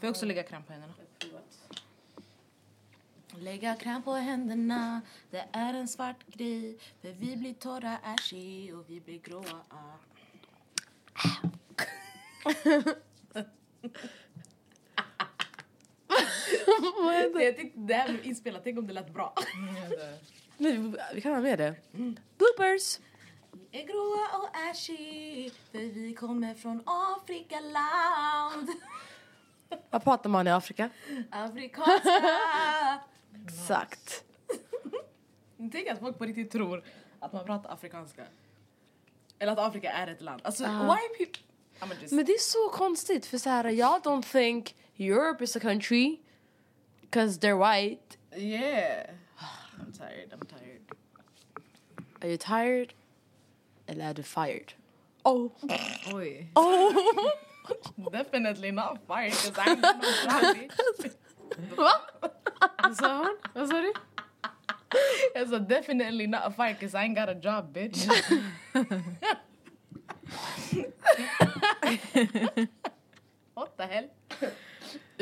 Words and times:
Får 0.00 0.06
jag 0.06 0.10
också 0.10 0.26
lägga 0.26 0.42
kräm 0.42 0.62
på 0.62 0.72
händerna? 0.72 0.94
Lägga 3.38 3.74
kräm 3.74 4.02
på 4.02 4.12
händerna, 4.12 5.00
det 5.30 5.48
är 5.52 5.74
en 5.74 5.88
svart 5.88 6.26
grej 6.26 6.78
För 7.00 7.12
vi 7.12 7.36
blir 7.36 7.54
torra, 7.54 7.98
ashy 8.02 8.72
och 8.72 8.90
vi 8.90 9.00
blir 9.00 9.18
gråa 9.18 9.60
ah. 9.68 9.98
Jag 17.34 17.56
tyckte 17.56 17.80
det 17.80 17.94
här 17.94 18.08
blev 18.08 18.26
inspelat, 18.26 18.60
tänk 18.64 18.78
om 18.78 18.86
det 18.86 18.92
lät 18.92 19.14
bra 19.14 19.34
Men 20.58 20.96
vi 21.14 21.20
kan 21.20 21.34
ha 21.34 21.40
med 21.40 21.58
det. 21.58 21.74
Bloopers! 22.38 22.98
Vi 23.70 23.80
är 23.80 23.86
gråa 23.86 24.38
och 24.38 24.48
ashy 24.70 25.50
för 25.50 25.78
vi 25.78 26.14
kommer 26.14 26.54
från 26.54 26.82
Afrikaland 26.86 28.68
Vad 29.90 30.04
pratar 30.04 30.30
man 30.30 30.46
i 30.46 30.50
Afrika? 30.50 30.90
Afrikanska 31.30 33.00
Exakt. 33.46 34.24
Tänk 35.72 35.88
att 35.88 35.98
folk 35.98 36.18
på 36.18 36.24
riktigt 36.24 36.50
tror 36.50 36.84
att 37.20 37.32
man 37.32 37.44
pratar 37.44 37.72
afrikanska. 37.72 38.24
Eller 39.38 39.52
att 39.52 39.58
Afrika 39.58 39.90
är 39.92 40.06
ett 40.06 40.20
land. 40.20 40.40
Alltså, 40.44 40.64
Ah. 40.64 40.94
why 40.94 41.24
people... 41.24 41.42
I'm 41.80 42.00
just... 42.00 42.12
Men 42.12 42.24
det 42.24 42.32
är 42.32 42.38
så 42.38 42.68
konstigt 42.68 43.26
för 43.26 43.38
så 43.38 43.50
här, 43.50 43.64
jag 43.64 44.02
don't 44.02 44.22
think 44.22 44.74
Europe 44.96 45.44
is 45.44 45.56
a 45.56 45.60
country 45.60 46.20
because 47.00 47.40
they're 47.40 47.74
white. 47.74 48.16
Yeah. 48.36 49.10
I'm 49.80 49.92
tired, 49.98 50.32
I'm 50.32 50.46
tired. 50.46 50.82
Are 52.20 52.28
you 52.28 52.36
tired? 52.38 52.92
Eller 53.86 54.10
är 54.10 54.14
du 54.14 54.22
fired? 54.22 54.72
Oh! 55.22 55.50
Oj. 56.12 56.50
Oh! 56.54 56.92
Definitely 58.12 58.70
not 58.70 58.98
fire 59.06 59.30
because 59.30 59.58
I'm 59.58 59.80
no 59.80 60.02
Saudi. 60.28 60.68
Va? 61.76 61.92
Vad 62.82 62.96
sa 62.96 63.16
hon? 63.18 63.36
Vad 63.54 63.68
sa 63.68 63.80
du? 63.80 63.92
Jag 65.34 65.48
sa 65.48 65.58
definitely 65.58 66.26
not 66.26 66.42
a 66.46 66.50
fire 66.50 66.74
because 66.74 66.94
I 66.94 67.04
ain't 67.04 67.14
got 67.16 67.28
a 67.28 67.34
job 67.34 67.72
bitch. 67.72 68.06
What 73.54 73.76
the 73.76 73.86
hell? 73.86 74.08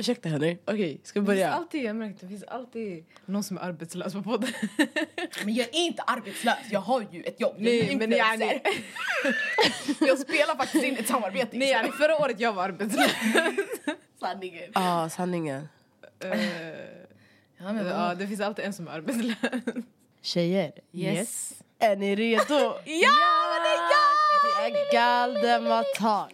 Ursäkta 0.01 0.29
henne. 0.29 0.56
Okej, 0.65 1.01
ska 1.03 1.20
vi 1.20 1.27
Det 1.27 1.33
finns 1.33 1.37
börja? 1.43 1.53
alltid, 1.53 1.83
jag 1.84 1.97
märkte, 1.97 2.27
det 2.27 2.29
finns 2.31 2.43
alltid 2.45 3.05
någon 3.27 3.43
som 3.45 3.56
är 3.59 3.61
arbetslös 3.62 4.12
på 4.12 4.23
podden. 4.23 4.51
Men 5.45 5.55
jag 5.55 5.67
är 5.69 5.75
inte 5.75 6.03
arbetslös, 6.03 6.56
jag 6.70 6.81
har 6.81 7.06
ju 7.12 7.23
ett 7.23 7.41
jobb. 7.41 7.55
Jag 7.59 7.65
Nej, 7.65 7.81
är 7.81 7.97
men 7.98 8.12
influencer. 8.12 8.61
jag 10.06 10.19
spelar 10.19 10.56
faktiskt 10.56 10.84
in 10.84 10.97
ett 10.97 11.09
samarbete. 11.09 11.56
Nej, 11.56 11.69
yani, 11.71 11.89
förra 11.89 12.17
året 12.17 12.41
jag 12.41 12.53
var 12.53 12.65
arbetslös. 12.65 13.11
Sanningen. 14.21 14.71
Ja, 14.75 15.09
sanningen. 15.09 15.69
Eh, 16.25 16.41
Ja, 17.62 17.73
men 17.73 17.87
ja, 17.87 18.15
det 18.15 18.27
finns 18.27 18.41
alltid 18.41 18.65
en 18.65 18.73
som 18.73 18.89
är 18.89 18.93
arbetslös. 18.93 19.37
Tjejer, 20.23 20.73
Yes. 20.93 21.53
är 21.78 21.97
ni 21.97 22.17
redo? 22.17 22.55
Ja, 22.84 23.12
men 23.51 23.62
det 23.62 23.71
är 23.77 23.91
jag! 23.91 24.73
Det 24.73 24.78
är 24.78 24.93
Galdematar. 24.93 26.28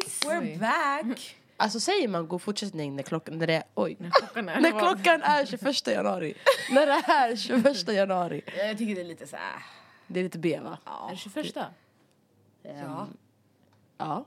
Guys! 0.00 0.20
We're 0.24 0.58
back! 0.58 1.36
Alltså 1.56 1.80
säger 1.80 2.08
man 2.08 2.28
god 2.28 2.42
fortsättning 2.42 2.96
när 2.96 3.02
klockan, 3.02 3.38
när 3.38 3.46
det 3.46 3.54
är, 3.54 3.62
oj. 3.74 3.96
När 4.00 4.10
klockan 4.10 4.48
är... 4.48 4.60
När 4.60 4.70
klockan 4.70 5.22
är 5.22 5.46
21 5.46 5.86
januari. 5.86 6.34
när 6.70 6.86
det 6.86 7.12
är 7.12 7.36
21 7.36 7.88
januari. 7.88 8.42
Jag 8.56 8.78
tycker 8.78 8.94
det 8.94 9.00
är 9.00 9.04
lite 9.04 9.26
så 9.26 9.36
här. 9.36 9.62
Det 10.06 10.20
är 10.20 10.24
lite 10.24 10.38
B 10.38 10.60
va? 10.62 10.78
Är 11.08 11.10
det 11.10 11.16
21? 11.16 11.46
Ja. 12.62 13.06
Ja. 13.98 14.24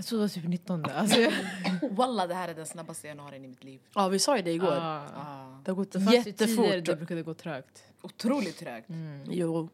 Jag 0.00 0.06
trodde 0.06 0.24
det 0.24 0.26
var 0.26 0.34
typ 0.42 0.48
19. 0.48 0.84
Alltså, 0.84 1.20
jag... 1.20 1.32
Walla, 1.90 2.26
det 2.26 2.34
här 2.34 2.48
är 2.48 2.54
den 2.54 2.66
snabbaste 2.66 3.06
januarin 3.06 3.44
i 3.44 3.48
mitt 3.48 3.64
liv. 3.64 3.80
Ja 3.94 4.08
vi 4.08 4.18
sa 4.18 4.36
ju 4.36 4.42
det 4.42 4.50
igår. 4.50 4.72
Ah. 4.72 5.04
Ah. 5.16 5.60
Det 5.64 5.70
har 5.70 5.76
gått 5.76 5.92
Det 5.92 5.98
tider 5.98 6.12
jättefort. 6.12 6.84
det 6.84 6.96
brukade 6.96 7.22
gå 7.22 7.34
trögt. 7.34 7.82
Otroligt 8.02 8.58
trögt. 8.58 8.86
Jo. 9.30 9.68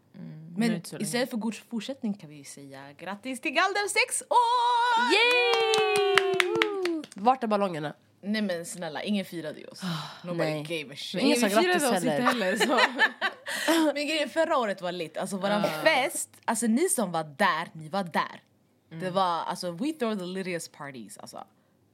Men 0.57 0.73
Men 0.73 1.03
istället 1.03 1.31
för 1.31 1.37
god 1.37 1.55
fortsättning 1.55 2.15
kan 2.15 2.31
vi 2.31 2.45
säga 2.45 2.93
grattis 2.99 3.41
till 3.41 3.51
Galdem 3.53 3.89
6 4.09 4.23
år! 4.23 4.27
Yay! 5.15 7.03
Vart 7.15 7.43
är 7.43 7.47
ballongerna? 7.47 7.95
Nej 8.21 8.43
men 8.43 8.67
snälla, 8.67 9.03
ingen 9.03 9.25
firade 9.25 9.61
ju 9.61 9.67
oss. 9.67 9.83
Nobody 10.25 10.51
nej. 10.51 10.63
gave 10.63 10.95
a 10.95 10.97
shit. 10.97 11.23
Ingen 11.23 11.37
sa 11.37 11.49
grattis 11.49 11.83
oss 11.83 11.97
inte 11.97 12.11
heller. 12.11 12.23
heller. 12.23 12.57
Så. 12.57 12.81
Men 13.95 14.07
grejen 14.07 14.29
förra 14.29 14.57
året 14.57 14.83
var 14.83 14.93
lit, 14.93 15.17
alltså 15.17 15.37
våran 15.37 15.63
fest, 15.85 16.31
alltså 16.45 16.67
ni 16.67 16.89
som 16.89 17.13
var 17.13 17.25
där, 17.25 17.69
ni 17.73 17.89
var 17.89 18.05
där. 18.05 18.43
Det 18.89 19.11
var 19.11 19.23
alltså, 19.45 19.71
we 19.71 19.93
throw 19.93 20.19
the 20.19 20.25
littiest 20.25 20.73
parties 20.73 21.19
alltså. 21.19 21.45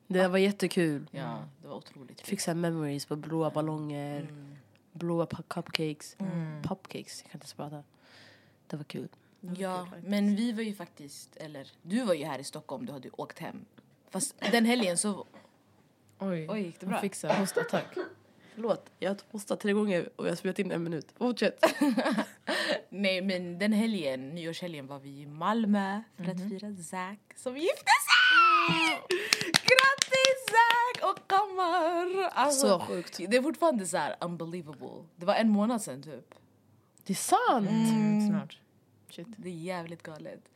Det 0.06 0.28
var 0.28 0.38
jättekul. 0.38 1.06
Ja, 1.10 1.44
det 1.62 1.68
var 1.68 1.74
otroligt 1.76 2.18
kul. 2.18 2.26
Fick 2.26 2.40
så 2.40 2.54
memories 2.54 3.06
på 3.06 3.16
blåa 3.16 3.50
ballonger, 3.50 4.32
blåa 4.92 5.24
pu- 5.24 5.42
cupcakes. 5.48 6.16
Popcakes, 6.62 7.22
jag 7.22 7.30
kan 7.32 7.38
inte 7.38 7.44
ens 7.44 7.54
prata. 7.54 7.82
Det 8.66 8.76
var 8.76 8.84
kul. 8.84 9.08
Ja, 9.56 9.88
men 10.04 10.36
vi 10.36 10.52
var 10.52 10.62
ju 10.62 10.74
faktiskt, 10.74 11.36
eller 11.36 11.68
du 11.82 12.04
var 12.04 12.14
ju 12.14 12.24
här 12.24 12.38
i 12.38 12.44
Stockholm, 12.44 12.86
du 12.86 12.92
hade 12.92 13.08
ju 13.08 13.14
åkt 13.16 13.38
hem. 13.38 13.64
Fast 14.10 14.34
den 14.52 14.64
helgen 14.64 14.98
så, 14.98 15.26
Oj, 16.18 16.46
Oj, 16.50 16.62
gick 16.62 16.80
det 16.80 16.86
hon 16.86 16.90
bra? 16.92 17.00
fick 17.00 17.14
så 17.14 17.26
här 17.26 17.40
hostattack. 17.40 17.86
Förlåt, 18.54 18.90
jag 18.98 19.10
har 19.10 19.18
hostat 19.30 19.60
tre 19.60 19.72
gånger 19.72 20.08
och 20.16 20.26
jag 20.26 20.30
har 20.30 20.36
spelat 20.36 20.58
in 20.58 20.70
en 20.70 20.82
minut. 20.82 21.06
Fortsätt. 21.18 21.64
nej 22.88 23.22
men 23.22 23.58
den 23.58 23.72
helgen, 23.72 24.28
nyårshelgen 24.28 24.86
var 24.86 24.98
vi 24.98 25.20
i 25.20 25.26
Malmö 25.26 26.02
för 26.16 26.24
att 26.24 26.48
fira 26.48 26.76
Zack 26.76 27.20
som 27.36 27.56
gifte 27.56 27.90
sig! 28.08 29.02
Grattis 29.52 30.38
Zack 30.50 31.10
och 31.10 31.28
Kammar! 31.28 32.30
Alltså, 32.32 32.66
Så 32.66 32.80
sjukt. 32.80 33.16
Det 33.28 33.36
är 33.36 33.42
fortfarande 33.42 33.86
så 33.86 33.96
här 33.96 34.16
unbelievable. 34.20 35.04
Det 35.16 35.26
var 35.26 35.34
en 35.34 35.48
månad 35.48 35.82
sen 35.82 36.02
typ. 36.02 36.34
Det 37.04 37.12
är 37.12 37.14
sant! 37.14 37.68
Mm, 37.70 38.28
snart. 38.28 38.58
Shit. 39.10 39.26
Det 39.36 39.48
är 39.48 39.52
jävligt 39.54 40.02
galet. 40.02 40.48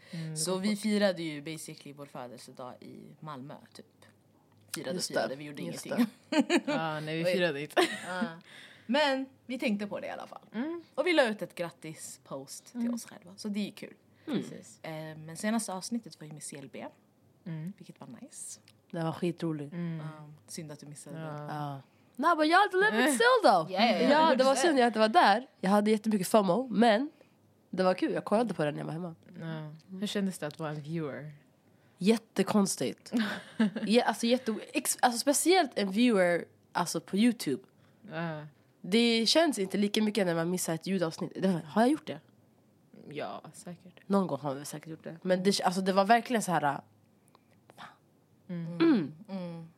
så 0.44 0.56
vi 0.58 0.76
firade 0.76 1.22
ju 1.22 1.42
basically 1.42 1.92
vår 1.92 2.06
födelsedag 2.06 2.74
i 2.80 3.16
Malmö 3.20 3.54
typ. 3.74 3.86
Firade 4.84 4.98
det, 4.98 5.02
firade, 5.02 5.36
vi 5.36 5.44
gjorde 5.44 5.62
just 5.62 5.86
ingenting. 5.86 6.06
Ja, 6.66 7.00
nej, 7.00 7.18
vi 7.18 7.24
firade 7.32 7.60
inte. 7.60 7.82
Ja. 8.08 8.22
Men 8.86 9.26
vi 9.46 9.58
tänkte 9.58 9.86
på 9.86 10.00
det 10.00 10.06
i 10.06 10.10
alla 10.10 10.26
fall. 10.26 10.42
Och 10.94 11.06
vi 11.06 11.12
la 11.12 11.28
ut 11.28 11.42
ett 11.42 11.54
grattis 11.54 12.20
post 12.24 12.72
till 12.72 12.94
oss 12.94 13.04
själva. 13.04 13.32
Så 13.36 13.48
det 13.48 13.68
är 13.68 13.72
kul. 13.72 13.94
Precis. 14.24 14.78
Eh, 14.82 14.92
men 15.16 15.36
senaste 15.36 15.72
avsnittet 15.72 16.20
var 16.20 16.26
ju 16.26 16.32
med 16.32 16.42
CLB. 16.42 16.76
Mm. 17.44 17.72
Vilket 17.78 18.00
var 18.00 18.08
nice. 18.20 18.60
Det 18.90 19.02
var 19.02 19.12
skitroligt. 19.12 19.72
Mm. 19.72 20.00
Um, 20.00 20.34
synd 20.46 20.72
att 20.72 20.80
du 20.80 20.86
missade 20.86 21.16
det. 21.16 21.22
Ja. 21.22 21.46
Ja. 21.48 21.80
Nej 22.16 22.36
men 22.36 22.48
jag 22.48 22.70
delivered 22.70 23.14
still 23.14 23.50
though. 23.50 23.72
Ja, 23.72 24.00
ja, 24.00 24.34
det 24.34 24.44
var 24.44 24.54
synd 24.54 24.80
att 24.80 24.94
jag 24.94 25.00
var 25.02 25.08
där. 25.08 25.46
Jag 25.60 25.70
hade 25.70 25.90
jättemycket 25.90 26.28
FOMO, 26.28 26.68
men 26.68 27.10
det 27.70 27.82
var 27.82 27.94
kul. 27.94 28.12
Jag 28.12 28.24
kollade 28.24 28.54
på 28.54 28.64
den 28.64 28.74
när 28.74 28.80
jag 28.80 28.86
var 28.86 28.92
hemma. 28.92 29.14
Hur 30.00 30.06
kändes 30.06 30.38
det 30.38 30.46
att 30.46 30.58
vara 30.58 30.70
en 30.70 30.80
viewer? 30.82 31.32
Jättekonstigt. 31.98 33.12
ja, 33.86 34.04
alltså, 34.04 34.26
jätte, 34.26 34.54
ex, 34.72 34.98
alltså 35.02 35.18
speciellt 35.18 35.70
en 35.78 35.90
viewer 35.90 36.44
alltså 36.72 37.00
på 37.00 37.16
Youtube. 37.16 37.62
Ja. 38.12 38.46
Det 38.80 39.26
känns 39.26 39.58
inte 39.58 39.78
lika 39.78 40.02
mycket 40.02 40.26
när 40.26 40.34
man 40.34 40.50
missar 40.50 40.74
ett 40.74 40.86
ljudavsnitt. 40.86 41.44
Har 41.64 41.82
jag 41.82 41.90
gjort 41.90 42.06
det? 42.06 42.20
ja, 43.10 43.42
säkert. 43.52 44.08
Någon 44.08 44.26
gång 44.26 44.38
har 44.40 44.54
vi 44.54 44.64
säkert 44.64 44.88
gjort 44.88 45.04
det. 45.04 45.18
Men 45.22 45.42
det, 45.42 45.60
alltså, 45.62 45.80
det 45.80 45.92
var 45.92 46.04
verkligen 46.04 46.42
så 46.42 46.52
här... 46.52 46.80
Mm. 48.48 49.12
Mm. 49.28 49.68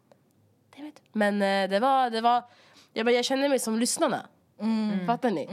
Det 0.77 0.83
vet. 0.83 1.03
Men 1.13 1.35
eh, 1.43 1.71
det 1.71 1.81
var... 1.81 2.11
Det 2.11 2.21
var 2.21 2.45
jag, 2.93 3.07
bara, 3.07 3.13
jag 3.13 3.25
kände 3.25 3.49
mig 3.49 3.59
som 3.59 3.79
lyssnarna. 3.79 4.27
Fattar 5.07 5.31
ni? 5.31 5.49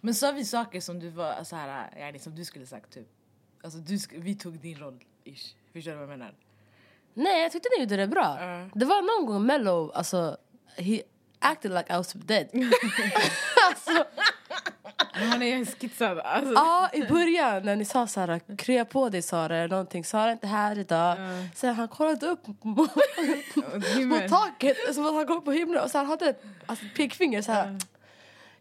Men 0.00 0.14
sa 0.14 0.32
vi 0.32 0.44
saker 0.44 0.80
som 0.80 0.98
du 1.00 1.08
var 1.10 1.44
så 1.44 1.56
här, 1.56 1.98
yani, 1.98 2.18
som 2.18 2.34
du 2.34 2.44
skulle 2.44 2.66
sagt 2.66 2.92
typ? 2.92 3.08
Alltså 3.62 3.78
du, 3.78 3.94
sk- 3.94 4.20
vi 4.20 4.34
tog 4.34 4.58
din 4.60 4.78
roll 4.78 5.04
ish. 5.24 5.54
Förstår 5.78 5.92
du 5.92 5.98
vad 5.98 6.02
jag 6.02 6.18
menar? 6.18 6.34
Nej, 7.14 7.42
jag 7.42 7.52
tyckte 7.52 7.68
ni 7.76 7.82
gjorde 7.82 7.96
det 7.96 8.06
bra. 8.06 8.36
Ja. 8.40 8.68
Det 8.74 8.84
var 8.84 9.02
någon 9.02 9.26
gång 9.26 9.46
Mello, 9.46 9.90
alltså... 9.94 10.36
He 10.76 11.02
acted 11.38 11.70
like 11.70 11.94
I 11.94 11.96
was 11.96 12.12
dead. 12.12 12.48
alltså, 13.68 14.04
han 15.12 15.42
är 15.42 15.64
skitsad. 15.64 16.18
Alltså. 16.18 16.52
ja, 16.52 16.90
i 16.92 17.02
början 17.02 17.62
när 17.62 17.76
ni 17.76 17.84
sa 17.84 18.06
så 18.06 18.20
här, 18.20 18.56
krya 18.56 18.84
på 18.84 19.08
dig 19.08 19.22
Sara 19.22 19.56
eller 19.56 19.68
någonting. 19.68 20.04
Sara 20.04 20.28
är 20.28 20.32
inte 20.32 20.46
här 20.46 20.78
idag. 20.78 21.16
Ja. 21.18 21.48
Sen 21.54 21.74
han 21.74 21.88
kollade 21.88 22.26
upp 22.26 22.44
på 22.62 22.88
himmel. 23.94 24.30
taket 24.30 24.94
som 24.94 25.06
att 25.06 25.14
han 25.14 25.26
kom 25.26 25.44
på 25.44 25.52
himlen 25.52 25.82
och 25.82 25.90
så 25.90 25.98
han 25.98 26.06
hade 26.06 26.28
ett 26.28 26.42
alltså, 26.66 26.84
pekfinger 26.96 27.42
så 27.42 27.52
här. 27.52 27.78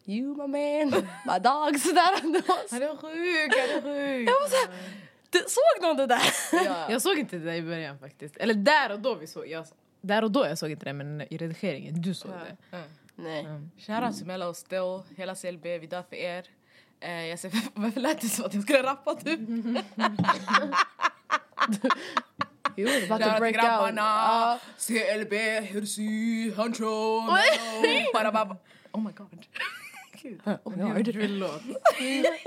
You 0.05 0.47
my 0.47 0.85
man, 0.85 1.07
my 1.25 1.39
dog. 1.39 1.79
Sådär. 1.79 2.21
Han 2.21 2.35
är 2.81 2.97
sjuk, 2.97 3.55
han 3.59 3.77
är 3.77 3.81
sjuk! 3.81 4.29
jag 4.29 4.41
var 4.41 4.49
så 4.49 4.55
här, 4.55 4.69
det, 5.29 5.49
såg 5.49 5.81
någon 5.81 5.97
det 5.97 6.07
där? 6.07 6.21
ja. 6.51 6.87
Jag 6.91 7.01
såg 7.01 7.19
inte 7.19 7.37
det 7.37 7.55
i 7.55 7.61
början 7.61 7.99
faktiskt. 7.99 8.37
Eller 8.37 8.53
där 8.53 8.91
och 8.91 8.99
då 8.99 9.15
vi 9.15 9.27
såg. 9.27 9.47
Jag, 9.47 9.65
där 10.01 10.23
och 10.23 10.31
då 10.31 10.45
jag 10.45 10.57
såg 10.57 10.71
inte 10.71 10.85
det 10.85 10.93
men 10.93 11.21
i 11.21 11.37
redigeringen, 11.37 12.01
du 12.01 12.13
såg 12.13 12.31
det. 12.31 12.57
Ja. 12.71 12.77
Nej. 13.15 13.45
Shoutout 13.77 14.17
till 14.17 14.25
Mellow 14.25 14.53
still, 14.53 15.01
hela 15.17 15.35
CLB, 15.35 15.63
vi 15.63 15.87
dör 15.87 16.03
för 16.09 16.15
er. 16.15 16.45
Eh, 16.99 17.25
jag 17.25 17.39
ser, 17.39 17.51
varför 17.73 18.01
lät 18.01 18.21
det 18.21 18.29
som 18.29 18.45
att 18.45 18.53
jag 18.53 18.63
skulle 18.63 18.83
rappa 18.83 19.15
typ? 19.15 19.39
Jo, 22.79 22.87
det 22.87 23.09
var 23.09 23.19
att 23.21 23.39
break 23.39 23.55
out. 23.55 23.93
Ja. 23.95 24.59
CLB, 24.77 25.33
Hirsi, 25.61 26.53
Hancho, 26.57 27.21
Barababa. 28.13 28.57
Oh 28.91 29.01
my 29.03 29.11
god. 29.11 29.45
Gud. 30.21 30.41
Oh 30.63 30.77
my 30.77 31.03
god. 31.03 31.15
Låt. 31.15 31.61
Ja, 31.65 31.73
det. 31.99 32.39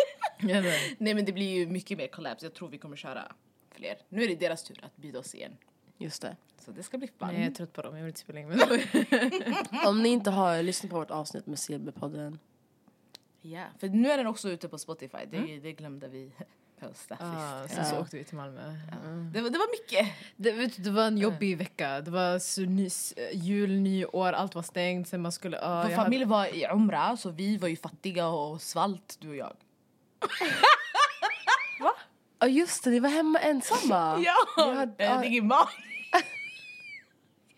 Nej 0.99 1.15
men 1.15 1.25
det 1.25 1.33
blir 1.33 1.59
ju 1.59 1.67
mycket 1.67 1.99
mer 1.99 2.07
collabs, 2.07 2.43
jag 2.43 2.55
tror 2.55 2.69
vi 2.69 2.79
kommer 2.79 2.97
köra 2.97 3.33
fler. 3.75 3.97
Nu 4.09 4.25
är 4.25 4.29
det 4.29 4.35
deras 4.35 4.63
tur 4.63 4.79
att 4.85 4.97
bjuda 4.97 5.19
oss 5.19 5.35
igen. 5.35 5.57
Just 5.99 6.23
det. 6.23 6.37
Så 6.59 6.71
det 6.71 6.83
ska 6.83 6.99
bli 6.99 7.07
fun. 7.09 7.29
Nej, 7.29 7.37
jag 7.37 7.47
är 7.47 7.51
trött 7.51 7.73
på 7.73 7.83
dem, 7.83 7.97
jag 7.97 8.03
vill 8.03 8.09
inte 8.09 8.21
spela 8.21 8.41
in 8.41 8.49
med 8.49 8.61
Om 9.87 10.03
ni 10.03 10.09
inte 10.09 10.31
har 10.31 10.63
lyssnat 10.63 10.91
på 10.91 10.99
vårt 10.99 11.11
avsnitt 11.11 11.47
med 11.47 11.57
CLB-podden. 11.57 12.39
Ja, 13.43 13.65
för 13.79 13.89
nu 13.89 14.11
är 14.11 14.17
den 14.17 14.27
också 14.27 14.49
ute 14.51 14.69
på 14.69 14.79
Spotify, 14.79 15.19
det, 15.31 15.59
det 15.59 15.73
glömde 15.73 16.09
vi 16.09 16.33
posta 16.81 17.17
ah. 17.21 17.69
Sen 17.69 17.85
så 17.85 17.95
Ja. 17.95 18.01
åkte 18.01 18.17
vi 18.17 18.25
till 18.25 18.37
Malmö. 18.37 18.75
Mm. 19.05 19.33
Det, 19.33 19.41
var- 19.41 19.51
det 19.51 19.59
var 19.59 19.83
mycket. 19.83 20.15
Det, 20.37 20.53
du, 20.53 20.67
det 20.83 20.91
var 20.91 21.07
en 21.07 21.19
jobbig 21.19 21.59
vecka. 21.59 22.01
Det 22.01 22.11
var 22.11 22.67
ny, 22.67 22.89
jul, 23.33 23.71
nyår, 23.81 24.33
allt 24.33 24.55
var 24.55 24.63
stängt. 24.63 25.09
Sen 25.09 25.23
man 25.23 25.33
skulle... 25.33 25.59
ah, 25.63 25.83
Vår 25.83 25.91
jag 25.91 25.97
hade- 25.99 26.05
familj 26.07 26.25
var 26.25 26.47
i 26.47 26.67
Umrah, 26.73 27.15
så 27.17 27.31
vi 27.31 27.57
var 27.57 27.69
ju 27.69 27.77
fattiga 27.77 28.29
och 28.29 28.63
svalt, 28.63 29.17
du 29.21 29.29
och 29.29 29.37
jag. 29.37 29.57
Ja 32.43 32.47
just 32.49 32.85
det, 32.85 32.91
ni 32.91 33.01
var 33.01 33.09
hemma 33.09 33.39
ensamma. 33.39 34.23
Ja! 34.25 34.35
Jag 34.57 34.75
hade- 34.75 35.05
Jag 35.05 35.11
hade 35.11 35.27
ingen 35.27 35.47
mat. 35.47 35.69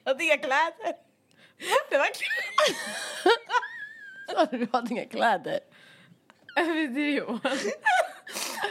Jag 0.05 0.11
hade 0.13 0.25
inga 0.25 0.37
kläder. 0.39 0.93
Det 1.91 1.99
var 1.99 2.07
kul. 2.07 2.29
Du 4.59 4.69
hade 4.73 4.91
inga 4.95 5.05
kläder. 5.07 5.61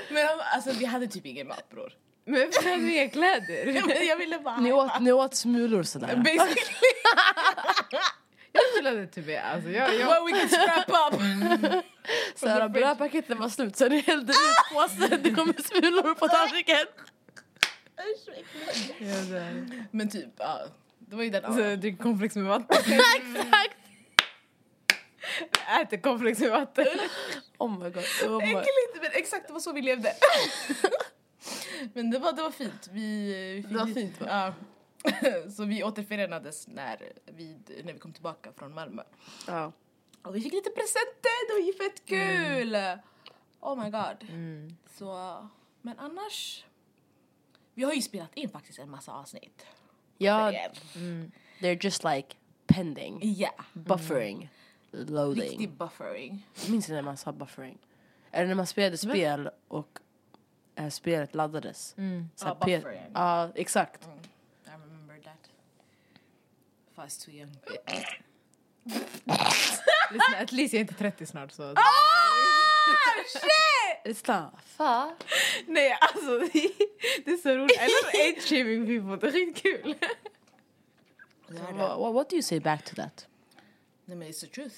Men 0.10 0.28
alltså, 0.54 0.72
vi 0.72 0.86
hade 0.86 1.08
typ 1.08 1.26
ingen 1.26 1.48
mat 1.48 1.70
bror. 1.70 1.94
Men 2.26 2.40
varför 2.56 2.70
hade 2.70 2.82
vi 2.84 2.96
inga 2.98 3.10
kläder? 3.10 4.02
Jag 4.08 4.16
ville 4.18 4.40
bara... 4.40 4.58
Ni 4.58 4.72
åt, 4.74 5.00
ni 5.00 5.12
åt 5.12 5.36
smulor 5.36 5.84
sådär. 5.84 6.16
Basically, 6.16 6.56
Jag 8.54 8.64
gillade 8.76 9.08
typ 9.08 9.26
det. 9.26 9.38
Alltså, 9.38 9.70
jag, 9.70 9.96
jag, 9.96 10.08
well 10.08 10.24
we 10.26 10.32
could 10.32 10.52
scrap 10.52 11.14
up. 11.14 11.22
Såhär, 12.36 12.70
brödpaketen 12.70 13.40
var 13.40 13.50
slut 13.50 13.76
så 13.76 13.88
ni 13.88 14.00
hällde 14.02 14.34
ut 14.34 14.74
påsen, 14.74 15.24
det 15.24 15.32
kommer 15.32 15.54
smulor 15.54 16.14
på 16.16 16.28
tallriken. 16.28 16.86
Men 19.92 20.10
typ, 20.10 20.30
ja. 20.38 20.60
Det 21.00 21.16
var 21.16 21.24
ju 21.24 21.30
den. 21.30 21.46
alltså, 21.46 21.62
jag 21.62 21.80
dricker 21.80 22.04
cornflakes 22.04 22.36
med 22.36 22.46
vatten. 22.46 22.78
Exakt! 23.16 23.78
Äter 25.82 25.98
cornflakes 25.98 26.40
med 26.40 26.52
vatten. 26.52 26.88
Oh 27.58 27.80
my 27.80 27.90
god. 27.90 28.04
Oh 28.26 28.38
my. 28.38 28.44
Äckligt, 28.44 29.02
men 29.02 29.12
exakt 29.14 29.48
det 29.48 29.54
var 29.54 29.60
så 29.60 29.72
vi 29.74 29.82
levde. 29.82 30.14
men 31.94 32.12
det 32.12 32.20
var, 32.20 32.34
det 32.34 32.42
var 32.42 32.52
fint. 32.52 32.90
Vi, 32.92 33.34
vi 33.68 33.74
Det 33.74 33.80
var 33.80 33.86
fint, 33.86 34.22
va? 34.22 34.28
Ja. 34.30 34.54
så 35.56 35.66
vi 35.66 35.84
återförenades 35.84 36.68
när 36.68 37.12
vi, 37.26 37.58
när 37.84 37.94
vi 37.94 38.00
kom 38.00 38.14
tillbaka 38.14 38.52
från 38.54 38.74
Malmö. 38.74 39.04
Ja. 39.48 39.72
Och 40.24 40.36
vi 40.36 40.42
fick 40.42 40.54
lite 40.54 40.70
presenter, 40.70 41.48
det 41.48 41.54
var 41.54 41.68
ju 41.68 41.74
fett 41.74 42.06
kul! 42.06 42.78
Oh 43.60 43.84
my 43.84 43.90
god. 43.90 44.30
Mm. 44.30 44.78
Så, 44.98 45.38
men 45.82 46.00
annars... 46.00 46.66
Vi 47.74 47.84
har 47.84 47.94
ju 47.94 48.02
spelat 48.02 48.36
in 48.36 48.50
faktiskt 48.50 48.80
en 48.80 48.90
massa 48.90 49.12
avsnitt. 49.12 49.66
ja, 50.18 50.52
er. 50.52 50.72
they're 51.60 51.84
just 51.86 52.04
like 52.04 52.36
pending, 52.68 53.20
Ja, 53.24 53.52
buffering, 53.74 54.50
loading. 54.92 55.44
riktig 55.44 55.72
buffering. 55.72 56.48
Minns 56.70 56.86
inte 56.86 56.94
när 56.94 57.02
man 57.02 57.18
sa 57.18 57.32
buffering. 57.32 57.78
Det 58.32 58.46
när 58.46 58.56
man 58.56 58.68
spelade 58.68 58.98
spel 58.98 59.50
och 59.68 60.00
eh, 60.76 60.90
spelet 60.90 61.36
laddades? 61.36 61.96
Mm. 61.98 62.30
Så 62.36 62.58
buffering. 62.62 63.02
Ja, 63.14 63.50
exakt. 63.56 64.10
I 67.06 67.10
too 67.10 67.32
young. 67.32 67.58
Lyssna, 70.12 70.38
at 70.38 70.52
least 70.52 70.74
jag 70.74 70.80
är 70.80 70.82
inte 70.82 70.94
30 70.94 71.26
snart 71.26 71.52
så... 71.52 71.74
It's 74.06 74.28
not 74.28 74.62
fa. 74.66 75.16
Nej 75.68 75.98
alltså 76.02 76.40
det, 76.40 76.72
det 77.26 77.32
är 77.32 77.38
så 77.38 77.50
roligt. 77.50 77.78
I 77.78 77.86
love 77.86 78.30
age 78.30 78.42
shaming 78.50 78.86
people, 78.86 79.18
det 79.18 79.28
är 79.28 79.32
skitkul. 79.32 79.96
What, 81.48 82.00
what, 82.00 82.14
what 82.14 82.30
do 82.30 82.36
you 82.36 82.44
say 82.44 82.60
back 82.60 82.86
to 82.86 82.96
that? 82.96 83.28
Nej 84.06 84.18
men 84.18 84.28
it's 84.28 84.40
the 84.40 84.48
truth. 84.48 84.76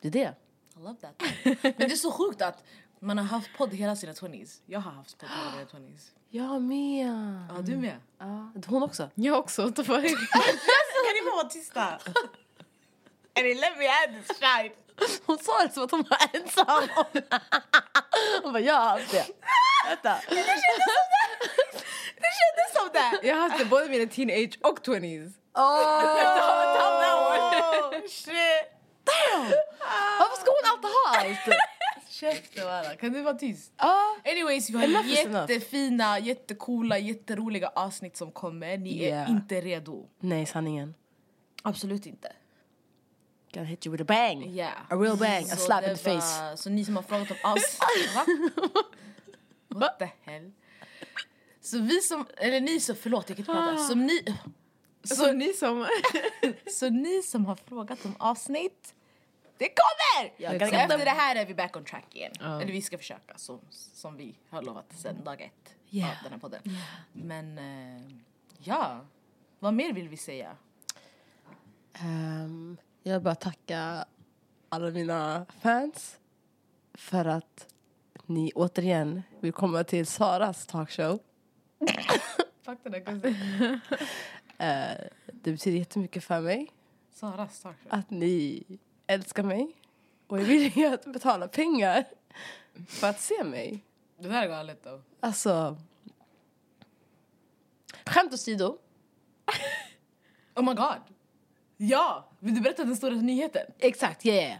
Det 0.00 0.08
är 0.08 0.12
det. 0.12 0.34
I 0.76 0.82
love 0.82 0.96
that. 1.00 1.22
men 1.62 1.74
det 1.88 1.92
är 1.92 1.96
så 1.96 2.12
sjukt 2.12 2.42
att 2.42 2.64
man 3.00 3.18
har 3.18 3.24
haft 3.24 3.50
podd 3.56 3.74
hela 3.74 3.96
sina 3.96 4.12
20s. 4.12 4.60
Jag 4.66 4.80
har 4.80 4.90
haft 4.90 5.18
podd 5.18 5.30
hela 5.30 5.50
mina 5.56 5.88
20s. 5.88 6.10
Jag 6.30 6.62
med. 6.62 7.06
Ja, 7.48 7.62
du 7.62 7.76
med. 7.76 7.96
Ja, 8.18 8.52
hon 8.66 8.82
också. 8.82 9.10
Jag 9.14 9.38
också, 9.38 9.62
vara 11.38 11.48
tysta? 11.48 11.82
And 11.82 12.00
then 13.46 13.56
let 13.60 13.78
me 13.78 13.86
add 13.88 14.14
this 14.14 14.38
shine. 14.38 14.70
Hon 15.26 15.38
sa 15.38 15.52
det 15.66 15.72
som 15.74 15.84
att 15.84 15.90
hon 15.90 16.04
var 16.10 16.18
ensam. 16.32 16.88
Hon 18.42 18.52
bara, 18.52 18.60
jag 18.62 18.74
har 18.74 18.88
haft 18.88 19.10
det. 19.12 19.26
Vänta. 19.88 20.18
Det 20.28 20.34
kändes 22.40 22.72
som 22.74 22.88
det! 22.92 23.20
Jag 23.28 23.34
har 23.36 23.42
haft 23.42 23.58
det 23.58 23.64
både 23.64 23.88
mina 23.88 24.10
teenage 24.10 24.58
och 24.62 24.78
20s. 24.86 25.32
Oh, 25.54 27.18
Oh, 27.20 27.90
shit! 28.08 28.34
varför 30.18 30.36
ska 30.40 30.50
hon 30.50 30.70
alltid 30.70 30.90
ha 30.90 31.18
allt? 31.18 31.38
Käften 32.10 32.64
bara, 32.64 32.94
kan 32.96 33.12
du 33.12 33.22
vara 33.22 33.34
tyst? 33.34 33.72
Anyways, 34.24 34.70
vi 34.70 34.78
har 34.78 34.86
jättefina, 35.04 36.18
jättecoola, 36.18 36.98
jätteroliga 36.98 37.68
avsnitt 37.74 38.16
som 38.16 38.32
kommer. 38.32 38.78
Ni 38.78 39.04
är 39.04 39.08
Yeah. 39.08 39.30
inte 39.30 39.60
redo. 39.60 40.06
Nej, 40.20 40.46
sanningen. 40.46 40.94
Absolut 41.68 42.06
inte. 42.06 42.32
Gonna 43.52 43.66
hit 43.66 43.86
you 43.86 43.92
with 43.96 44.02
a 44.02 44.04
bang. 44.08 44.42
Yeah. 44.46 44.72
A 44.90 44.96
real 44.96 45.16
bang, 45.18 45.44
a 45.44 45.48
Så 45.48 45.56
slap 45.56 45.80
det 45.84 45.90
in 45.90 45.96
the 45.96 46.02
face. 46.02 46.42
var- 46.42 46.56
Så 46.56 46.70
ni 46.70 46.84
som 46.84 46.96
har 46.96 47.02
frågat 47.02 47.30
om 47.30 47.52
oss... 47.52 47.78
Va? 48.14 48.26
What 49.68 49.98
the 49.98 50.08
hell? 50.22 50.52
Så 51.60 51.78
vi 51.78 52.00
som, 52.00 52.26
eller 52.36 52.60
ni 52.60 52.80
som, 52.80 52.96
förlåt 52.96 53.28
jag 53.28 53.36
kan 53.36 53.42
inte 53.42 53.52
prata. 53.52 53.76
Som 53.78 54.06
ni, 54.06 54.24
Så 55.04 55.32
ni 55.32 55.52
som... 55.52 55.86
så 56.72 56.90
ni 56.90 57.22
som 57.22 57.46
har 57.46 57.56
frågat 57.56 58.04
om 58.04 58.14
avsnitt, 58.18 58.94
det 59.58 59.68
kommer! 59.68 60.32
Jag 60.36 60.68
så 60.68 60.74
efter 60.76 60.98
det 61.04 61.10
här 61.10 61.36
är 61.36 61.46
vi 61.46 61.54
back 61.54 61.76
on 61.76 61.84
track 61.84 62.14
igen. 62.16 62.32
Ja. 62.40 62.60
Eller 62.62 62.72
vi 62.72 62.82
ska 62.82 62.98
försöka 62.98 63.38
som, 63.38 63.60
som 63.70 64.16
vi 64.16 64.34
har 64.50 64.62
lovat 64.62 64.92
sen 64.96 65.24
dag 65.24 65.40
ett 65.40 65.74
Yeah. 65.90 66.10
av 66.10 66.16
den 66.22 66.32
här 66.32 66.38
podden. 66.38 66.60
Men 67.12 67.58
eh, 67.58 68.02
ja, 68.58 69.00
vad 69.58 69.74
mer 69.74 69.92
vill 69.92 70.08
vi 70.08 70.16
säga? 70.16 70.56
Ehm, 72.00 72.76
jag 73.02 73.12
vill 73.14 73.22
bara 73.22 73.34
tacka 73.34 74.04
alla 74.68 74.90
mina 74.90 75.46
fans 75.60 76.18
för 76.94 77.24
att 77.24 77.74
ni 78.26 78.52
återigen 78.54 79.22
vill 79.40 79.52
komma 79.52 79.84
till 79.84 80.06
Saras 80.06 80.66
talkshow. 80.66 81.18
Fuck 82.62 82.78
den 82.82 82.92
där 82.92 83.00
kusin. 83.00 83.80
Eh, 84.60 84.96
det 85.26 85.52
betyder 85.52 85.78
jättemycket 85.78 86.24
för 86.24 86.40
mig 86.40 86.70
Saras 87.12 87.60
talkshow. 87.60 87.86
att 87.90 88.10
ni 88.10 88.64
älskar 89.06 89.42
mig 89.42 89.76
och 90.26 90.40
är 90.40 90.44
villiga 90.44 90.94
att 90.94 91.04
betala 91.12 91.48
pengar 91.48 92.04
för 92.88 93.06
att 93.06 93.20
se 93.20 93.44
mig. 93.44 93.84
Det 94.18 94.28
där 94.28 94.42
är 94.42 94.48
galet 94.48 94.82
då. 94.84 95.02
Alltså... 95.20 95.78
Skämt 98.06 98.32
åsido. 98.34 98.78
Oh 100.54 100.64
my 100.64 100.74
god! 100.74 101.17
Ja! 101.80 102.28
Vill 102.38 102.54
du 102.54 102.60
berätta 102.60 102.84
den 102.84 102.96
stora 102.96 103.14
nyheten? 103.14 103.66
Exakt, 103.78 104.26
yeah, 104.26 104.58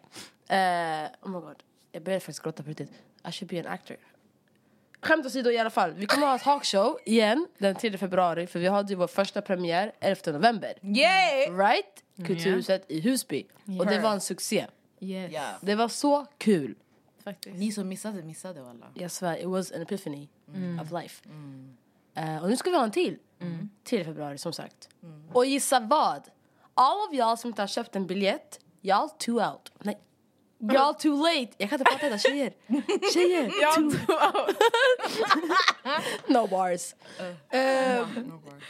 yeah. 0.48 1.04
Eh, 1.04 1.10
oh 1.22 1.28
my 1.30 1.40
god. 1.40 1.62
Jag 1.92 2.02
började 2.02 2.20
faktiskt 2.20 2.42
gråta 2.42 2.62
på 2.62 2.68
riktigt. 2.68 2.90
I 3.28 3.32
should 3.32 3.50
be 3.50 3.60
an 3.60 3.66
actor. 3.66 3.96
Skämt 5.00 5.26
åsido 5.26 5.50
i 5.50 5.58
alla 5.58 5.70
fall. 5.70 5.92
Vi 5.92 6.06
kommer 6.06 6.26
att 6.26 6.30
ha 6.30 6.36
ett 6.36 6.42
talkshow 6.42 6.98
igen 7.04 7.46
den 7.58 7.74
3 7.74 7.98
februari 7.98 8.46
för 8.46 8.58
vi 8.58 8.68
hade 8.68 8.88
ju 8.88 8.96
vår 8.96 9.06
första 9.06 9.42
premiär 9.42 9.92
11 10.00 10.20
november. 10.32 10.74
Yay! 10.82 11.50
Right? 11.50 12.04
Kulturhuset 12.26 12.90
i 12.90 13.00
Husby. 13.00 13.46
Och 13.78 13.86
det 13.86 14.00
var 14.00 14.12
en 14.12 14.20
succé. 14.20 14.66
Yes. 15.00 15.32
Ja. 15.32 15.54
Det 15.60 15.74
var 15.74 15.88
så 15.88 16.26
kul. 16.38 16.74
Faktiskt. 17.24 17.56
Ni 17.56 17.72
som 17.72 17.88
missade, 17.88 18.22
missade 18.22 18.70
alla. 18.70 18.86
Jag 18.94 19.10
svär, 19.10 19.36
it 19.36 19.46
was 19.46 19.72
an 19.72 19.82
epiphany 19.82 20.28
of 20.82 20.92
life. 21.02 21.28
Eh, 22.14 22.42
och 22.42 22.48
nu 22.48 22.56
ska 22.56 22.70
vi 22.70 22.76
ha 22.76 22.84
en 22.84 22.90
till. 22.90 23.18
3 23.84 24.04
februari 24.04 24.38
som 24.38 24.52
sagt. 24.52 24.88
Och 25.32 25.46
gissa 25.46 25.80
vad? 25.80 26.28
All 26.80 27.08
of 27.08 27.12
y'all 27.14 27.36
som 27.36 27.48
inte 27.50 27.62
har 27.62 27.66
köpt 27.66 27.96
en 27.96 28.06
biljett, 28.06 28.60
y'all 28.82 29.08
too 29.18 29.40
out. 29.40 29.72
Nej. 29.78 29.98
Y'all 30.60 30.94
too 30.94 31.16
late. 31.22 31.52
Jag 31.58 31.70
kan 31.70 31.80
inte 31.80 31.90
prata 31.92 32.06
idag, 32.06 32.20
tjejer. 32.20 32.52
Tjejer. 33.14 33.48
too- 33.76 34.54
no 36.32 36.46
bars. 36.46 36.94
Eh, 37.50 38.06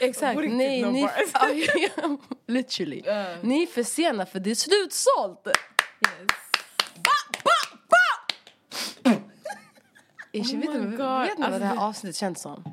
exakt. 0.00 0.34
På 0.34 0.40
riktigt, 0.40 0.56
Nej, 0.58 0.82
no 0.82 0.90
ni, 0.90 1.02
bars. 1.02 2.18
Literally. 2.46 3.02
Ni 3.42 3.62
är 3.62 3.66
för 3.66 3.82
sena 3.82 4.26
för 4.26 4.40
det 4.40 4.50
är 4.50 4.54
slutsålt. 4.54 5.48
Ich, 10.32 10.54
Oh 10.54 10.60
vet, 10.60 10.70
ni- 10.74 10.78
vet 10.78 10.90
ni 10.90 10.96
vad 10.96 11.10
Alltså, 11.30 11.58
det 11.58 11.64
här 11.64 11.74
det- 11.74 11.80
avsnittet 11.82 12.16
känns 12.16 12.40
som? 12.40 12.72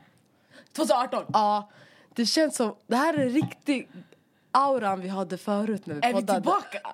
2018! 0.76 1.26
Ja, 1.34 1.70
det 2.16 2.26
känns 2.26 2.56
som... 2.56 2.76
Det 2.88 2.96
här 2.96 3.14
är 3.14 3.30
riktigt 3.30 3.90
auran 4.56 5.02
vi 5.02 5.08
hade 5.08 5.38
förut 5.38 5.86
när 5.86 5.96
vi 5.96 6.02
Är 6.02 6.08
vi 6.08 6.14
poddade. 6.14 6.40
tillbaka? 6.42 6.78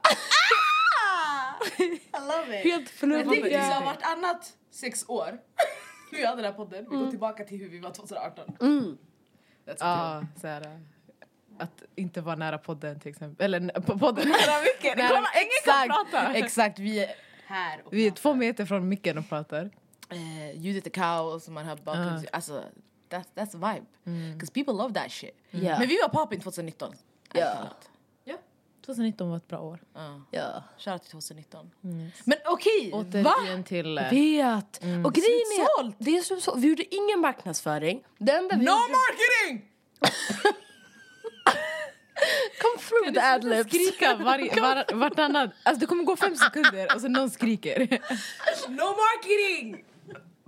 I 1.78 2.00
love 2.20 2.60
it! 2.60 2.64
Helt 2.64 3.02
Jag 3.02 3.30
tänker 3.30 3.50
såhär 3.50 3.86
vartannat 3.86 4.54
sex 4.72 5.06
år. 5.08 5.38
Vi 6.12 6.26
hade 6.26 6.42
den 6.42 6.46
här 6.52 6.58
podden, 6.58 6.86
vi 6.90 6.98
går 6.98 7.10
tillbaka 7.10 7.44
till 7.44 7.58
hur 7.60 7.70
vi 7.70 7.80
var 7.80 7.92
2018. 7.92 8.58
Mm. 8.62 8.98
That's 9.66 9.76
Ja, 9.80 10.24
så 10.42 10.48
här, 10.48 10.62
äh, 10.62 10.68
att 11.60 11.84
inte 11.96 12.22
vara 12.22 12.36
nära 12.36 12.58
podden 12.58 13.00
till 13.00 13.12
exempel. 13.12 13.54
Eller 13.54 13.82
på 13.82 14.00
podden 14.00 14.28
nära 14.30 14.62
micken. 14.62 15.08
Kolla, 15.08 15.28
ingen 15.36 15.88
kan 15.88 15.88
prata. 15.88 16.34
Exakt, 16.34 16.80
vi 16.80 17.04
är 17.04 17.12
här 17.46 17.82
och 17.86 17.94
Vi 17.94 18.08
är 18.08 18.12
två 18.12 18.34
meter 18.34 18.66
från 18.66 18.90
micken 18.90 19.18
och 19.18 19.30
pratar. 19.30 19.70
eh, 20.10 20.60
ljudet 20.62 20.86
är 20.86 20.90
kaos 20.90 21.48
och 21.48 21.54
man 21.54 21.66
hör 21.66 21.76
bakgrunds... 21.76 22.26
Alltså, 22.32 22.64
that's, 23.10 23.26
that's 23.36 23.64
a 23.66 23.74
vibe. 23.74 23.86
Because 24.34 24.52
people 24.54 24.74
love 24.74 24.94
that 24.94 25.12
shit. 25.12 25.36
Ja. 25.52 25.80
Men 25.80 25.88
vi 25.88 25.98
var 26.02 26.10
popping 26.10 26.40
2019. 26.42 26.94
Ja. 27.34 27.70
Ja. 28.24 28.36
2019 28.86 29.30
var 29.30 29.38
ett 29.38 29.48
bra 29.48 29.60
år. 29.60 29.80
Ja. 29.94 30.22
Ja. 30.32 30.64
Shoutout 30.78 31.02
till 31.02 31.12
2019. 31.12 31.72
Men 32.24 32.38
okej, 32.46 32.92
va? 33.24 33.36
Återigen 33.40 33.64
till... 33.64 33.98
äh, 33.98 34.04
Vet! 34.10 34.78
Och 35.06 35.14
grejen 35.14 35.48
är, 35.60 35.94
det 36.04 36.18
är 36.18 36.22
så, 36.22 36.40
så, 36.42 36.56
vi 36.56 36.68
gjorde 36.68 36.96
ingen 36.96 37.20
marknadsföring. 37.20 38.04
Det 38.18 38.32
enda 38.32 38.56
vi 38.56 38.66
No 38.66 38.72
gjorde, 38.72 38.92
marketing! 38.94 39.68
come 42.62 42.78
through 42.78 43.14
the 43.14 43.20
adlibs. 43.20 43.70
skrika 43.70 44.16
varje, 44.16 44.62
var, 44.62 44.94
vartannat. 44.96 45.50
Alltså 45.64 45.80
det 45.80 45.86
kommer 45.86 46.04
gå 46.04 46.16
fem 46.16 46.36
sekunder 46.36 46.96
och 46.96 47.02
så 47.02 47.08
någon 47.08 47.30
skriker. 47.30 47.80
No 48.70 48.96
marketing! 49.04 49.86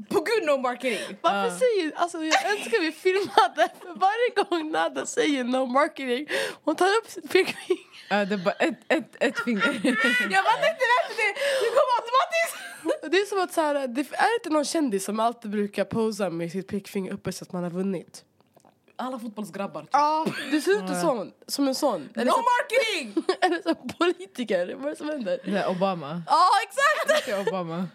På 0.09 0.19
gud 0.19 0.45
no 0.45 0.57
marketing! 0.57 1.17
Varför 1.21 1.57
säger, 1.57 1.91
alltså 1.95 2.17
jag 2.17 2.51
önskar 2.51 2.81
vi 2.81 2.91
filmade 2.91 3.69
för 3.81 3.99
varje 3.99 4.29
gång 4.43 4.71
Nada 4.71 5.05
säger 5.05 5.43
no 5.43 5.65
marketing, 5.65 6.27
hon 6.63 6.75
tar 6.75 6.85
upp 6.85 7.09
sitt 7.09 7.31
pekfinger. 7.31 7.83
Ja, 8.09 8.25
det 8.25 8.33
är 8.33 8.37
bara 8.37 8.55
ett, 8.55 8.79
ett, 8.87 9.15
ett 9.19 9.39
finger. 9.39 9.63
Jag 9.63 10.45
fattar 10.45 10.69
inte 10.73 10.85
varför 10.93 11.15
det, 11.21 11.33
det 11.61 11.69
kom 11.77 11.89
automatiskt! 11.99 13.11
Det 13.11 13.17
är 13.17 13.25
som 13.25 13.39
att 13.41 13.53
så 13.53 13.61
här, 13.61 13.87
det 13.87 14.01
är 14.01 14.33
inte 14.39 14.49
någon 14.49 14.65
kändis 14.65 15.05
som 15.05 15.19
alltid 15.19 15.51
brukar 15.51 15.85
posa 15.85 16.29
med 16.29 16.51
sitt 16.51 16.67
pekfinger 16.67 17.13
uppe 17.13 17.31
så 17.31 17.43
att 17.43 17.51
man 17.51 17.63
har 17.63 17.71
vunnit. 17.71 18.23
Alla 18.95 19.19
fotbollsgrabbar. 19.19 19.81
Typ. 19.81 19.89
Ja, 19.93 20.25
det 20.51 20.61
ser 20.61 20.71
ut 20.71 21.01
sån, 21.01 21.33
som 21.47 21.67
en 21.67 21.75
sån. 21.75 22.09
Eller 22.15 22.25
No 22.25 22.31
så, 22.31 22.43
marketing! 22.53 23.23
eller 23.41 23.61
så 23.61 23.75
politiker, 23.75 24.75
vad 24.75 24.85
är 24.85 24.89
det 24.89 24.95
som 24.95 25.09
händer? 25.09 25.39
Det 25.45 25.57
är 25.57 25.69
Obama. 25.69 26.21
Ja, 26.27 26.49
exakt! 26.63 27.25
Det 27.25 27.31
är 27.31 27.47
Obama. 27.47 27.87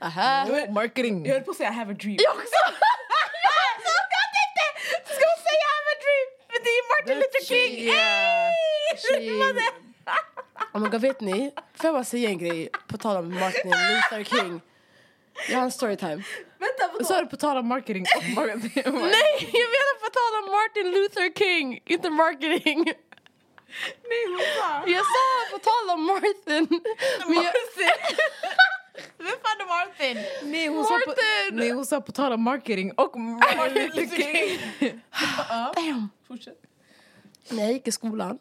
Aha. 0.00 0.46
Marketing. 0.70 1.26
Jag 1.26 1.34
höll 1.34 1.42
på 1.42 1.50
att 1.50 1.56
säga 1.56 1.70
I 1.70 1.72
have 1.72 1.92
a 1.92 1.96
dream. 2.00 2.16
Jag 2.18 2.32
också! 2.32 2.62
Jag 4.16 4.28
tänkte, 4.38 4.64
ska 5.14 5.24
hon 5.32 5.40
säga 5.48 5.64
I 5.66 5.72
have 5.76 5.88
a 5.94 5.98
dream? 6.04 6.28
Men 6.52 6.60
det 6.64 6.70
är 6.78 6.82
Martin 6.92 7.16
Luther 7.18 7.44
King! 7.44 7.72
Yeah. 7.84 8.50
Oh 10.72 10.80
my 10.80 10.88
God, 10.88 11.00
vet 11.00 11.20
ni? 11.20 11.50
Får 11.74 11.86
jag 11.86 11.94
bara 11.94 12.04
säga 12.04 12.28
en 12.28 12.38
grej 12.38 12.68
på 12.88 12.98
tal 12.98 13.16
om 13.16 13.34
Martin 13.34 13.70
Luther 13.70 14.24
King? 14.24 14.60
Jag 15.48 15.56
har 15.56 15.64
en 15.64 15.72
storytime. 15.72 16.22
Vänta, 16.58 16.92
vadå? 16.92 17.04
Så 17.04 17.14
är 17.14 17.22
det 17.22 17.28
på 17.28 17.36
tal 17.36 17.56
om 17.56 17.68
marketing. 17.68 18.04
Nej, 18.34 18.34
jag 19.52 19.68
menar 19.76 19.94
på 20.04 20.10
tal 20.18 20.32
om 20.42 20.50
Martin 20.58 20.90
Luther 20.90 21.38
King, 21.38 21.82
inte 21.86 22.10
marketing. 22.10 22.84
Nej, 24.10 24.22
hon 24.28 24.38
sa... 24.38 24.82
Jag 24.86 25.04
sa 25.14 25.26
på 25.52 25.58
tal 25.58 25.90
om 25.94 26.04
Martin. 26.04 26.80
Men 27.26 27.34
jag, 27.34 27.54
Vem 29.18 29.26
fan 29.26 29.60
är 29.60 29.66
Martin? 29.66 30.16
Nej, 30.50 30.68
hon 30.68 30.84
sa 30.84 30.90
på, 30.90 31.10
Martin! 31.10 31.56
nej, 31.56 31.70
hon 31.70 31.86
sa 31.86 32.00
på 32.00 32.12
tal 32.12 32.32
om 32.32 32.42
marketing 32.42 32.92
och 32.92 33.20
Martin 33.20 33.90
Luther 33.94 34.16
King. 34.16 35.00
damn. 35.74 36.08
Fortsätt. 36.28 36.62
När 37.50 37.62
jag 37.62 37.72
gick 37.72 37.88
i 37.88 37.92
skolan 37.92 38.38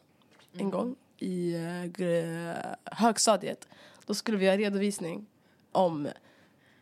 en 0.58 0.70
gång 0.70 0.96
i 1.18 1.56
uh, 1.56 2.56
högstadiet 2.86 3.68
då 4.06 4.13
skulle 4.13 4.38
vi 4.38 4.48
ha 4.48 4.58
redovisning 4.58 5.25
om 5.72 6.08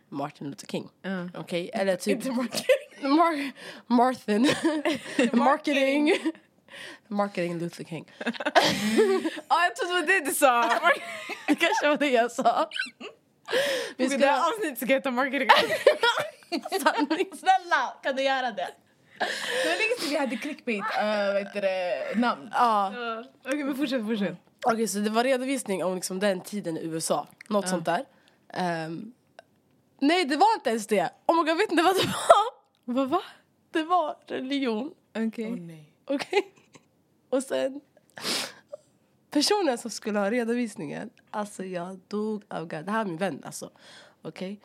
Martin 0.10 0.50
Luther 0.50 0.68
King. 0.68 0.90
Ja. 1.02 1.30
Okej? 1.36 1.70
Eller 1.74 1.96
typ 2.06 2.16
Inte 2.16 2.32
Martin. 2.32 2.66
Mar- 3.02 3.52
Martin. 3.88 4.50
Marketing. 5.34 6.14
Marketing 7.08 7.60
Luther 7.60 7.84
King. 7.84 8.12
Ja, 9.50 9.64
jag 9.64 9.76
trodde 9.76 9.94
det 9.94 10.00
var 10.02 10.08
det 10.08 10.26
du 10.26 10.32
sa. 10.34 10.62
Det 11.48 11.56
kanske 11.56 11.88
var 11.90 11.98
det 11.98 12.10
jag 12.10 12.32
sa. 12.32 12.70
Vi 13.98 14.04
Det 14.04 14.10
skulle 14.10 14.26
här 14.28 14.50
avsnittet 14.50 14.78
ska 14.78 14.86
heta 14.86 15.12
marketing. 15.12 15.50
Snälla, 17.40 17.94
kan 18.04 18.16
du 18.16 18.24
göra 18.24 18.52
det? 18.52 18.68
Det 19.64 19.70
var 19.70 19.78
länge 19.78 19.96
sedan 20.00 20.10
vi 20.10 20.18
hade 20.18 20.36
clickbait, 20.38 20.80
uh, 20.80 21.38
heter 21.40 21.62
det, 21.62 22.20
namn. 22.20 22.50
Ja. 22.54 22.94
Okej, 23.46 23.64
men 23.64 23.76
fortsätt, 23.76 24.06
fortsätt. 24.06 24.36
Okej, 24.66 24.88
så 24.88 25.00
det 25.00 25.10
var 25.10 25.24
redovisning 25.24 25.84
om 25.84 25.96
liksom 25.96 26.20
den 26.20 26.42
tiden 26.42 26.78
i 26.78 26.86
USA. 26.86 27.28
Något 27.50 27.70
sånt 27.70 27.86
där. 27.86 28.06
Ehm, 28.54 29.14
nej, 30.00 30.26
det 30.26 30.38
var 30.38 30.54
inte 30.56 30.70
ens 30.70 30.88
det. 30.88 31.10
Oh 31.26 31.36
my 31.36 31.50
God, 31.50 31.58
vet 31.58 31.72
ni 31.72 31.82
vad 31.82 31.96
det 31.96 32.06
var? 32.06 32.54
Vad 32.86 33.10
va? 33.10 33.22
Det 33.72 33.84
var 33.84 34.16
religion. 34.28 34.94
Okej. 35.16 35.52
nej. 35.52 35.94
Okej? 36.06 36.54
Och 37.30 37.44
sen... 37.44 37.82
Personen 39.30 39.78
som 39.78 39.92
skulle 39.92 40.20
ha 40.20 40.32
redovisningen, 40.32 41.10
alltså 41.32 41.66
jag 41.66 42.00
dog 42.08 42.44
av 42.48 42.68
garv. 42.68 42.86
Det 42.86 42.92
här 42.92 43.02
är 43.02 43.06
min 43.06 43.18
vän 43.18 43.42
alltså. 43.46 43.72
Okej? 44.22 44.62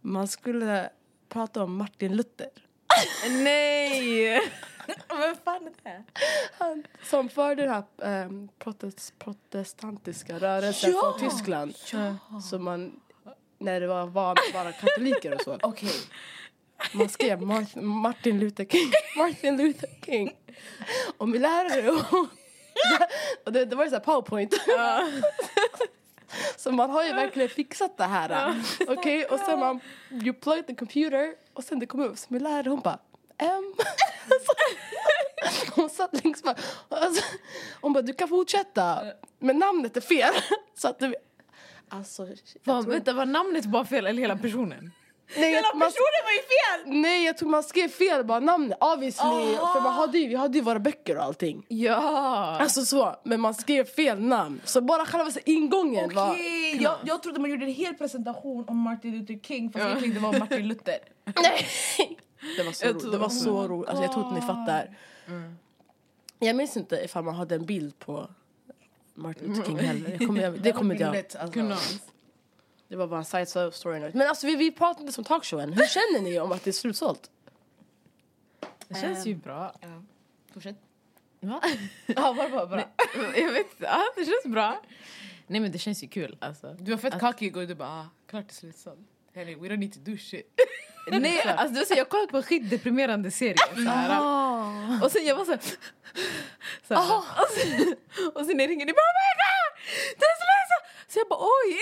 Man 0.00 0.28
skulle 0.28 0.90
prata 1.28 1.62
om 1.62 1.76
Martin 1.76 2.16
Luther. 2.16 2.50
Nej! 3.44 4.40
Vem 5.08 5.36
fan 5.44 5.66
är 5.66 5.72
det? 5.82 6.04
Han 6.58 6.84
som 7.04 7.28
förde 7.28 7.62
den 7.62 7.70
här 7.72 7.84
ehm, 8.02 8.48
protest, 8.58 9.18
protestantiska 9.18 10.38
rörelsen 10.38 10.90
Ja! 10.90 11.16
från 11.18 11.30
Tyskland. 11.30 11.74
Så 12.50 12.58
man, 12.58 13.00
när 13.62 13.80
det 13.80 13.86
var 13.86 14.06
van, 14.06 14.36
bara 14.52 14.72
katoliker 14.72 15.34
och 15.34 15.40
så. 15.40 15.58
Okej. 15.62 15.90
Man 16.92 17.08
skrev 17.08 17.42
Martin, 17.82 18.40
Luther 18.40 18.64
King. 18.64 18.92
Martin 19.16 19.56
Luther 19.56 19.88
King. 20.06 20.36
Och 21.18 21.28
min 21.28 21.42
lärare 21.42 21.90
och, 22.10 22.26
och 23.44 23.52
det, 23.52 23.64
det 23.64 23.76
var 23.76 23.84
ju 23.84 23.90
så 23.90 23.96
här 23.96 24.02
powerpoint. 24.04 24.54
Så 26.56 26.72
man 26.72 26.90
har 26.90 27.04
ju 27.04 27.12
verkligen 27.12 27.48
fixat 27.48 27.96
det 27.96 28.04
här. 28.04 28.54
Okej, 28.88 29.24
och 29.24 29.38
sen 29.40 29.60
man, 29.60 29.80
you 30.10 30.32
plug 30.32 30.66
the 30.66 30.74
computer 30.74 31.34
och 31.54 31.64
sen 31.64 31.78
det 31.78 31.86
kom 31.86 32.00
upp. 32.00 32.18
Så 32.18 32.26
min 32.28 32.42
lärare 32.42 32.68
hon 32.70 32.80
bara, 32.80 32.98
ehm. 33.38 33.74
Hon 35.74 35.90
satt 35.90 36.24
längst 36.24 36.44
bak. 36.44 36.58
Och 36.88 36.98
så- 36.98 37.24
Hon 37.80 37.92
bara, 37.92 38.02
du 38.02 38.12
kan 38.12 38.28
fortsätta. 38.28 39.04
Men 39.38 39.58
namnet 39.58 39.96
är 39.96 40.00
fel. 40.00 40.34
Så 40.74 40.88
att 40.88 40.98
du... 40.98 41.14
Alltså, 41.92 42.26
Vad, 42.64 42.82
tror- 42.82 42.92
vänta, 42.92 43.12
var 43.12 43.26
namnet 43.26 43.64
bara 43.64 43.84
fel 43.84 44.06
eller 44.06 44.20
hela 44.22 44.36
personen? 44.36 44.92
Nej, 45.36 45.50
Hela 45.54 45.68
man- 45.74 45.80
personen 45.80 46.22
var 46.24 46.32
ju 46.32 46.38
fel! 46.92 47.00
Nej, 47.00 47.24
jag 47.24 47.38
tror 47.38 47.48
man 47.48 47.62
skrev 47.62 47.88
fel 47.88 48.24
bara 48.24 48.40
namnet. 48.40 48.78
Obviously. 48.80 49.54
För 49.74 49.80
man 49.82 49.92
hade, 49.94 50.18
ju, 50.18 50.28
vi 50.28 50.34
hade 50.34 50.58
ju 50.58 50.64
våra 50.64 50.78
böcker 50.78 51.16
och 51.16 51.22
allting. 51.22 51.64
Ja! 51.68 51.96
Alltså 52.60 52.84
så, 52.84 53.16
men 53.24 53.40
man 53.40 53.54
skrev 53.54 53.84
fel 53.84 54.20
namn. 54.20 54.60
Så 54.64 54.80
bara 54.80 55.06
själva 55.06 55.30
ingången 55.44 56.14
var... 56.14 56.30
Okej, 56.30 56.82
jag, 56.82 56.96
jag 57.04 57.22
trodde 57.22 57.40
man 57.40 57.50
gjorde 57.50 57.64
en 57.64 57.72
hel 57.72 57.94
presentation 57.94 58.64
om 58.68 58.76
Martin 58.78 59.18
Luther 59.18 59.38
King 59.42 59.72
fast 59.72 59.82
Ja. 59.84 59.88
egentligen 59.88 60.14
det 60.14 60.20
var 60.20 60.38
Martin 60.38 60.68
Luther. 60.68 60.98
Nej! 61.42 61.66
Det 62.56 62.62
var 62.62 62.72
så, 62.72 62.86
Jag 62.86 62.94
ro, 62.94 63.00
tror- 63.00 63.10
det 63.12 63.18
var 63.18 63.28
så 63.28 63.68
roligt. 63.68 63.88
Alltså, 63.88 64.04
jag 64.04 64.12
tror 64.12 64.24
inte 64.28 64.40
ni 64.40 64.46
fattar. 64.46 64.96
Jag 66.38 66.56
minns 66.56 66.76
inte 66.76 66.96
ifall 66.96 67.24
man 67.24 67.34
hade 67.34 67.54
en 67.54 67.64
bild 67.66 67.98
på 67.98 68.28
Martin 69.14 69.48
Luther 69.48 69.64
King 69.64 69.78
heller. 69.78 70.10
Jag 70.10 70.26
kommer, 70.26 70.42
jag, 70.42 70.52
det 70.62 70.72
kommer 70.72 70.94
inte 70.94 71.04
jag. 71.04 71.42
Alltså. 71.42 71.98
Det 72.88 72.96
var 72.96 73.06
bara 73.06 73.18
en 73.18 73.24
side 73.24 73.74
story. 73.74 74.10
Men 74.14 74.28
alltså 74.28 74.46
vi, 74.46 74.56
vi 74.56 74.72
pratar 74.72 75.00
inte 75.00 75.12
som 75.12 75.24
talkshowen. 75.24 75.72
Hur 75.72 75.86
känner 75.86 76.20
ni 76.20 76.40
om 76.40 76.52
att 76.52 76.64
det 76.64 76.70
är 76.70 76.72
slutsålt? 76.72 77.30
Det 78.88 78.94
känns 78.94 79.26
ju 79.26 79.34
bra. 79.34 79.74
Ja. 79.80 80.02
Fortsätt. 80.52 80.76
Va? 81.40 81.62
Ja, 82.06 82.32
var 82.32 82.50
bara 82.50 82.66
bra. 82.66 82.84
Jag 83.36 83.52
vet 83.52 83.72
inte, 83.72 83.84
ja, 83.84 84.02
det 84.16 84.24
känns 84.24 84.54
bra. 84.54 84.82
Nej 85.46 85.60
men 85.60 85.72
det 85.72 85.78
känns 85.78 86.02
ju 86.02 86.08
kul 86.08 86.36
alltså. 86.40 86.76
Du 86.80 86.90
var 86.90 86.98
fett 86.98 87.42
igår 87.42 87.62
och 87.62 87.68
du 87.68 87.74
bara 87.74 87.88
ah, 87.88 88.06
klart 88.26 88.48
det 88.48 88.52
är 88.52 88.54
slutsålt. 88.54 88.98
Henry, 89.34 89.54
we 89.54 89.68
don't 89.68 89.78
need 89.78 89.92
to 89.92 90.00
do 90.00 90.16
shit. 90.16 90.46
Nej, 91.10 91.42
alltså, 91.42 91.74
det 91.74 91.80
var 91.80 91.84
så, 91.84 91.94
jag 91.94 92.08
kollade 92.08 92.28
på 92.30 92.36
en 92.36 92.42
skitdeprimerande 92.42 93.30
serie. 93.30 93.56
Så 93.74 93.80
här, 93.80 95.04
Och 95.04 95.10
sen 95.10 95.26
jag 95.26 95.36
var 95.36 95.44
så 95.44 95.50
här, 95.50 95.60
så 96.88 96.94
här, 96.94 97.16
och, 97.18 97.48
sen, 97.50 97.96
och 98.34 98.46
sen 98.46 98.58
ringer 98.58 98.86
ni 98.86 98.92
bara 98.92 99.10
oh 99.10 99.18
my 99.22 99.32
god, 99.42 99.70
det 100.18 100.24
är 100.24 100.36
slutsålt! 100.42 101.12
Så 101.12 101.18
jag 101.18 101.28
bara 101.28 101.40
oj! 101.40 101.78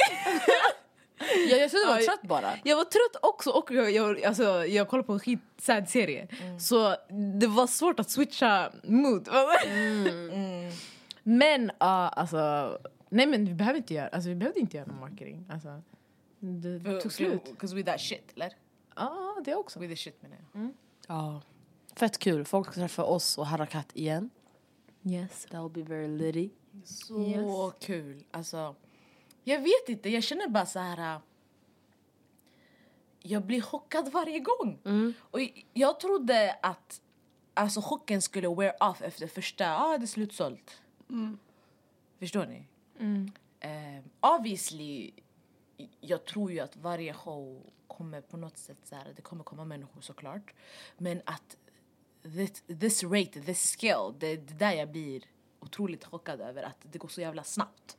Ja, 1.50 1.57
jag 1.57 1.87
var 1.87 1.99
Ja, 2.00 2.04
trött 2.07 2.23
bara. 2.23 2.52
Jag 2.64 2.76
var 2.76 2.85
trött 2.85 3.16
också 3.23 3.50
och 3.50 3.71
jag, 3.71 3.90
jag, 3.90 4.25
alltså, 4.25 4.66
jag 4.66 4.88
kollade 4.88 5.07
på 5.07 5.12
en 5.12 5.21
skit 5.21 5.40
sad 5.61 5.88
serie. 5.88 6.28
Så 6.61 6.97
det 7.40 7.47
var 7.47 7.66
svårt 7.66 8.00
att 8.00 8.11
switcha 8.11 8.73
mood. 8.85 9.28
Men 11.23 11.71
ja, 11.78 12.09
alltså 12.09 12.78
Nej 13.09 13.26
men 13.26 13.45
vi 13.45 13.54
behöver 13.54 13.78
inte 13.78 13.95
göra, 13.95 14.09
alltså, 14.09 14.28
vi 14.28 14.35
behövde 14.35 14.61
inte 14.61 14.76
göra 14.76 14.87
någon 14.87 15.00
marketing. 15.00 15.47
Alltså, 15.50 15.83
det 16.40 17.00
tog 17.00 17.12
slut. 17.12 17.44
Because 17.44 17.76
we 17.76 17.82
that 17.82 18.00
shit, 18.00 18.32
eller? 18.35 18.56
Ja, 18.97 19.37
det 19.44 19.54
också. 19.54 19.78
With 19.80 19.92
the 19.92 19.97
shit 19.97 20.23
menar 20.23 20.37
jag. 20.52 20.70
Ja. 21.09 21.42
Fett 21.97 22.18
kul. 22.18 22.44
Folk 22.44 22.66
ska 22.66 22.75
träffa 22.75 23.04
oss 23.04 23.38
och 23.38 23.47
Harakat 23.47 23.87
igen. 23.97 24.30
Yes. 25.04 25.47
That 25.50 25.64
will 25.76 25.85
be 25.85 25.94
very 25.94 26.09
litty. 26.09 26.50
Så 26.85 27.23
Yes. 27.23 27.75
kul. 27.80 28.25
Alltså, 28.30 28.75
jag 29.44 29.59
vet 29.61 29.88
inte, 29.88 30.09
jag 30.11 30.23
känner 30.23 30.49
bara 30.49 30.66
så 30.66 30.78
här... 30.78 31.14
äh, 31.14 31.20
Jag 33.23 33.42
blir 33.47 33.61
chockad 33.61 34.12
varje 34.12 34.38
gång. 34.40 34.78
Och 35.20 35.40
jag 35.73 36.00
trodde 36.00 36.59
att 36.62 37.00
alltså, 37.54 37.80
chocken 37.80 38.23
skulle 38.23 38.49
wear 38.49 38.82
off 38.90 39.02
efter 39.02 39.26
första, 39.26 39.76
ah 39.76 39.99
det 39.99 40.04
är 40.04 40.06
slutsålt. 40.06 40.82
Förstår 42.18 42.47
ni? 42.47 42.64
Eh, 43.61 44.04
obviously, 44.37 45.11
jag 46.00 46.25
tror 46.25 46.52
ju 46.52 46.60
att 46.60 46.76
varje 46.76 47.12
show 47.12 47.62
kommer 47.87 48.20
på 48.20 48.37
något 48.37 48.58
sätt 48.58 48.78
så 48.84 48.94
här, 48.94 49.12
det 49.16 49.22
kommer 49.22 49.44
komma 49.44 49.64
människor 49.64 50.00
såklart. 50.00 50.54
Men 50.99 51.22
att 51.25 51.56
this, 52.22 52.62
this 52.80 53.04
rate, 53.04 53.40
this 53.40 53.76
skill, 53.76 54.14
det 54.18 54.26
är 54.26 54.37
det 54.37 54.54
där 54.54 54.72
jag 54.72 54.90
blir 54.90 55.25
otroligt 55.60 56.04
chockad 56.04 56.40
över 56.40 56.62
att 56.62 56.76
det 56.82 56.99
går 56.99 57.08
så 57.08 57.20
jävla 57.20 57.44
snabbt. 57.44 57.99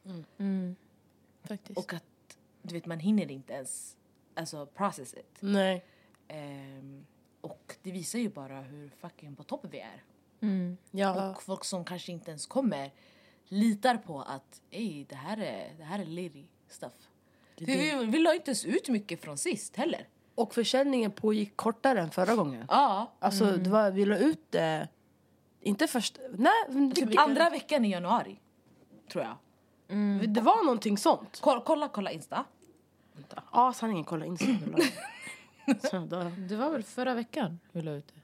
Faktiskt. 1.44 1.80
Och 1.80 1.94
att 1.94 2.38
du 2.62 2.74
vet, 2.74 2.86
man 2.86 3.00
hinner 3.00 3.32
inte 3.32 3.54
ens 3.54 3.98
alltså, 4.36 4.66
process 4.66 5.14
it. 5.14 5.38
Nej. 5.40 5.86
Ehm, 6.28 7.06
och 7.42 7.76
det 7.82 7.92
visar 7.92 8.20
ju 8.20 8.30
bara 8.30 8.62
hur 8.62 8.90
fucking 8.90 9.36
på 9.36 9.44
topp 9.44 9.66
vi 9.70 9.80
är. 9.80 10.04
Ja. 10.92 11.32
Och 11.32 11.44
folk 11.44 11.64
som 11.64 11.86
kanske 11.86 12.12
inte 12.12 12.32
ens 12.32 12.46
kommer 12.46 12.92
litar 13.48 13.98
på 13.98 14.22
att 14.22 14.62
ey, 14.70 15.06
det 15.10 15.16
här 15.16 15.38
är, 15.38 15.74
det 15.78 15.84
här 15.84 16.00
är 16.00 16.06
litty 16.06 16.46
stuff. 16.68 17.11
Det 17.56 17.66
vi, 17.66 18.06
vi 18.06 18.20
la 18.20 18.34
inte 18.36 18.50
ens 18.52 18.66
ut 18.66 18.90
mycket 18.90 19.22
från 19.22 19.38
sist 19.38 19.76
heller. 19.76 20.08
Och 20.36 20.54
försäljningen 20.54 21.12
pågick 21.12 21.58
kortare 21.58 22.02
än 22.02 22.12
förra 22.12 22.36
gången. 22.36 22.66
Ja. 22.70 23.12
Alltså 23.20 23.46
det 23.46 23.70
var, 23.70 23.92
vi 23.92 24.06
la 24.06 24.18
ut 24.18 24.52
det, 24.52 24.88
inte 25.62 25.88
först, 25.88 26.20
nej. 26.34 26.94
Typ 26.96 27.20
andra 27.20 27.50
veckan 27.50 27.86
i 27.86 27.92
januari. 27.92 28.40
Tror 29.12 29.24
jag. 29.24 29.38
Det 30.30 30.42
var 30.42 30.64
någonting 30.64 30.98
sånt. 30.98 31.40
Kolla, 31.42 31.62
kolla, 31.62 31.88
kolla 31.88 32.12
Insta. 32.12 32.46
Ja 33.52 33.74
sanningen, 33.74 34.04
kolla 34.04 34.26
Insta. 34.26 34.46
Så, 35.90 36.00
då. 36.00 36.32
Det 36.38 36.56
var 36.56 36.70
väl 36.70 36.84
förra 36.84 37.14
veckan 37.14 37.60
vi 37.72 37.82
la 37.82 37.92
ut 37.92 38.08
det? 38.08 38.22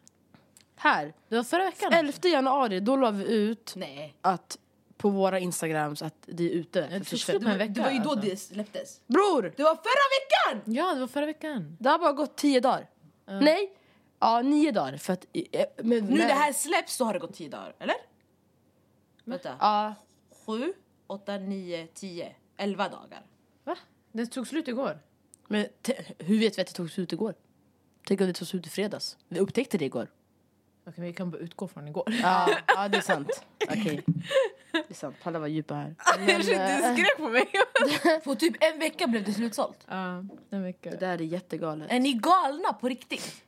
Här, 0.75 1.13
Det 1.29 1.36
var 1.36 1.43
förra 1.43 1.63
veckan? 1.63 1.93
11 1.93 2.13
januari, 2.24 2.79
då 2.79 2.96
la 2.96 3.12
vi 3.12 3.34
ut 3.36 3.74
Nej. 3.75 4.15
att 4.22 4.57
på 4.97 5.09
våra 5.09 5.39
instagrams 5.39 6.01
att 6.01 6.15
det 6.25 6.43
är 6.43 6.49
ute. 6.49 6.81
det 7.27 7.39
på 7.39 7.49
en 7.49 7.57
vecka. 7.57 7.73
Det 7.73 7.81
var 7.81 7.91
ju 7.91 7.99
då 7.99 8.11
alltså. 8.11 8.29
det 8.29 8.37
släpptes. 8.37 9.01
Bror! 9.07 9.53
Det 9.57 9.63
var 9.63 9.75
förra 9.75 10.53
veckan! 10.53 10.73
Ja, 10.75 10.93
det 10.93 10.99
var 10.99 11.07
förra 11.07 11.25
veckan. 11.25 11.77
Det 11.79 11.89
har 11.89 11.99
bara 11.99 12.13
gått 12.13 12.35
tio 12.35 12.59
dagar. 12.59 12.89
Nej, 13.25 13.71
ja 14.19 14.41
nio 14.41 14.71
dagar. 14.71 14.97
För 14.97 15.13
att, 15.13 15.25
eh, 15.33 15.65
men, 15.77 16.05
Nu 16.05 16.17
det 16.17 16.23
här 16.23 16.53
släpps 16.53 16.95
så 16.95 17.05
har 17.05 17.13
det 17.13 17.19
gått 17.19 17.33
tio 17.33 17.49
dagar, 17.49 17.75
eller? 17.79 17.95
Vänta. 19.23 19.55
Ja, 19.59 19.95
Sju, 20.45 20.73
åtta, 21.07 21.37
nio, 21.37 21.87
tio, 21.87 22.35
elva 22.57 22.89
dagar. 22.89 23.25
Va? 23.63 23.77
Det 24.11 24.25
tog 24.25 24.47
slut 24.47 24.67
igår. 24.67 24.99
men 25.47 25.67
hur 26.19 26.39
vet 26.39 26.57
vi 26.57 26.61
att 26.61 26.67
det 26.67 26.73
tog 26.73 26.91
slut 26.91 27.13
igår? 27.13 27.33
Tänk 28.07 28.21
om 28.21 28.27
det 28.27 28.33
tog 28.33 28.47
slut 28.47 28.67
i 28.67 28.69
fredags. 28.69 29.17
Vi 29.27 29.39
upptäckte 29.39 29.77
det 29.77 29.85
igår. 29.85 30.07
Okej, 30.88 31.03
vi 31.03 31.13
kan 31.13 31.32
bara 31.32 31.38
utgå 31.38 31.67
från 31.67 31.88
igår. 31.88 32.03
Ja, 32.22 32.50
ja 32.67 32.88
det 32.88 32.98
är 32.98 33.01
sant. 33.01 33.44
Okej. 33.70 34.03
Det 34.72 34.89
är 34.89 34.94
sant. 34.94 35.15
Palla 35.24 35.39
var 35.39 35.48
djupa 35.48 35.74
här. 35.75 35.96
Men, 36.17 36.25
du 36.41 36.53
eh, 36.53 36.94
skrek 36.94 37.17
på 37.17 37.29
mig. 37.29 37.50
På 38.24 38.36
typ 38.36 38.56
en 38.60 38.79
vecka 38.79 39.08
blev 39.08 39.24
det 39.24 39.34
slutsålt. 39.34 39.77
Ja, 39.88 40.24
en 40.50 40.63
vecka. 40.63 40.89
det 40.89 40.98
där 40.98 41.13
är 41.13 41.17
jättegalet. 41.22 41.91
Är 41.91 42.00
ni 42.00 42.13
galna 42.13 42.74
på 42.74 42.88
riktigt? 42.89 43.44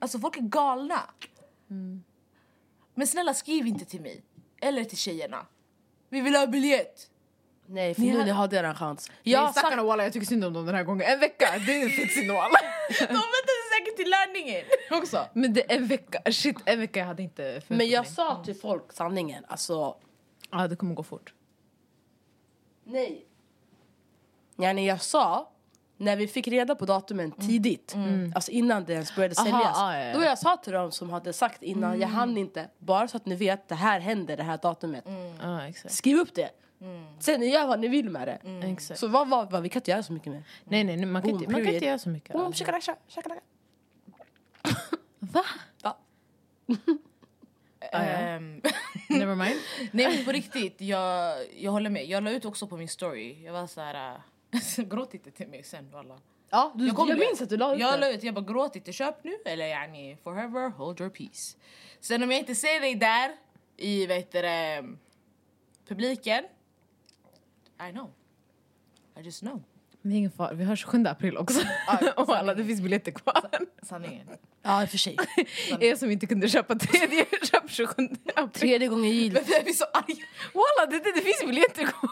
Alltså 0.00 0.18
folk 0.18 0.36
är 0.36 0.40
galna. 0.40 1.00
Men 2.94 3.06
snälla 3.06 3.34
skriv 3.34 3.66
inte 3.66 3.84
till 3.84 4.00
mig. 4.00 4.22
Eller 4.60 4.84
till 4.84 4.98
tjejerna. 4.98 5.46
Vi 6.08 6.20
vill 6.20 6.34
ha 6.36 6.46
biljett. 6.46 7.10
Nej, 7.68 7.94
för 7.94 8.02
Ni 8.02 8.10
nu 8.10 8.18
har- 8.18 8.24
ni 8.24 8.30
hade 8.30 8.56
er 8.56 8.64
en 8.64 8.74
chans. 8.74 9.10
Jag 9.22 9.32
Jag 9.32 9.38
har 9.38 9.44
Nej, 9.46 9.54
sagt, 9.54 9.58
stackarna 9.66 9.82
walla, 9.82 10.02
jag 10.02 10.12
tycker 10.12 10.26
synd 10.26 10.44
om 10.44 10.52
dem 10.52 10.66
den 10.66 10.74
här 10.74 10.82
gången. 10.84 11.06
En 11.06 11.20
vecka, 11.20 11.46
det 11.66 11.82
är 11.82 11.88
fett 11.88 12.12
synd 12.12 12.30
om 12.30 12.36
alla. 12.36 12.58
De 12.98 13.04
väntar 13.06 13.16
säkert 13.16 13.65
till 13.96 14.10
landningen 14.10 14.64
också. 14.90 15.26
Men 15.32 15.52
det 15.52 15.72
är 15.72 15.76
en 15.76 15.86
vecka, 15.86 16.32
shit 16.32 16.56
en 16.64 16.80
vecka 16.80 17.00
jag 17.00 17.06
hade 17.06 17.22
inte 17.22 17.62
men 17.68 17.88
jag 17.88 18.02
mig. 18.04 18.12
sa 18.12 18.42
till 18.44 18.54
folk 18.54 18.92
sanningen. 18.92 19.44
Alltså, 19.48 19.96
Ja, 20.50 20.68
det 20.68 20.76
kommer 20.76 20.94
gå 20.94 21.02
fort. 21.02 21.34
nej. 22.84 23.26
Ja, 24.58 24.72
nej, 24.72 24.86
jag 24.86 25.02
sa, 25.02 25.48
när 25.96 26.16
vi 26.16 26.26
fick 26.28 26.48
reda 26.48 26.74
på 26.74 26.86
datumen 26.86 27.30
tidigt, 27.32 27.94
alltså 28.34 28.50
innan 28.50 28.84
det 28.84 28.92
ens 28.92 29.16
började 29.16 29.34
Aha, 29.38 29.44
säljas. 29.44 29.76
ja, 29.78 29.98
ja, 29.98 30.04
ja. 30.04 30.14
Då 30.18 30.24
jag 30.24 30.38
sa 30.38 30.56
till 30.56 30.72
dem 30.72 30.92
som 30.92 31.10
hade 31.10 31.32
sagt 31.32 31.62
innan, 31.62 32.00
jag 32.00 32.08
hann 32.08 32.36
inte, 32.38 32.68
bara 32.78 33.08
så 33.08 33.16
att 33.16 33.26
ni 33.26 33.34
vet, 33.34 33.68
det 33.68 33.74
här 33.74 34.00
händer 34.00 34.36
det 34.36 34.42
här 34.42 34.58
datumet. 34.62 35.04
Ja, 35.42 35.68
exakt. 35.68 35.94
Skriv 35.94 36.16
upp 36.18 36.34
det. 36.34 36.50
Sen 37.20 37.40
ni 37.40 37.46
gör 37.46 37.66
vad 37.66 37.80
ni 37.80 37.88
vill 37.88 38.10
med 38.10 38.28
det. 38.28 38.68
exakt. 38.72 39.00
Så 39.00 39.08
vad, 39.08 39.28
vad, 39.28 39.50
vad, 39.50 39.62
vi 39.62 39.68
kan 39.68 39.80
inte 39.80 39.90
göra 39.90 40.02
så 40.02 40.12
mycket 40.12 40.32
mer. 40.32 40.42
Nej, 40.64 40.84
nej, 40.84 40.96
nej 40.96 41.06
man, 41.06 41.22
kan 41.22 41.30
Boom, 41.30 41.42
inte, 41.42 41.52
man 41.52 41.64
kan 41.64 41.74
inte 41.74 41.86
göra 41.86 41.98
så 41.98 42.08
mycket. 42.08 42.32
Boom, 42.32 42.46
alltså. 42.46 42.64
shakalaka, 42.64 42.96
shakalaka. 43.08 43.40
Va? 45.36 45.44
Ja. 45.82 45.98
Ehm, 47.92 48.62
Never 49.08 49.34
mind. 49.34 49.56
nej 49.92 50.16
men 50.16 50.24
på 50.24 50.32
riktigt, 50.32 50.80
jag, 50.80 51.36
jag 51.56 51.72
håller 51.72 51.90
med. 51.90 52.06
Jag 52.06 52.22
la 52.24 52.30
ut 52.30 52.44
också 52.44 52.66
på 52.66 52.76
min 52.76 52.88
story. 52.88 53.44
Jag 53.44 53.52
var 53.52 53.66
så 53.66 53.80
här... 53.80 54.20
äh, 54.78 54.84
gråt 54.88 55.14
inte 55.14 55.30
till 55.30 55.48
mig 55.48 55.62
sen 55.62 55.90
walla. 55.90 56.18
Ja, 56.50 56.72
du, 56.74 56.86
jag, 56.86 56.96
kom- 56.96 57.08
minns 57.08 57.42
att 57.42 57.48
du 57.48 57.56
la 57.56 57.74
ut 57.74 57.80
Jag 57.80 58.00
la 58.00 58.10
ut, 58.10 58.22
jag 58.22 58.34
bara 58.34 58.44
gråt 58.44 58.76
inte, 58.76 58.92
köp 58.92 59.24
nu 59.24 59.36
eller 59.44 59.66
yani 59.66 60.16
forever 60.22 60.70
hold 60.70 61.00
your 61.00 61.10
peace. 61.10 61.56
Sen 62.00 62.22
om 62.22 62.30
jag 62.30 62.40
inte 62.40 62.54
ser 62.54 62.80
dig 62.80 62.94
där 62.94 63.36
i 63.76 64.06
vet 64.06 64.32
du, 64.32 64.42
det, 64.42 64.84
publiken, 65.88 66.44
I 67.88 67.92
know. 67.92 68.10
I 69.18 69.20
just 69.20 69.40
know. 69.40 69.62
Men 70.02 70.10
det 70.10 70.16
är 70.16 70.18
ingen 70.18 70.30
fara, 70.30 70.52
vi 70.52 70.64
har 70.64 70.76
27 70.76 71.04
april 71.06 71.36
också. 71.36 71.60
och 72.16 72.36
alla, 72.36 72.54
det 72.54 72.64
finns 72.64 72.80
biljetter 72.80 73.12
kvar. 73.12 73.50
Sanningen. 73.82 74.28
Ja, 74.66 74.82
i 74.82 74.86
och 74.86 74.90
för 74.90 74.98
sig. 74.98 75.16
Er 75.80 75.96
som 75.96 76.10
inte 76.10 76.26
kunde 76.26 76.48
köpa 76.48 76.74
tredje, 76.74 77.26
köp 77.42 77.70
27 77.70 78.08
april. 78.34 78.60
Tredje 78.60 78.88
gången 78.88 79.10
gillt. 79.10 79.48
Jag 79.48 79.64
blir 79.64 79.74
så 79.74 79.84
arg. 79.84 80.24
Walla, 80.54 80.90
det, 80.90 80.98
det, 80.98 81.12
det 81.14 81.20
finns 81.20 81.44
biljetter 81.46 81.84
kvar. 81.84 82.10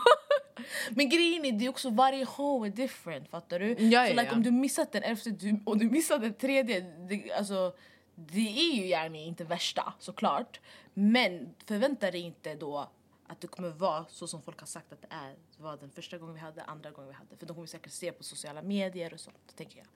Men 0.90 1.08
grejen 1.08 1.44
är, 1.44 1.52
det 1.52 1.64
är 1.64 1.68
också 1.68 1.90
varje 1.90 2.26
show 2.26 2.66
är 2.66 2.70
different, 2.70 3.28
fattar 3.28 3.58
du? 3.58 3.68
Ja, 3.68 3.76
så 3.76 3.84
ja, 3.84 4.04
like, 4.04 4.24
ja. 4.24 4.32
om 4.32 4.42
du 4.42 4.50
missat 4.50 4.92
den 4.92 5.02
elfte 5.02 5.30
du, 5.30 5.60
och 5.64 5.78
du 5.78 5.90
missat 5.90 6.20
den 6.20 6.34
tredje, 6.34 6.80
det, 6.80 7.32
alltså, 7.32 7.74
det 8.14 8.70
är 8.70 8.74
ju 8.74 8.86
yani 8.88 9.26
inte 9.26 9.44
värsta 9.44 9.92
såklart. 9.98 10.60
Men 10.94 11.54
förvänta 11.66 12.10
dig 12.10 12.20
inte 12.20 12.54
då 12.54 12.90
att 13.26 13.40
det 13.40 13.46
kommer 13.46 13.68
vara 13.68 14.04
så 14.08 14.26
som 14.26 14.42
folk 14.42 14.60
har 14.60 14.66
sagt 14.66 14.92
att 14.92 15.02
det 15.02 15.08
är. 15.10 15.34
Det 15.56 15.62
var 15.62 15.76
den 15.76 15.90
första 15.90 16.18
gången 16.18 16.34
vi 16.34 16.40
hade, 16.40 16.62
andra 16.62 16.90
gången 16.90 17.08
vi 17.08 17.14
hade. 17.14 17.36
För 17.36 17.46
de 17.46 17.54
kommer 17.54 17.66
säkert 17.66 17.92
se 17.92 18.12
på 18.12 18.22
sociala 18.22 18.62
medier 18.62 19.14
och 19.14 19.20
sånt, 19.20 19.56
tänker 19.56 19.78
jag. 19.78 19.86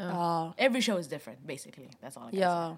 Ja, 0.00 0.54
Every 0.56 0.82
show 0.82 0.98
is 1.00 1.08
different 1.08 1.40
basically. 1.46 1.88
That's 2.00 2.16
all 2.20 2.28
I 2.28 2.30
can 2.30 2.40
ja. 2.40 2.76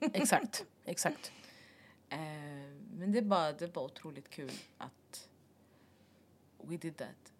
exakt. 0.12 0.64
Exakt. 0.84 1.24
say. 1.24 2.18
Eh, 2.18 2.24
men 2.98 3.12
det 3.12 3.18
är, 3.18 3.22
bara, 3.22 3.52
det 3.52 3.64
är 3.64 3.68
bara 3.68 3.84
otroligt 3.84 4.30
kul 4.30 4.50
att 4.78 5.28
we 6.64 6.76
did 6.76 6.96
that. 6.96 7.32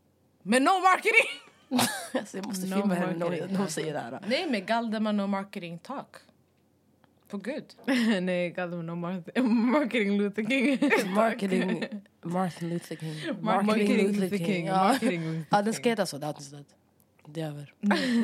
Men 0.43 0.65
no 0.65 0.71
marketing! 0.81 1.51
Alltså, 2.21 2.37
jag 2.37 2.47
måste 2.47 2.67
No 2.67 2.75
filma 2.77 2.95
henne 2.95 3.17
när 3.47 3.57
hon- 3.57 3.69
säger 3.69 3.93
det 3.93 3.99
här. 3.99 4.21
Nej, 4.29 4.51
med 4.51 4.67
Galdeman 4.67 5.17
no 5.17 5.27
marketing 5.27 5.79
talk. 5.79 6.17
For 7.27 7.39
good. 7.39 7.75
Nej, 8.23 8.55
kallade 8.55 8.83
mig 8.83 8.97
Martin, 8.97 9.55
Marketing 9.71 10.19
Luther 10.19 10.45
King. 10.45 11.15
Marketing, 11.15 11.85
Martin 12.23 12.69
Luther 12.69 12.97
King. 12.97 13.43
Marketing 13.43 14.13
Luther 14.21 14.39
King. 14.39 14.67
Ja. 14.67 14.77
Marketing 14.77 15.23
Luther 15.25 15.47
ja, 15.51 15.63
den 15.63 15.75
ska 15.75 15.89
heta 15.89 16.07
så. 16.07 16.19
Det 16.19 16.27
är 16.27 16.31
avsnittet. 16.31 16.75
Det 17.27 17.41
är 17.41 17.47
över. 17.49 17.75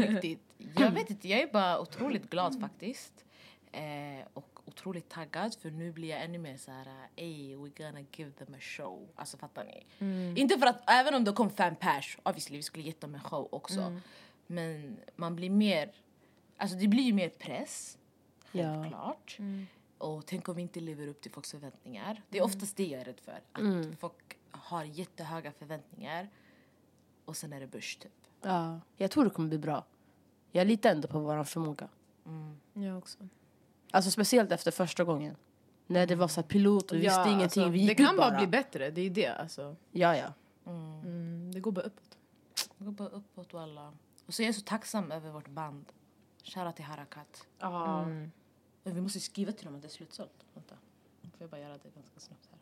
Riktigt. 0.09 0.50
Jag 0.77 0.90
vet 0.90 1.11
inte, 1.11 1.29
jag 1.29 1.40
är 1.40 1.53
bara 1.53 1.81
otroligt 1.81 2.31
glad 2.31 2.61
faktiskt. 2.61 3.25
Eh, 3.73 4.27
och 4.35 4.61
otroligt 4.64 5.09
taggad 5.09 5.55
för 5.55 5.70
nu 5.70 5.92
blir 5.92 6.09
jag 6.09 6.25
ännu 6.25 6.38
mer 6.38 6.57
så 6.57 6.70
här, 6.70 6.87
ey, 7.16 7.57
we're 7.57 7.83
gonna 7.85 8.01
give 8.12 8.31
them 8.31 8.55
a 8.55 8.61
show. 8.61 9.09
Alltså 9.16 9.37
fattar 9.37 9.64
ni? 9.64 9.87
Inte 10.40 10.59
för 10.59 10.66
att, 10.66 10.83
även 10.87 11.14
om 11.14 11.25
det 11.25 11.33
kom 11.33 11.51
fem 11.51 11.77
pers, 11.77 12.18
obviously 12.23 12.57
vi 12.57 12.62
skulle 12.62 12.85
gett 12.85 13.01
dem 13.01 13.14
en 13.14 13.20
show 13.20 13.49
också. 13.53 14.01
Men 14.46 14.96
man 15.16 15.37
blir 15.37 15.51
mer, 15.51 15.92
alltså 16.57 16.77
det 16.77 16.88
blir 16.88 17.03
ju 17.03 17.12
mer 17.12 17.29
press. 17.29 17.99
Ja. 18.53 18.62
Självklart. 18.62 19.38
Och 19.99 20.27
tänk 20.27 20.49
om 20.49 20.57
vi 20.57 20.62
inte 20.62 20.81
lever 20.81 21.07
upp 21.07 21.20
till 21.20 21.31
folks 21.31 21.51
förväntningar. 21.51 22.23
Det 22.29 22.38
är 22.38 22.42
oftast 22.42 22.77
det 22.77 22.87
jag 22.87 23.01
är 23.01 23.05
rädd 23.05 23.20
för. 23.20 23.40
Att 23.53 23.99
folk 23.99 24.38
har 24.51 24.85
jättehöga 24.85 25.53
förväntningar 25.53 26.29
och 27.25 27.37
sen 27.37 27.53
är 27.53 27.61
det 27.61 27.66
börs 27.66 27.96
typ. 27.96 28.12
Ja, 28.42 28.81
jag 28.96 29.11
tror 29.11 29.25
det 29.25 29.31
kommer 29.31 29.49
bli 29.49 29.59
bra. 29.59 29.85
Jag 30.53 30.67
litar 30.67 30.91
ändå 30.91 31.09
på 31.09 31.19
vår 31.19 31.45
förmåga. 31.45 31.89
Jag 32.73 32.99
också. 32.99 33.19
Alltså 33.91 34.11
speciellt 34.11 34.53
efter 34.53 34.71
första 34.71 35.05
gången. 35.05 35.37
När 35.87 36.07
det 36.07 36.15
var 36.15 36.29
så 36.29 36.43
pilot 36.43 36.91
och 36.91 36.97
vi 36.97 37.01
visste 37.01 37.21
ingenting. 37.21 37.43
alltså, 37.43 37.69
vi 37.69 37.79
gick 37.79 37.89
det 37.99 38.05
kan 38.05 38.17
bara 38.17 38.39
bli 38.39 38.47
bättre, 38.47 38.91
det 38.91 39.01
är 39.01 39.11
det. 39.11 39.27
Alltså. 39.29 39.77
Ja, 39.91 40.17
ja. 40.17 40.33
Mm, 40.67 41.53
det 41.55 41.61
går 41.61 41.73
bara 41.73 41.85
uppåt. 41.85 42.19
Det 42.79 42.85
går 42.85 42.93
bara 42.93 43.09
uppåt 43.09 43.55
och 43.55 43.61
alla. 43.61 43.93
Och 44.27 44.35
så 44.35 44.43
är 44.43 44.47
jag 44.47 44.55
så 44.55 44.61
tacksam 44.61 45.13
över 45.13 45.31
vårt 45.31 45.49
band. 45.49 45.93
Shoutout 46.45 46.77
till 46.77 46.85
Harakat. 46.85 47.47
Mm. 47.61 48.31
Men 48.83 48.95
vi 48.95 49.01
måste 49.01 49.21
skriva 49.21 49.53
till 49.53 49.67
dem 49.67 49.75
att 49.75 49.83
det 49.83 49.89
är 49.89 49.91
slutsålt. 49.91 50.47
Vänta. 50.55 50.75
Får 51.23 51.31
jag 51.39 51.51
bara 51.51 51.61
göra 51.61 51.73
det 51.73 51.95
ganska 51.95 52.21
snabbt 52.21 52.49
här. 52.51 52.59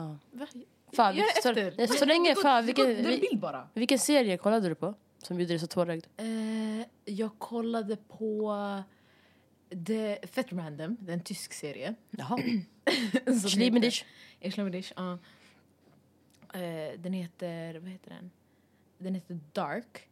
Ja. 0.00 0.16
Va? 0.30 0.46
Fan, 0.92 1.16
Gör 1.16 1.42
så, 1.42 1.48
efter. 1.48 1.74
nej, 1.76 1.88
så 1.88 2.04
länge, 2.04 2.34
fan, 2.34 2.66
vilken, 2.66 2.86
är 2.86 3.68
vilken 3.74 3.98
serie 3.98 4.38
kollade 4.38 4.68
du 4.68 4.74
på? 4.74 4.94
Som 5.22 5.40
gjorde 5.40 5.52
dig 5.52 5.58
så 5.58 5.66
tårögd? 5.66 6.06
Eh, 6.16 6.86
jag 7.04 7.38
kollade 7.38 7.96
på 7.96 8.54
The 9.86 10.26
Fett 10.26 10.52
Random, 10.52 10.96
det 11.00 11.12
är 11.12 11.14
en 11.14 11.24
tysk 11.24 11.52
serie. 11.52 11.94
Jaha. 12.10 12.38
Schliebendich, 13.48 14.92
ja. 14.96 15.18
Eh, 16.54 17.00
den 17.00 17.12
heter, 17.12 17.78
vad 17.78 17.90
heter 17.90 18.10
den? 18.10 18.30
Den 18.98 19.14
heter 19.14 19.40
Dark. 19.52 20.08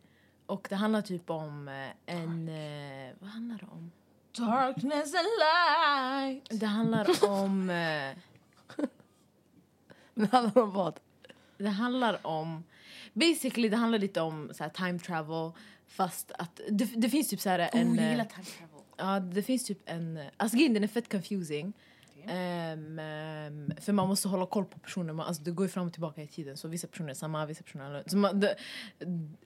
Och 0.47 0.67
det 0.71 0.77
handlar 0.77 1.03
typ 1.03 1.31
om 1.31 1.69
eh, 1.69 2.14
en, 2.17 2.49
eh, 2.49 3.14
vad 3.21 3.31
handlar 3.31 3.59
det 3.59 3.67
om? 3.67 3.93
Darkness 4.38 5.14
and 5.14 5.29
light. 5.40 6.61
Det 6.61 6.67
handlar 6.67 7.25
om, 7.25 7.71
eh, 7.71 8.17
Det 10.14 10.33
handlar 10.33 10.62
om 10.62 10.73
vad? 10.73 11.01
det 11.59 11.69
handlar 11.69 12.27
om, 12.27 12.64
basically 13.14 13.68
det 13.68 13.77
handlar 13.77 13.98
lite 13.98 14.20
om 14.20 14.50
så 14.55 14.64
här, 14.64 14.70
time 14.70 14.98
travel. 14.98 15.53
Fast 15.87 16.33
att 16.38 16.61
det, 16.70 16.85
det 16.85 17.09
finns 17.09 17.29
typ 17.29 17.40
så 17.40 17.48
här 17.48 17.70
en... 17.72 17.88
oh, 17.88 17.96
jag 17.96 18.05
eh, 18.05 18.11
gillar 18.11 18.24
time 18.24 18.44
travel. 18.44 18.85
Ja, 18.96 19.20
det 19.20 19.42
finns 19.42 19.64
typ 19.64 19.79
en... 19.87 20.20
Alltså 20.37 20.57
grejen, 20.57 20.74
den 20.74 20.85
är 20.85 20.88
fett 20.88 21.12
confusing. 21.12 21.72
Ehm, 22.27 22.98
ehm, 22.98 23.72
för 23.81 23.92
man 23.92 24.09
måste 24.09 24.29
hålla 24.29 24.46
koll 24.46 24.64
på 24.64 24.79
personer. 24.79 25.12
Man, 25.12 25.27
alltså, 25.27 25.42
det 25.42 25.50
går 25.50 25.66
ju 25.66 25.70
fram 25.70 25.87
och 25.87 25.92
tillbaka 25.92 26.22
i 26.22 26.27
tiden. 26.27 26.57
Så 26.57 26.68
vissa 26.68 26.87
personer 26.87 27.11
är 27.11 27.14
samma, 27.14 27.46
vissa 27.46 27.62
personer 27.62 27.85
är 27.85 27.88
annorlunda. 27.88 28.11
Så 28.11 28.16
man, 28.16 28.40
det, 28.40 28.57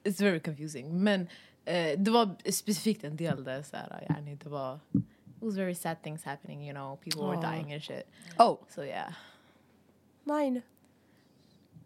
It's 0.04 0.22
very 0.22 0.40
confusing. 0.40 1.02
Men 1.02 1.28
eh, 1.64 1.98
det 1.98 2.11
var 2.11 2.50
specifikt 2.50 3.04
en 3.04 3.16
del 3.16 3.44
där 3.44 3.62
så 3.62 3.76
här, 3.76 4.07
yani, 4.09 4.35
det 4.35 4.48
var... 4.48 4.81
It 4.94 5.44
was 5.44 5.57
very 5.57 5.74
sad 5.74 6.02
things 6.02 6.24
happening, 6.24 6.68
you 6.68 6.74
know. 6.74 6.96
People 6.96 7.22
were 7.22 7.37
Aw. 7.37 7.57
dying 7.57 7.72
and 7.72 7.83
shit. 7.83 8.02
Oh, 8.38 8.59
So 8.68 8.85
yeah. 8.85 9.12
nine. 10.24 10.62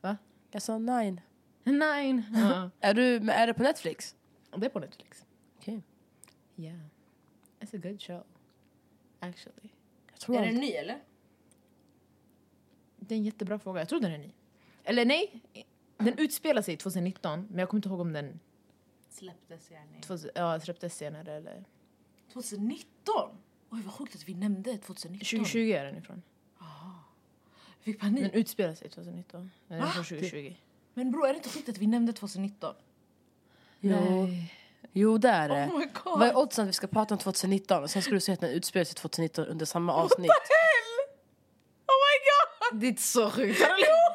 Va? 0.01 0.17
Jag 0.51 0.63
sa 0.63 0.79
nine. 0.79 1.21
Nine! 1.65 2.23
Ja. 2.35 2.71
Är, 2.81 2.95
du, 2.95 3.31
är 3.31 3.47
det 3.47 3.55
på 3.55 3.63
Netflix? 3.63 4.17
det 4.57 4.67
är 4.67 4.71
på 4.71 4.81
Netflix. 4.81 5.27
Okej. 5.59 5.83
Yeah. 6.57 6.79
It's 7.61 7.77
a 7.77 7.81
good 7.83 8.03
show. 8.03 8.23
Actually. 9.21 9.69
Jag 10.11 10.21
tror 10.21 10.37
Är 10.37 10.47
den 10.47 10.55
ny 10.55 10.71
eller? 10.71 11.03
Det 12.97 13.15
är 13.15 13.17
en 13.17 13.25
jättebra 13.25 13.59
fråga. 13.59 13.81
Jag 13.81 13.89
tror 13.89 14.01
den 14.01 14.13
är 14.13 14.19
ny. 14.19 14.33
Eller 14.85 15.05
nej, 15.05 15.43
den 15.97 16.19
utspelar 16.19 16.63
sig 16.63 16.77
2019. 16.77 17.47
Men 17.51 17.59
jag 17.59 17.69
kommer 17.69 17.79
inte 17.79 17.89
ihåg 17.89 18.01
om 18.01 18.13
den 18.13 18.41
Släpptes. 19.09 19.71
2000, 20.01 20.31
ja, 20.35 20.61
släpptes 20.61 20.97
senare 20.97 21.33
eller... 21.33 21.65
2019? 22.33 23.39
Oj 23.71 23.83
vad 23.83 23.95
sjukt 23.95 24.15
att 24.15 24.29
vi 24.29 24.35
nämnde 24.35 24.79
2019. 24.79 25.41
2020 25.41 25.59
är 25.59 25.85
den 25.85 25.97
ifrån. 25.97 26.23
Jag 26.59 27.85
fick 27.85 28.01
panik. 28.01 28.23
Den 28.23 28.31
utspelar 28.31 28.75
sig 28.75 28.89
2019. 28.89 29.51
Den 29.69 29.79
är 29.79 29.83
Va? 29.83 29.89
från 29.89 30.05
2020. 30.05 30.55
Men 30.95 31.11
bror 31.11 31.27
är 31.27 31.33
det 31.33 31.37
inte 31.37 31.49
sjukt 31.49 31.69
att 31.69 31.79
vi 31.79 31.87
nämnde 31.87 32.13
2019? 32.13 32.75
Jo. 33.81 33.91
Nej. 33.91 34.55
jo, 34.93 35.19
det 35.19 35.29
är 35.29 35.49
det. 35.49 35.67
Oh 35.73 35.79
my 35.79 35.87
god. 36.05 36.19
Vad 36.19 36.29
är 36.29 36.37
oddsen 36.39 36.63
att 36.63 36.69
vi 36.69 36.73
ska 36.73 36.87
prata 36.87 37.15
om 37.15 37.19
2019 37.19 37.83
och 37.83 37.91
sen 37.91 38.03
ska 38.03 38.11
du 38.11 38.21
säga 38.21 38.35
att 38.35 38.41
den 38.41 38.51
utspelar 38.51 38.85
sig 38.85 38.95
2019 38.95 39.47
under 39.47 39.67
samma 39.67 39.93
avsnitt? 39.95 40.31
Oh 41.87 41.99
my 42.07 42.17
god! 42.29 42.81
Det 42.81 42.87
är 42.87 42.89
inte 42.89 43.03
så 43.03 43.31
sjukt. 43.31 43.61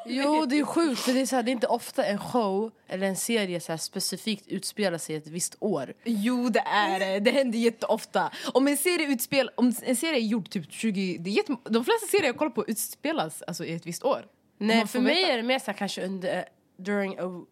Jo, 0.10 0.46
det 0.46 0.60
är 0.60 0.64
sjukt 0.66 1.02
för 1.02 1.14
det 1.14 1.20
är, 1.22 1.26
så 1.26 1.36
här, 1.36 1.44
det 1.44 1.52
är 1.52 1.54
inte 1.54 1.68
ofta 1.68 2.06
en 2.06 2.20
show 2.20 2.72
eller 2.88 3.08
en 3.08 3.16
serie 3.16 3.60
så 3.60 3.72
här, 3.72 3.78
specifikt 3.78 4.48
utspelar 4.48 4.98
sig 4.98 5.16
ett 5.16 5.28
visst 5.28 5.56
år. 5.60 5.94
Jo, 6.04 6.50
det 6.50 6.60
är 6.60 7.00
det. 7.00 7.20
Det 7.20 7.32
händer 7.32 7.60
jätteofta. 7.60 8.32
Om 8.54 8.68
en 8.68 8.78
serie 8.78 9.08
utspel, 9.08 9.50
om 9.56 9.74
en 9.84 9.96
serie 9.96 10.20
är 10.20 10.24
gjord 10.24 10.50
typ 10.50 10.72
20... 10.72 11.18
Det 11.18 11.30
är 11.30 11.32
jätte, 11.32 11.56
de 11.64 11.86
flesta 11.86 12.08
serier 12.08 12.26
jag 12.26 12.38
kollar 12.38 12.52
på 12.52 12.66
utspelas 12.68 13.42
alltså, 13.42 13.66
i 13.66 13.74
ett 13.74 13.86
visst 13.86 14.04
år. 14.04 14.26
Nej, 14.58 14.88
för 14.88 15.00
mig 15.00 15.16
veta. 15.16 15.34
är 15.34 15.38
det 15.38 15.44
mer 15.44 15.60
så 15.60 15.66
här, 15.66 15.74
kanske 15.74 16.06
under, 16.06 16.46
during 16.78 17.20
a, 17.20 17.46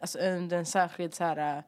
alltså 0.00 0.18
under 0.18 0.56
en 0.56 0.66
särskild 0.66 1.14
så 1.14 1.24
här, 1.24 1.56
äh, 1.56 1.64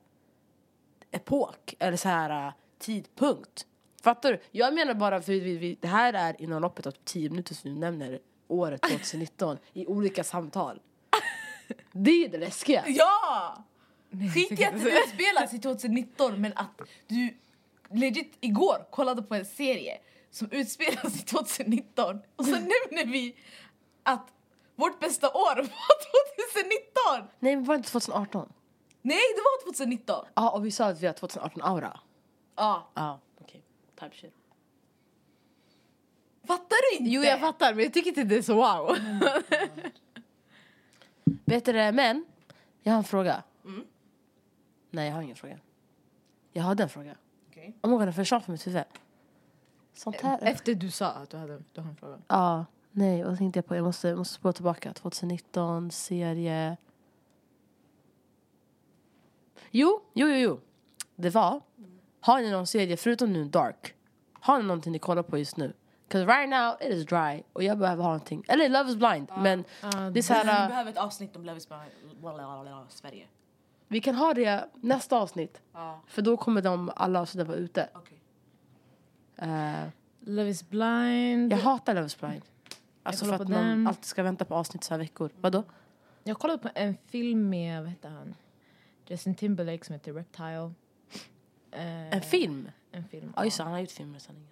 epok 1.11 1.75
eller 1.79 1.97
så 1.97 2.09
här 2.09 2.47
äh, 2.47 2.53
tidpunkt. 2.79 3.67
Fattar 4.03 4.33
du? 4.33 4.41
Jag 4.51 4.75
menar 4.75 4.95
bara 4.95 5.23
för 5.23 5.33
vi, 5.33 5.57
vi, 5.57 5.79
det 5.81 5.89
här 5.89 6.13
är 6.13 6.43
inom 6.43 6.63
loppet 6.63 6.87
av 6.87 6.93
10 7.05 7.31
minuter 7.31 7.55
som 7.55 7.75
du 7.75 7.81
nämner 7.81 8.21
året 8.49 8.83
2019 8.91 9.59
i 9.73 9.87
olika 9.87 10.25
samtal. 10.25 10.81
Det 11.93 12.25
är 12.25 12.29
det 12.29 12.39
läskiga. 12.39 12.85
Ja! 12.87 13.65
Skit 14.35 14.61
i 14.61 14.65
att 14.65 14.83
det 14.83 14.91
utspelas 14.91 15.55
i 15.55 15.59
2019 15.59 16.41
men 16.41 16.53
att 16.57 16.81
du 17.07 17.35
legit 17.91 18.37
igår 18.41 18.87
kollade 18.91 19.23
på 19.23 19.35
en 19.35 19.45
serie 19.45 19.99
som 20.31 20.51
utspelas 20.51 21.17
i 21.17 21.25
2019 21.25 22.21
och 22.37 22.45
så 22.45 22.51
nämner 22.51 23.13
vi 23.13 23.37
att 24.03 24.29
vårt 24.83 25.01
bästa 25.01 25.29
år 25.29 25.57
var 25.57 25.65
2019! 27.21 27.37
Nej 27.39 27.57
men 27.57 27.65
var 27.65 27.75
det 27.75 27.79
inte 27.79 27.91
2018? 27.91 28.53
Nej, 29.03 29.19
det 29.37 29.41
var 29.41 29.65
2019! 29.65 30.25
Ja 30.35 30.51
och 30.51 30.67
vi 30.67 30.71
sa 30.71 30.87
att 30.87 31.01
vi 31.01 31.07
har 31.07 31.15
2018-aura. 31.15 31.99
Ja, 32.57 32.91
Ja, 32.95 33.21
okej. 33.41 33.63
Type 34.01 34.17
shit. 34.17 34.35
fattar 36.47 36.77
du 36.91 36.99
inte? 36.99 37.11
Jo, 37.15 37.23
jag 37.23 37.41
fattar, 37.41 37.75
men 37.75 37.85
jag 37.85 37.93
tycker 37.93 38.09
inte 38.09 38.25
det 38.25 38.37
är 38.37 38.43
så 38.43 38.55
wow. 38.55 38.97
Det, 41.45 41.93
men 41.93 42.25
jag 42.83 42.93
har 42.93 42.99
en 42.99 43.05
fråga. 43.05 43.43
Nej 44.91 45.09
jag 45.09 45.15
har 45.15 45.23
ingen 45.23 45.37
fråga. 45.37 45.59
Jag 46.53 46.63
hade 46.63 46.83
en 46.83 46.89
fråga. 46.89 47.17
Okej. 47.51 47.77
Oh 47.83 47.91
my 47.91 47.97
god, 47.97 48.07
den 48.07 48.13
försvann 48.15 48.43
från 48.43 48.53
mitt 48.53 48.67
huvud. 48.67 48.83
Sånt 49.95 50.21
här. 50.21 50.39
Efter 50.43 50.75
du 50.75 50.91
sa 50.91 51.07
att 51.07 51.31
du 51.31 51.37
hade, 51.37 51.63
du 51.73 51.81
hade 51.81 51.91
en 51.91 51.97
fråga. 51.97 52.19
Ja, 52.29 52.67
nej, 52.93 53.23
vad 53.25 53.39
tänkte 53.39 53.59
jag 53.59 53.67
på? 53.67 53.77
Jag 53.77 53.85
måste, 53.85 54.09
jag 54.09 54.19
måste 54.19 54.35
spåra 54.35 54.53
tillbaka. 54.53 54.93
2019, 54.93 55.91
serie... 55.91 56.77
Jo, 59.71 60.01
jo, 60.13 60.29
jo, 60.29 60.35
jo. 60.37 60.61
Det 61.17 61.31
var... 61.31 61.61
Har 62.21 62.41
ni 62.41 62.51
någon 62.51 62.67
serie, 62.67 62.97
förutom 62.97 63.33
nu 63.33 63.45
Dark? 63.45 63.95
Har 64.33 64.59
ni 64.59 64.65
någonting 64.65 64.93
ni 64.93 64.99
kollar 64.99 65.23
på 65.23 65.39
just 65.39 65.57
nu? 65.57 65.73
Cause 66.09 66.27
right 66.27 66.49
now 66.49 66.75
it 66.81 66.89
is 66.97 67.07
dry 67.07 67.43
och 67.53 67.63
jag 67.63 67.79
behöver 67.79 68.03
ha 68.03 68.11
någonting. 68.11 68.45
Eller 68.49 68.69
Love 68.69 68.91
is 68.91 68.97
blind, 68.97 69.29
men 69.39 69.65
det 69.81 70.19
är 70.19 70.23
så 70.23 70.33
Vi 70.35 70.39
här... 70.39 70.63
äh, 70.65 70.69
behöver 70.69 70.91
ett 70.91 70.99
avsnitt 70.99 71.37
om 71.37 71.45
Love 71.45 71.59
is 71.59 71.69
blind 71.69 71.83
Sverige. 72.89 73.27
Vi 73.89 74.01
kan 74.01 74.15
ha 74.15 74.35
det 74.35 74.69
nästa 74.75 75.17
avsnitt. 75.19 75.63
Ja, 75.73 76.01
För 76.07 76.23
då 76.23 76.37
kommer 76.37 76.63
de 76.63 76.91
alla 76.97 77.21
avsnitt 77.21 77.47
vara 77.47 77.57
ute. 77.59 77.89
okej. 77.95 78.19
Eh, 79.37 79.89
Love 80.21 80.49
is 80.49 80.69
blind. 80.69 81.53
jag 81.53 81.59
hatar 81.59 81.95
Love 81.95 82.07
is 82.07 82.21
blind. 82.21 82.43
Alltså 83.03 83.25
för 83.25 83.33
att 83.33 83.49
man 83.49 83.51
den. 83.69 83.87
alltid 83.87 84.05
ska 84.05 84.23
vänta 84.23 84.45
på 84.45 84.55
avsnitt 84.55 84.85
så 84.85 84.95
här 84.95 84.99
veckor. 84.99 85.31
Vadå? 85.41 85.63
Jag 86.25 86.39
kollade 86.39 86.59
på 86.63 86.69
en 86.75 86.97
film 87.07 87.49
med, 87.49 87.81
vad 87.83 87.91
heter 87.91 88.09
han? 88.09 88.35
Justin 89.07 89.35
Timberlake 89.35 89.85
som 89.85 89.93
heter 89.93 90.13
Reptile. 90.13 90.73
Eh, 91.71 92.15
En 92.17 92.21
film? 92.23 92.69
En 92.93 93.05
film. 93.05 93.33
Ja 93.37 93.45
just 93.45 93.57
det, 93.57 93.63
han 93.63 93.73
har 93.73 93.81
gjort 93.81 93.91
filmer 93.91 94.17
och 94.17 94.23
sanningen. 94.23 94.49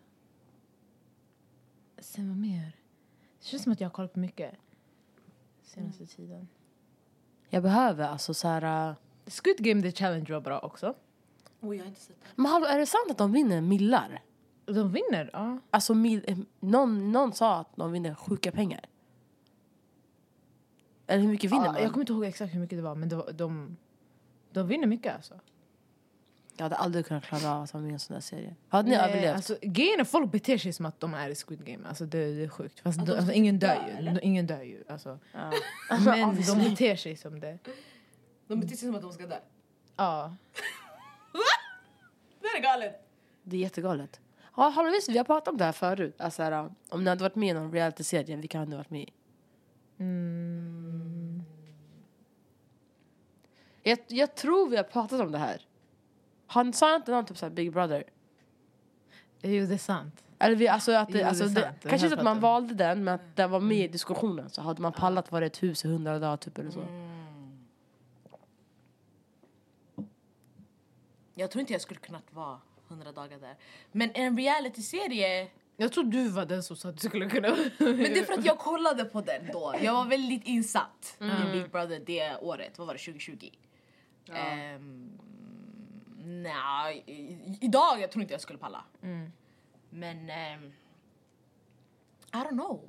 Sen 1.99 2.29
vad 2.29 2.37
mer? 2.39 2.73
Det 3.41 3.47
känns 3.47 3.63
som 3.63 3.73
att 3.73 3.81
jag 3.81 3.89
har 3.89 3.93
kollat 3.95 4.13
på 4.13 4.19
mycket 4.19 4.55
senaste 5.63 6.07
tiden. 6.07 6.49
Jag 7.49 7.63
behöver 7.63 8.05
alltså 8.09 8.35
så 8.35 8.49
här... 8.49 8.89
äh, 8.91 8.95
Squid 9.27 9.57
Game 9.59 9.83
The 9.83 9.93
Challenge 9.93 10.33
var 10.33 10.41
bra 10.41 10.59
också. 10.59 10.95
Oj, 11.61 11.77
jag 11.77 11.85
har 11.85 11.89
inte 11.89 12.01
sett 12.01 12.17
det. 12.21 12.27
Men 12.37 12.47
hallå, 12.47 12.67
är 12.67 12.79
det 12.79 12.87
sant 12.87 13.11
att 13.11 13.19
de 13.19 13.33
vinner 13.33 13.61
millar? 13.61 14.23
De 14.75 14.93
vinner, 14.93 15.31
ja. 15.33 15.59
Alltså 15.71 15.95
mil, 15.95 16.25
eh, 16.27 16.39
någon, 16.61 17.13
någon 17.13 17.33
sa 17.33 17.61
att 17.61 17.77
de 17.77 17.93
vinner 17.93 18.15
sjuka 18.15 18.53
pengar. 18.53 18.81
Eller 21.07 21.23
hur 21.23 21.29
mycket 21.29 21.53
vinner 21.53 21.65
ja 21.65 21.73
man? 21.73 21.83
jag 21.83 21.91
kommer 21.93 22.03
inte 22.03 22.13
ihåg 22.13 22.25
exakt 22.25 22.55
hur 22.55 22.61
mycket 22.61 22.79
det 22.79 22.83
var 22.83 22.95
men 22.95 23.09
det 23.09 23.17
var, 23.17 23.33
de, 23.33 23.77
de 24.53 24.67
vinner 24.67 24.87
mycket 24.87 25.15
alltså. 25.15 25.35
Jag 26.57 26.65
hade 26.65 26.77
aldrig 26.77 27.07
kunnat 27.07 27.25
klara 27.25 27.55
av 27.55 27.63
att 27.63 27.75
vara 27.75 27.83
med 27.83 27.91
i 27.91 27.93
en 27.93 27.99
sån 27.99 28.15
där 28.15 28.21
serie. 28.21 28.55
Hade 28.69 28.89
ni 28.89 28.97
Nej, 28.97 29.11
överlevt? 29.11 29.37
Alltså, 29.37 29.57
grejen 29.63 30.01
är 30.01 30.05
folk 30.05 30.33
beter 30.33 30.59
sig 30.59 30.73
som 30.73 30.87
att 30.87 31.01
de 31.01 31.15
är 31.15 31.29
i 31.29 31.35
Squid 31.35 31.65
Game. 31.65 31.89
Alltså, 31.89 32.07
det, 32.07 32.35
det 32.35 32.45
är 32.45 32.49
sjukt. 32.49 32.81
Fast 32.81 33.01
Att 33.01 33.07
de, 33.07 33.13
alltså, 33.13 33.33
ingen 33.33 33.59
dö, 33.59 33.67
dör 33.67 33.89
ju. 33.89 33.97
eller? 33.97 34.25
Ingen 34.25 34.47
dör 34.47 34.63
ju. 34.63 34.85
Alltså. 34.89 35.19
Ja. 35.33 35.53
Men 36.05 36.25
obviously. 36.25 36.65
de 36.65 36.71
beter 36.71 36.97
sig 36.97 37.17
som 37.17 37.41
det. 37.41 37.59
De 38.47 38.61
beter 38.61 38.77
sig 38.77 38.87
som 38.89 38.95
att 38.95 39.03
de 39.03 39.13
ska 39.13 39.27
dö. 39.27 39.39
Ja. 39.97 40.37
Det 42.41 42.47
är 42.47 42.63
galet. 42.63 43.07
Det 43.43 43.57
är 43.57 43.61
jättegalet. 43.61 44.21
Ja, 44.61 44.67
ah, 44.67 44.71
hallå 44.71 44.91
visst, 44.91 45.09
vi 45.09 45.19
har 45.19 45.25
pratat 45.25 45.49
om 45.49 45.57
det 45.57 45.65
här 45.65 45.73
förut. 45.73 46.21
Alltså, 46.21 46.43
här, 46.43 46.71
om 46.89 47.05
ni 47.05 47.11
hade 47.11 47.23
varit 47.23 47.35
med 47.35 47.49
i 47.49 47.53
någon 47.53 47.73
realityserie, 47.73 48.37
vilka 48.37 48.59
hade 48.59 48.71
ni 48.71 48.77
varit 48.77 48.91
med 48.91 49.03
i? 49.03 49.13
Mm. 49.99 51.43
Jag, 53.83 53.99
jag, 54.09 54.35
tror 54.35 54.69
vi 54.69 54.77
har 54.77 54.85
pratat 54.85 55.21
om 55.21 55.33
det 55.33 55.39
här. 55.39 55.67
Han 56.47 56.73
sa 56.73 56.97
inte 56.97 57.11
någon 57.11 57.25
typ 57.25 57.39
såhär 57.39 57.51
Big 57.51 57.73
Brother? 57.73 58.05
Jo, 59.43 59.67
det 59.67 59.75
är 59.75 59.79
sant. 59.79 60.25
Eller 60.39 60.57
vi, 60.57 60.69
alltså, 60.69 60.93
att, 60.93 61.09
jo, 61.15 61.25
alltså, 61.25 61.45
det, 61.45 61.75
det 61.83 61.89
kanske 61.89 62.07
inte 62.07 62.19
att 62.19 62.25
man 62.25 62.37
om. 62.37 62.41
valde 62.41 62.75
den, 62.75 63.05
men 63.05 63.15
att 63.15 63.37
den 63.37 63.51
var 63.51 63.61
med 63.61 63.77
i 63.77 63.81
mm. 63.81 63.93
diskussionen. 63.93 64.51
Så 64.51 64.63
hade 64.63 64.83
man 64.83 64.93
pallat 64.93 65.33
vara 65.33 65.45
i 65.45 65.47
ett 65.47 65.63
hus 65.63 65.85
i 65.85 65.89
hundra 65.89 66.19
dagar 66.19 66.37
typ 66.37 66.59
eller 66.59 66.71
så. 66.71 66.81
Mm. 66.81 67.11
Jag 71.35 71.51
tror 71.51 71.61
inte 71.61 71.73
jag 71.73 71.83
skulle 71.83 72.01
kunnat 72.01 72.33
vara 72.33 72.59
100 72.91 73.13
dagar 73.13 73.39
där. 73.39 73.57
Men 73.93 74.11
en 74.15 74.37
reality-serie 74.37 75.49
Jag 75.77 75.93
tror 75.93 76.05
du 76.05 76.29
var 76.29 76.47
den 76.47 76.63
som 76.63 76.77
sa 76.77 76.89
att 76.89 76.97
du 76.97 77.09
skulle 77.09 77.31
kunna... 77.31 77.49
Men 77.79 77.97
det 77.99 78.19
är 78.19 78.25
för 78.25 78.33
att 78.33 78.45
jag 78.45 78.59
kollade 78.59 79.05
på 79.05 79.21
den 79.21 79.47
då. 79.53 79.75
Jag 79.83 79.93
var 79.95 80.05
väldigt 80.07 80.45
insatt 80.45 81.17
i 81.21 81.53
Big 81.53 81.71
Brother 81.71 82.03
det 82.07 82.37
året. 82.37 82.79
Vad 82.79 82.87
var 82.87 82.95
det? 82.95 83.01
2020? 83.01 83.51
Um, 84.29 85.11
Nej, 86.25 87.03
i- 87.07 87.59
idag 87.61 88.01
jag 88.01 88.11
tror 88.11 88.23
inte 88.23 88.35
jag 88.35 88.41
skulle 88.41 88.59
palla. 88.59 88.85
Men... 89.91 90.31
ehm, 90.31 90.73
I 92.33 92.37
don't 92.37 92.49
know. 92.49 92.89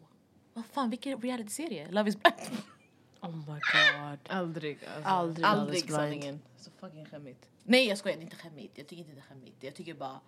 Vad 0.53 0.65
fan, 0.65 0.89
vilken 0.89 1.21
reality-serie? 1.21 1.91
Love 1.91 2.09
is 2.09 2.17
blind. 2.17 2.57
Oh 3.21 3.35
my 3.35 3.45
god. 3.45 4.19
Aldrig. 4.29 4.79
Alltså. 4.95 5.09
Aldrig, 5.09 5.45
Aldrig 5.45 5.91
sanningen. 5.91 6.41
Så 6.57 6.71
fucking 6.79 7.05
skämmigt. 7.05 7.47
Nej 7.63 7.87
jag 7.87 7.97
skojar, 7.97 8.17
det 8.17 8.21
är 8.21 8.23
inte 8.23 8.35
skämmigt. 8.35 8.77
Jag 8.77 8.87
tycker 8.87 9.01
inte 9.01 9.13
det 9.13 9.19
är 9.19 9.29
skämmigt. 9.29 9.63
Jag 9.63 9.75
tycker 9.75 9.93
bara... 9.93 10.19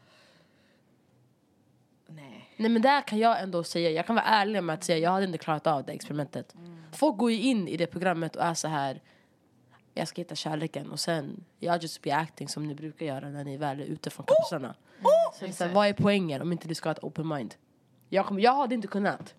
Nej. 2.07 2.49
Nej 2.57 2.69
men 2.69 2.81
där 2.81 3.01
kan 3.01 3.19
jag 3.19 3.41
ändå 3.41 3.63
säga, 3.63 3.89
jag 3.89 4.07
kan 4.07 4.15
vara 4.15 4.25
ärlig 4.25 4.63
med 4.63 4.73
att 4.73 4.83
säga 4.83 4.97
jag 4.97 5.11
hade 5.11 5.25
inte 5.25 5.37
klarat 5.37 5.67
av 5.67 5.83
det 5.83 5.93
experimentet. 5.93 6.55
Folk 6.91 7.17
går 7.17 7.31
ju 7.31 7.41
in 7.41 7.67
i 7.67 7.77
det 7.77 7.87
programmet 7.87 8.35
och 8.35 8.43
är 8.43 8.53
så 8.53 8.67
här. 8.67 9.01
Jag 9.93 10.07
ska 10.07 10.21
hitta 10.21 10.35
kärleken 10.35 10.91
och 10.91 10.99
sen 10.99 11.45
jag 11.59 11.81
just 11.81 12.01
be 12.01 12.15
acting 12.15 12.47
som 12.47 12.67
ni 12.67 12.75
brukar 12.75 13.05
göra 13.05 13.29
när 13.29 13.43
ni 13.43 13.57
väl 13.57 13.79
är 13.79 13.85
ute 13.85 14.09
från 14.09 14.25
kapslarna. 14.25 14.75
Så 15.33 15.45
det 15.45 15.45
är 15.45 15.51
så 15.51 15.67
vad 15.67 15.87
är 15.87 15.93
poängen 15.93 16.41
om 16.41 16.51
inte 16.51 16.67
du 16.67 16.75
ska 16.75 16.89
ha 16.89 16.91
ett 16.91 17.03
open 17.03 17.27
mind? 17.27 17.55
Jag, 18.09 18.25
kommer, 18.25 18.41
jag 18.41 18.55
hade 18.55 18.75
inte 18.75 18.87
kunnat. 18.87 19.35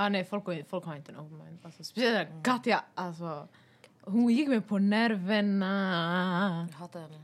Ah, 0.00 0.08
nej, 0.08 0.24
folk, 0.24 0.46
har- 0.46 0.64
folk 0.68 0.84
har 0.84 0.96
inte 0.96 1.12
en 1.12 1.18
open 1.18 1.38
mind. 1.38 1.58
Alltså, 1.62 1.84
speciellt 1.84 2.28
Katja. 2.44 2.84
Alltså, 2.94 3.48
hon 4.02 4.28
gick 4.32 4.48
mig 4.48 4.60
på 4.60 4.78
nerverna. 4.78 6.66
Jag 6.70 6.78
hatar 6.78 7.00
henne. 7.00 7.20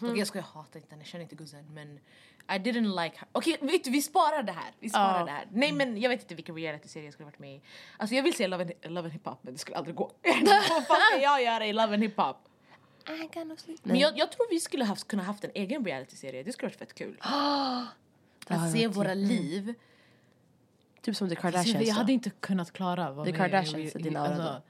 Okej 0.00 0.18
jag 0.18 0.26
skojar, 0.26 0.46
jag 0.54 0.60
hatar 0.60 0.80
inte 0.80 0.90
henne. 0.90 1.02
Jag 1.02 1.08
känner 1.08 1.22
inte 1.22 1.34
guzzen. 1.34 1.64
Men 1.74 2.00
I 2.48 2.58
didn't 2.58 3.02
like 3.04 3.16
her. 3.18 3.28
Okej 3.32 3.58
vet 3.60 3.84
du, 3.84 3.90
vi 3.90 4.02
sparar 4.02 4.42
det 4.42 4.52
här. 4.52 4.70
Vi 4.78 4.90
sparar 4.90 5.18
Ja. 5.20 5.24
det 5.26 5.30
här. 5.32 5.46
Nej 5.52 5.72
men 5.72 6.00
jag 6.00 6.10
vet 6.10 6.22
inte 6.22 6.34
vilken 6.34 6.54
reality-serie 6.54 7.04
jag 7.06 7.12
skulle 7.12 7.24
varit 7.24 7.38
med 7.38 7.56
i. 7.56 7.62
Alltså 7.96 8.14
jag 8.16 8.22
vill 8.22 8.34
säga 8.36 8.46
Love 8.48 8.62
and, 8.62 8.72
Love 8.94 9.00
and 9.06 9.12
Hip 9.12 9.26
Hop 9.26 9.38
men 9.42 9.52
det 9.52 9.58
skulle 9.58 9.76
aldrig 9.76 9.96
gå. 9.96 10.04
Vad 10.70 10.86
fan 10.86 10.96
ska 11.10 11.20
jag 11.22 11.42
göra 11.42 11.66
i 11.66 11.72
Love 11.72 11.94
and 11.94 12.02
Hip 12.02 12.16
Hop? 12.16 12.36
Men 13.82 13.98
jag, 13.98 14.18
jag 14.18 14.32
tror 14.32 14.46
vi 14.50 14.60
skulle 14.60 14.84
haft, 14.84 15.08
kunna 15.08 15.22
haft 15.22 15.44
en 15.44 15.50
egen 15.54 15.84
reality-serie. 15.84 16.42
Det 16.42 16.52
skulle 16.52 16.68
varit 16.68 16.78
fett 16.78 16.94
kul. 16.94 17.16
Att 18.48 18.72
se 18.72 18.86
våra 18.88 19.14
liv. 19.14 19.74
Typ 21.02 21.16
som 21.16 21.28
The 21.28 21.34
Alltså, 21.34 21.42
Kardashians. 21.42 21.88
jag 21.88 21.94
hade 21.94 22.12
inte 22.12 22.30
kunnat 22.30 22.72
klara 22.72 23.12
vad 23.12 23.26
The 23.26 23.32
Kardashians 23.32 23.94
är 23.94 23.98
din 24.00 24.16
aura 24.16 24.36
då. 24.52 24.62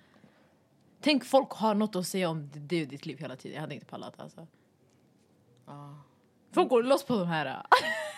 Tänk 1.01 1.25
folk 1.25 1.51
har 1.51 1.75
något 1.75 1.97
att 1.97 2.07
säga 2.07 2.29
om 2.29 2.51
det 2.55 2.83
och 2.83 2.89
ditt 2.89 3.07
liv 3.07 3.19
hela 3.19 3.37
tiden. 3.37 3.55
Jag 3.55 3.61
hade 3.61 3.75
inte 3.75 3.87
pallat 3.87 4.21
alltså. 4.21 4.47
Folk 6.53 6.69
går 6.69 6.83
loss 6.83 7.05
på 7.05 7.19
de 7.19 7.29
här. 7.29 7.63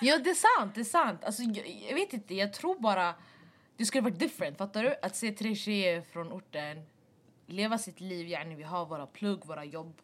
Ja 0.01 0.19
det 0.19 0.31
är 0.31 0.59
sant, 0.61 0.75
det 0.75 0.81
är 0.81 0.85
sant. 0.85 1.25
Alltså, 1.25 1.43
jag, 1.43 1.85
jag 1.89 1.95
vet 1.95 2.13
inte, 2.13 2.35
jag 2.35 2.53
tror 2.53 2.81
bara 2.81 3.15
det 3.77 3.85
skulle 3.85 4.01
varit 4.03 4.19
different. 4.19 4.59
Fattar 4.59 4.83
du? 4.83 4.97
Att 5.03 5.17
se 5.17 5.33
tre 5.33 5.55
tjejer 5.55 6.03
från 6.03 6.33
orten 6.33 6.87
leva 7.47 7.79
sitt 7.79 8.01
liv, 8.01 8.29
yani 8.29 8.55
vi 8.55 8.63
har 8.63 8.87
våra 8.87 9.07
plugg, 9.07 9.47
våra 9.47 9.65
jobb. 9.65 10.01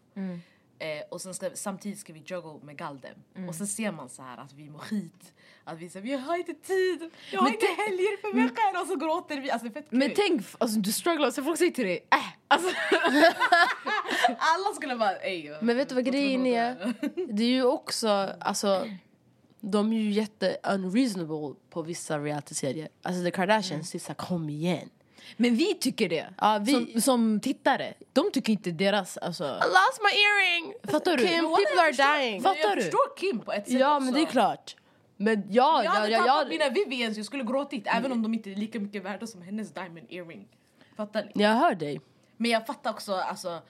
Eh, 0.81 1.03
och 1.09 1.21
sen 1.21 1.35
ska, 1.35 1.51
samtidigt 1.55 1.99
ska 1.99 2.13
vi 2.13 2.23
juggle 2.27 2.59
med 2.63 2.77
Galdem. 2.77 3.15
Och 3.49 3.55
sen 3.55 3.67
ser 3.67 3.93
man 3.93 4.09
så 4.09 4.23
här 4.23 4.39
att 4.39 4.53
vi 4.53 4.71
mår 4.71 4.79
skit. 4.79 5.33
Att 5.65 5.79
vi 5.79 5.89
säger 5.89 6.07
jag 6.07 6.19
har 6.19 6.37
inte 6.37 6.55
tid, 6.55 7.11
jag 7.33 7.41
har 7.41 7.45
Men 7.45 7.55
inte 7.55 7.67
helger 7.67 8.21
för 8.21 8.37
veckan. 8.37 8.83
Och 8.83 8.87
så 8.87 8.97
gråter 8.97 9.41
vi. 9.41 9.51
Alltså 9.51 9.69
det 9.69 9.79
är 9.79 9.83
fett 9.83 9.91
kul. 9.91 9.99
Men 9.99 10.11
tänk, 10.17 10.47
alltså, 10.59 10.81
du 10.81 10.93
strugglar 10.93 11.31
så 11.31 11.43
folk 11.45 11.59
säger 11.59 11.73
till 11.73 11.85
dig 11.85 12.07
äh, 12.11 12.19
alltså, 12.49 12.69
Alla 14.39 14.75
skulle 14.75 14.97
bara 14.97 15.17
ey. 15.17 15.55
Men 15.61 15.77
vet 15.77 15.89
du 15.89 15.95
vad 15.95 16.05
grejen 16.05 16.47
är? 16.47 16.95
Det 17.33 17.43
är 17.43 17.49
ju 17.49 17.65
också, 17.65 18.09
alltså 18.41 18.87
de 19.61 19.93
är 19.93 20.01
ju 20.01 20.11
jätte 20.11 20.57
unreasonable 20.63 21.55
på 21.71 21.83
vissa 21.83 22.19
reality-serier. 22.19 22.89
Alltså 23.03 23.25
The 23.25 23.31
Kardashians, 23.31 23.91
det 23.91 23.99
är 23.99 24.01
såhär 24.01 24.15
kom 24.15 24.51
igen. 24.51 24.91
Men 25.37 25.55
vi 25.57 25.75
tycker 25.75 26.09
det. 26.09 26.27
Ja, 26.39 26.59
vi- 26.63 26.73
Som, 26.73 27.01
som 27.01 27.41
tittare. 27.41 27.95
De 28.13 28.31
tycker 28.33 28.53
inte 28.53 28.71
deras... 28.71 29.17
Alltså, 29.17 29.45
I 29.45 29.49
lost 29.49 30.01
my 30.03 30.21
earring! 30.21 30.75
Fattar 30.93 31.17
du? 31.17 31.27
Kim, 31.27 31.35
people 31.41 31.83
are 31.83 31.89
förstår- 31.93 32.19
dying. 32.19 32.43
Fattar 32.43 32.61
jag 32.61 32.77
du? 32.77 32.83
förstår 32.83 33.17
Kim 33.17 33.41
på 33.41 33.53
ett 33.53 33.69
sätt 33.71 33.81
Ja 33.81 33.97
också. 33.97 34.05
men 34.05 34.15
det 34.15 34.21
är 34.21 34.27
klart. 34.27 34.77
Men 35.17 35.45
ja, 35.51 35.85
Jag 35.85 35.91
hade 35.91 36.09
jag, 36.09 36.21
jag, 36.21 36.27
tappat 36.27 36.43
jag, 36.43 36.49
mina 36.49 36.69
Vivians, 36.69 37.17
jag 37.17 37.27
skulle 37.27 37.45
gråtit 37.45 37.83
även 37.87 38.13
om 38.13 38.23
de 38.23 38.35
inte 38.35 38.51
är 38.51 38.55
lika 38.57 38.81
mycket 38.81 39.03
värda 39.03 39.27
som 39.27 39.43
hennes 39.43 39.75
diamond 39.75 40.07
earring. 40.11 40.49
Fattar 40.97 41.31
ni? 41.35 41.43
jag 41.43 41.51
hör 41.55 41.75
dig. 41.75 42.01
Men 42.37 42.51
jag 42.51 42.67
fattar 42.67 42.91
också, 42.91 43.15
alltså 43.15 43.63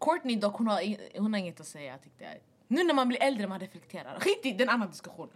Courtney 0.00 0.36
dock, 0.36 0.56
hon 0.56 0.66
har, 0.68 0.96
hon 1.20 1.32
har 1.32 1.40
inget 1.40 1.60
att 1.60 1.66
säga 1.66 1.98
tyckte 1.98 2.24
jag. 2.24 2.32
Nu 2.68 2.84
när 2.84 2.94
man 2.94 3.08
blir 3.08 3.22
äldre 3.22 3.46
man 3.46 3.60
reflekterar. 3.60 4.18
Skit 4.20 4.40
i, 4.46 4.52
det 4.52 4.62
är 4.64 4.68
en 4.68 4.74
annan 4.74 4.88
diskussion. 4.90 5.28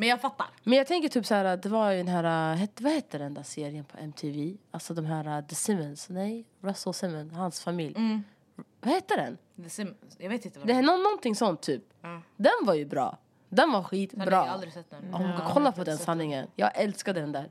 Men 0.00 0.08
jag 0.08 0.20
fattar. 0.20 0.46
Men 0.62 0.78
jag 0.78 0.86
tänker 0.86 1.08
typ 1.08 1.26
så 1.26 1.34
här, 1.34 1.56
det 1.56 1.68
var 1.68 1.90
ju 1.90 1.96
den 1.98 2.08
här, 2.08 2.54
het, 2.56 2.80
vad 2.80 2.92
hette 2.92 3.18
den 3.18 3.34
där 3.34 3.42
serien 3.42 3.84
på 3.84 3.98
MTV? 3.98 4.56
Alltså 4.70 4.94
de 4.94 5.04
här 5.04 5.42
The 5.42 5.54
Simmons, 5.54 6.08
nej, 6.08 6.44
Russell 6.60 6.94
Simmons, 6.94 7.32
hans 7.32 7.60
familj. 7.60 8.22
Vad 8.80 8.94
hette 8.94 9.16
den? 9.16 9.38
The 9.64 9.70
Sim, 9.70 9.94
jag 10.18 10.28
vet 10.30 10.44
inte 10.44 10.58
vad 10.58 10.68
Det 10.68 10.74
är 10.74 10.82
nå- 10.82 10.96
någonting 10.96 11.34
sånt 11.34 11.60
typ. 11.62 11.82
Ja. 12.00 12.22
Den 12.36 12.52
var 12.62 12.74
ju 12.74 12.84
bra. 12.84 13.18
Den 13.48 13.72
var 13.72 13.82
skitbra. 13.82 14.24
Jag 14.30 14.36
har 14.36 14.46
aldrig 14.46 14.72
sett 14.72 14.90
den. 14.90 15.14
Om 15.14 15.22
du 15.22 15.52
kollar 15.52 15.72
på 15.72 15.84
den 15.84 15.98
sanningen. 15.98 16.46
Jag 16.56 16.70
älskade 16.78 17.20
den 17.20 17.32
där. 17.32 17.50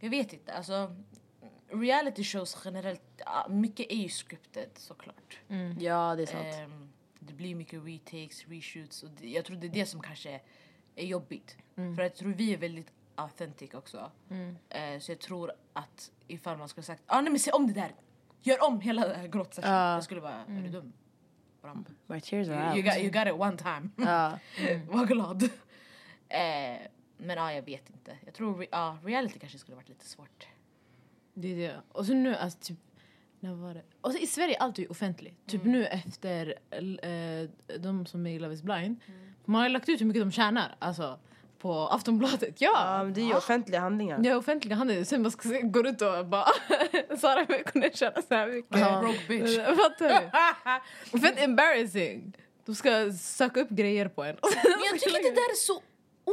Jag 0.00 0.10
vet 0.10 0.32
inte, 0.32 0.52
alltså 0.52 0.96
reality 1.72 2.24
shows 2.24 2.58
generellt, 2.64 3.02
ja, 3.18 3.46
mycket 3.50 3.86
är 3.92 3.96
ju 3.96 4.08
scripted 4.08 4.70
såklart. 4.74 5.38
Ja, 5.78 6.14
det 6.16 6.22
är 6.22 6.26
sant. 6.26 6.46
Ehm, 6.54 6.91
det 7.26 7.32
blir 7.32 7.54
mycket 7.54 7.84
retakes, 7.84 8.48
reshoots 8.48 9.02
och 9.02 9.10
det, 9.10 9.28
jag 9.28 9.44
tror 9.44 9.56
det 9.56 9.66
är 9.66 9.70
det 9.70 9.86
som 9.86 10.00
kanske 10.00 10.40
är 10.96 11.06
jobbigt. 11.06 11.56
För 11.74 12.02
jag 12.02 12.14
tror 12.14 12.32
vi 12.32 12.52
är 12.52 12.58
väldigt 12.58 12.92
authentic 13.14 13.74
också. 13.74 14.10
Eh, 14.68 14.98
så 15.00 15.12
jag 15.12 15.18
tror 15.18 15.52
att 15.72 16.12
ifall 16.26 16.58
man 16.58 16.68
skulle 16.68 16.84
sagt 16.84 17.02
ah, 17.06 17.20
nej 17.20 17.30
men 17.30 17.38
se 17.38 17.50
om 17.50 17.66
det 17.66 17.72
där, 17.72 17.94
gör 18.42 18.66
om 18.68 18.80
hela 18.80 19.08
den 19.08 19.20
här 19.20 19.28
gråtsessionen. 19.28 19.76
Ja. 19.76 19.94
Jag 19.94 20.04
skulle 20.04 20.20
bara, 20.20 20.44
är 20.44 20.62
du 20.62 20.68
dum? 20.68 20.92
Bram. 21.62 21.84
My 22.06 22.20
tears 22.20 22.48
are 22.48 22.68
out. 22.68 22.76
you, 22.76 22.82
got, 22.82 22.96
you 22.98 23.10
got 23.10 23.26
it 23.26 23.40
one 23.40 23.56
time. 23.56 23.88
Ja. 23.96 24.38
Var 24.88 25.06
glad. 25.06 25.42
Eh, 25.42 26.78
men 27.16 27.36
ja, 27.36 27.52
jag 27.52 27.62
vet 27.62 27.90
inte. 27.90 28.18
Jag 28.24 28.34
tror 28.34 28.58
re, 28.58 28.66
reality 29.04 29.38
kanske 29.38 29.58
skulle 29.58 29.76
varit 29.76 29.88
lite 29.88 30.06
svårt. 30.06 30.46
Det 31.34 31.52
är 31.52 31.56
det. 31.56 31.80
Och 31.88 32.06
så 32.06 32.14
nu, 32.14 32.36
alltså 32.36 32.58
typ... 32.62 32.78
När 33.42 33.54
var 33.54 33.74
det? 33.74 33.82
Och 34.00 34.12
så 34.12 34.18
I 34.18 34.26
Sverige 34.26 34.56
är 34.56 34.60
allt 34.62 34.78
ju 34.78 34.86
offentligt. 34.86 35.46
Typ 35.46 35.64
nu 35.64 35.86
efter 35.86 36.54
eh, 36.70 37.48
de 37.78 38.06
som 38.06 38.26
är 38.26 38.30
i 38.30 38.38
Love 38.38 38.54
is 38.54 38.62
blind. 38.62 39.00
Man 39.44 39.56
har 39.60 39.68
ju 39.68 39.72
lagt 39.72 39.88
ut 39.88 40.00
hur 40.00 40.06
mycket 40.06 40.22
de 40.22 40.32
tjänar. 40.32 40.76
Alltså 40.78 41.18
på 41.58 41.72
Aftonbladet. 41.88 42.60
Ja! 42.60 42.70
Ja, 42.74 43.04
men 43.04 43.14
det 43.14 43.20
är 43.20 43.24
ju 43.24 43.34
offentliga 43.34 43.80
handlingar. 43.80 44.20
Ja, 44.24 44.36
offentliga 44.36 44.76
handel. 44.76 45.06
Sen 45.06 45.22
man 45.22 45.30
ska 45.30 45.48
se- 45.48 45.60
gå 45.62 45.80
ut 45.80 46.02
och 46.02 46.26
bara... 46.26 46.46
Sara 47.18 47.46
kunna 47.46 47.90
tjäna 47.90 48.22
så 48.28 48.34
här 48.34 48.46
mycket. 48.46 48.78
Ja. 48.80 49.00
Broke 49.00 49.20
bitch. 49.28 49.56
Fattar 49.66 50.30
du? 51.12 51.18
Fett 51.20 51.40
embarrassing. 51.40 52.36
De 52.66 52.74
ska 52.74 53.12
söka 53.12 53.60
upp 53.60 53.68
grejer 53.70 54.08
på 54.08 54.22
en. 54.24 54.36
Men 54.42 54.52
jag 54.90 55.00
tycker 55.00 55.22
det 55.22 55.34
där 55.34 55.50
är 55.50 55.56
så 55.56 55.82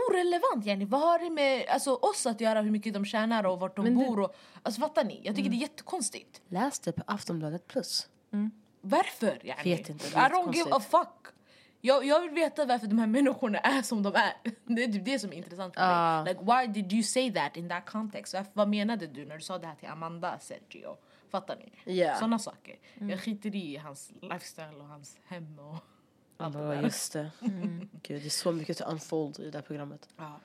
orelevant 0.10 0.66
Jenny. 0.66 0.86
Vad 0.86 1.02
har 1.02 1.20
det 1.20 1.30
med 1.30 1.66
alltså, 1.68 1.94
oss 1.94 2.26
att 2.26 2.42
göra, 2.42 2.62
hur 2.62 2.72
mycket 2.72 2.94
de 2.94 3.06
tjänar 3.06 3.44
och 3.44 3.60
vart 3.60 3.76
de 3.76 3.86
Men 3.86 3.96
bor? 3.96 4.20
Och, 4.20 4.36
alltså 4.64 4.82
fattar 4.82 5.04
ni? 5.04 5.22
Jag 5.24 5.36
tycker 5.36 5.50
det 5.50 5.56
är 5.56 5.62
jättekonstigt. 5.62 6.42
Läs 6.48 6.80
det 6.80 6.92
på 6.92 7.04
Aftonbladet 7.08 7.68
plus. 7.68 8.10
Varför? 8.82 9.40
Yani? 9.44 9.64
Vet 9.64 9.90
inte, 9.90 10.08
I 10.08 10.12
don't 10.12 10.54
give 10.54 10.72
a 10.72 10.80
fuck. 10.80 11.34
Jag, 11.82 12.06
jag 12.06 12.22
vill 12.22 12.30
veta 12.30 12.66
varför 12.66 12.88
de 12.88 13.00
här 13.00 13.08
människorna 13.08 13.60
är 13.60 13.82
som 13.82 14.04
de 14.04 14.16
är. 14.16 14.34
Det 14.66 14.84
är 14.84 14.92
typ 14.92 15.06
det 15.06 15.20
som 15.20 15.34
är 15.34 15.38
intressant 15.38 15.74
för 15.76 16.24
mig. 16.24 16.34
Like, 16.34 16.46
why 16.46 16.68
did 16.82 16.94
you 16.94 17.04
say 17.04 17.34
that 17.34 17.58
in 17.58 17.70
that 17.70 17.86
context? 17.86 18.34
Varför, 18.34 18.52
vad 18.54 18.70
menade 18.70 19.08
du 19.08 19.26
när 19.26 19.36
du 19.36 19.42
sa 19.42 19.58
det 19.58 19.68
här 19.68 19.76
till 19.76 19.88
Amanda 19.88 20.40
Sergio? 20.40 20.98
Fattar 21.30 21.56
ni? 21.56 21.94
Ja. 21.94 22.16
Såna 22.16 22.40
saker. 22.40 22.76
Jag 22.96 23.20
skiter 23.20 23.56
i 23.56 23.78
hans 23.78 24.12
lifestyle 24.22 24.76
och 24.76 24.88
hans 24.88 25.18
hem 25.26 25.60
och 25.60 25.76
allt 26.40 26.54
det 26.54 26.60
Ja, 26.60 26.66
där. 26.66 26.82
just 26.82 27.14
det. 27.14 27.32
Gud, 28.04 28.22
det 28.22 28.26
är 28.26 28.30
så 28.30 28.52
mycket 28.52 28.82
att 28.82 28.92
unfold 28.92 29.40
i 29.40 29.50
det 29.52 29.58
här 29.58 29.64
programmet. 29.64 30.10
Ja. 30.18 30.40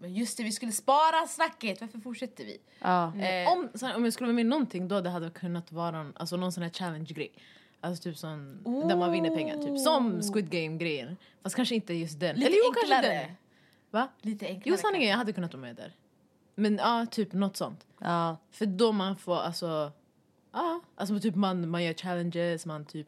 Men 0.00 0.14
just 0.14 0.36
det, 0.36 0.42
vi 0.44 0.52
skulle 0.52 0.72
spara 0.72 1.26
snacket. 1.28 1.80
Varför 1.80 1.98
fortsätter 1.98 2.44
vi? 2.44 2.58
Ja. 2.80 3.16
Eh, 3.16 3.52
om, 3.52 3.68
om 3.96 4.04
jag 4.04 4.12
skulle 4.12 4.26
vara 4.26 4.34
med 4.34 4.44
i 4.44 4.48
någonting 4.48 4.88
då 4.88 5.00
det 5.00 5.10
hade 5.10 5.30
kunnat 5.30 5.72
vara 5.72 5.98
en, 5.98 6.12
alltså, 6.16 6.36
någon 6.36 6.52
sån 6.52 6.62
här 6.62 6.70
challenge-grej. 6.70 7.32
Alltså 7.80 8.02
typ 8.02 8.16
sån, 8.18 8.62
där 8.88 8.96
man 8.96 9.12
vinner 9.12 9.36
pengar. 9.36 9.56
Typ. 9.62 9.78
Som 9.78 10.22
Squid 10.22 10.50
Game-grejen. 10.50 11.16
Fast 11.42 11.56
kanske 11.56 11.74
inte 11.74 11.94
just 11.94 12.20
den. 12.20 12.36
Lite 12.36 12.46
Eller 12.46 12.56
jo, 12.58 12.72
kanske 12.74 12.94
enklare. 12.96 13.14
den. 13.26 13.32
Va? 13.90 14.08
Lite 14.22 14.46
enklare. 14.46 14.70
Jo, 14.70 14.76
sanningen 14.76 15.08
jag 15.08 15.16
hade 15.16 15.32
kunnat 15.32 15.54
vara 15.54 15.60
med 15.60 15.76
där. 15.76 15.92
Men 16.54 16.76
ja, 16.76 17.06
typ 17.10 17.32
något 17.32 17.56
sånt. 17.56 17.86
ja. 18.00 18.36
För 18.50 18.66
då 18.66 18.92
man 18.92 19.16
får 19.16 19.36
alltså... 19.36 19.92
Ja, 20.52 20.80
alltså 20.96 21.20
typ 21.20 21.34
man, 21.34 21.68
man 21.68 21.84
gör 21.84 21.92
challenges, 21.94 22.66
man 22.66 22.84
typ... 22.84 23.06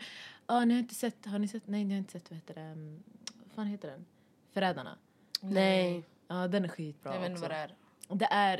Ja, 0.51 0.65
ni 0.65 0.75
har 0.75 0.79
inte 0.79 0.95
sett... 0.95 1.27
Har 1.27 1.39
ni 1.39 1.49
sett? 1.49 1.67
Nej, 1.67 1.85
ni 1.85 1.95
har 1.95 1.99
inte 1.99 2.13
sett, 2.13 2.31
vad 2.31 2.37
heter 2.37 2.55
det? 2.55 2.61
mm, 2.61 3.03
Vad 3.45 3.53
fan 3.55 3.67
heter 3.67 3.89
den? 3.91 4.05
Förrädarna. 4.53 4.99
Nej. 5.41 6.05
Ja, 6.29 6.49
den 6.49 6.65
är 6.65 6.69
skitbra 6.69 7.15
Jag 7.15 7.21
vet 7.21 7.31
inte 7.31 7.39
också. 7.41 7.43
vad 7.43 7.51
det 7.51 7.57
är. 7.57 7.75
Det, 8.15 8.25
är, 8.25 8.59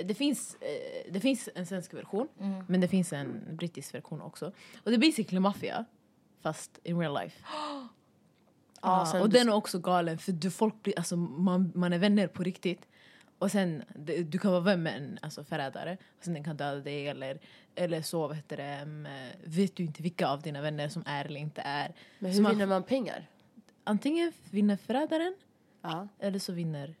eh, 0.00 0.06
det, 0.06 0.14
finns, 0.14 0.54
eh, 0.54 1.12
det 1.12 1.20
finns 1.20 1.48
en 1.54 1.66
svensk 1.66 1.94
version, 1.94 2.28
Mm. 2.40 2.64
men 2.68 2.80
det 2.80 2.88
finns 2.88 3.12
en 3.12 3.56
brittisk 3.56 3.94
version 3.94 4.20
också. 4.22 4.46
Och 4.84 4.90
det 4.90 4.94
är 4.94 4.98
basically 4.98 5.40
maffia. 5.40 5.84
fast 6.40 6.78
in 6.82 6.98
real 7.00 7.14
life. 7.22 7.44
Sen 9.12 9.22
och 9.22 9.30
den 9.30 9.48
är 9.48 9.54
också 9.54 9.78
galen 9.78 10.18
för 10.18 10.32
du, 10.32 10.50
folk 10.50 10.82
blir, 10.82 10.98
alltså, 10.98 11.16
man, 11.16 11.72
man 11.74 11.92
är 11.92 11.98
vänner 11.98 12.26
på 12.26 12.42
riktigt. 12.42 12.86
Och 13.38 13.50
sen, 13.50 13.82
det- 13.94 14.22
du 14.22 14.38
kan 14.38 14.50
vara 14.50 14.60
vän 14.60 14.82
med 14.82 14.96
en 14.96 15.18
alltså, 15.22 15.44
förrädare, 15.44 15.96
och 16.18 16.24
sen 16.24 16.34
den 16.34 16.44
kan 16.44 16.56
döda 16.56 16.80
dig 16.80 17.08
eller, 17.08 17.38
eller 17.74 18.02
så 18.02 18.28
vet, 18.28 18.48
du, 18.48 18.56
mm, 18.62 19.06
vet 19.44 19.76
du 19.76 19.82
inte 19.82 20.02
vilka 20.02 20.28
av 20.28 20.42
dina 20.42 20.60
vänner 20.60 20.88
som 20.88 21.02
är 21.06 21.24
eller 21.24 21.40
inte 21.40 21.60
är. 21.64 21.94
Men 22.18 22.32
Så 22.32 22.36
hur 22.36 22.42
man- 22.42 22.52
vinner 22.52 22.66
man 22.66 22.82
pengar? 22.82 23.26
Antingen 23.84 24.32
vinner 24.50 24.76
förrädaren 24.76 25.36
Ja, 25.82 26.08
eller 26.18 26.38
så 26.38 26.52
vinner... 26.52 26.94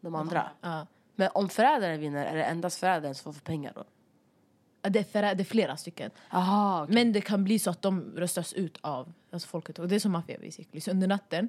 de 0.00 0.14
andra. 0.14 0.50
Ja. 0.60 0.86
Men 1.14 1.28
om 1.34 1.48
förrädaren 1.48 2.00
vinner, 2.00 2.26
är 2.26 2.36
det 2.36 2.44
endast 2.44 2.78
förrädaren 2.80 3.14
som 3.14 3.34
får 3.34 3.40
pengar 3.40 3.72
då? 3.74 3.84
Det 4.90 4.98
är, 4.98 5.04
förrä- 5.04 5.34
det 5.34 5.42
är 5.42 5.44
flera 5.44 5.76
stycken. 5.76 6.10
Aha, 6.30 6.86
Men 6.90 7.12
det 7.12 7.20
kan 7.20 7.44
bli 7.44 7.58
så 7.58 7.70
att 7.70 7.82
de 7.82 8.12
röstas 8.16 8.52
ut 8.52 8.78
av 8.80 9.12
alltså 9.30 9.48
folket. 9.48 9.78
Och 9.78 9.88
det 9.88 9.94
är 9.94 9.98
som 9.98 10.12
maffia 10.12 10.38
basically. 10.38 10.80
Så 10.80 10.90
under 10.90 11.06
natten, 11.06 11.48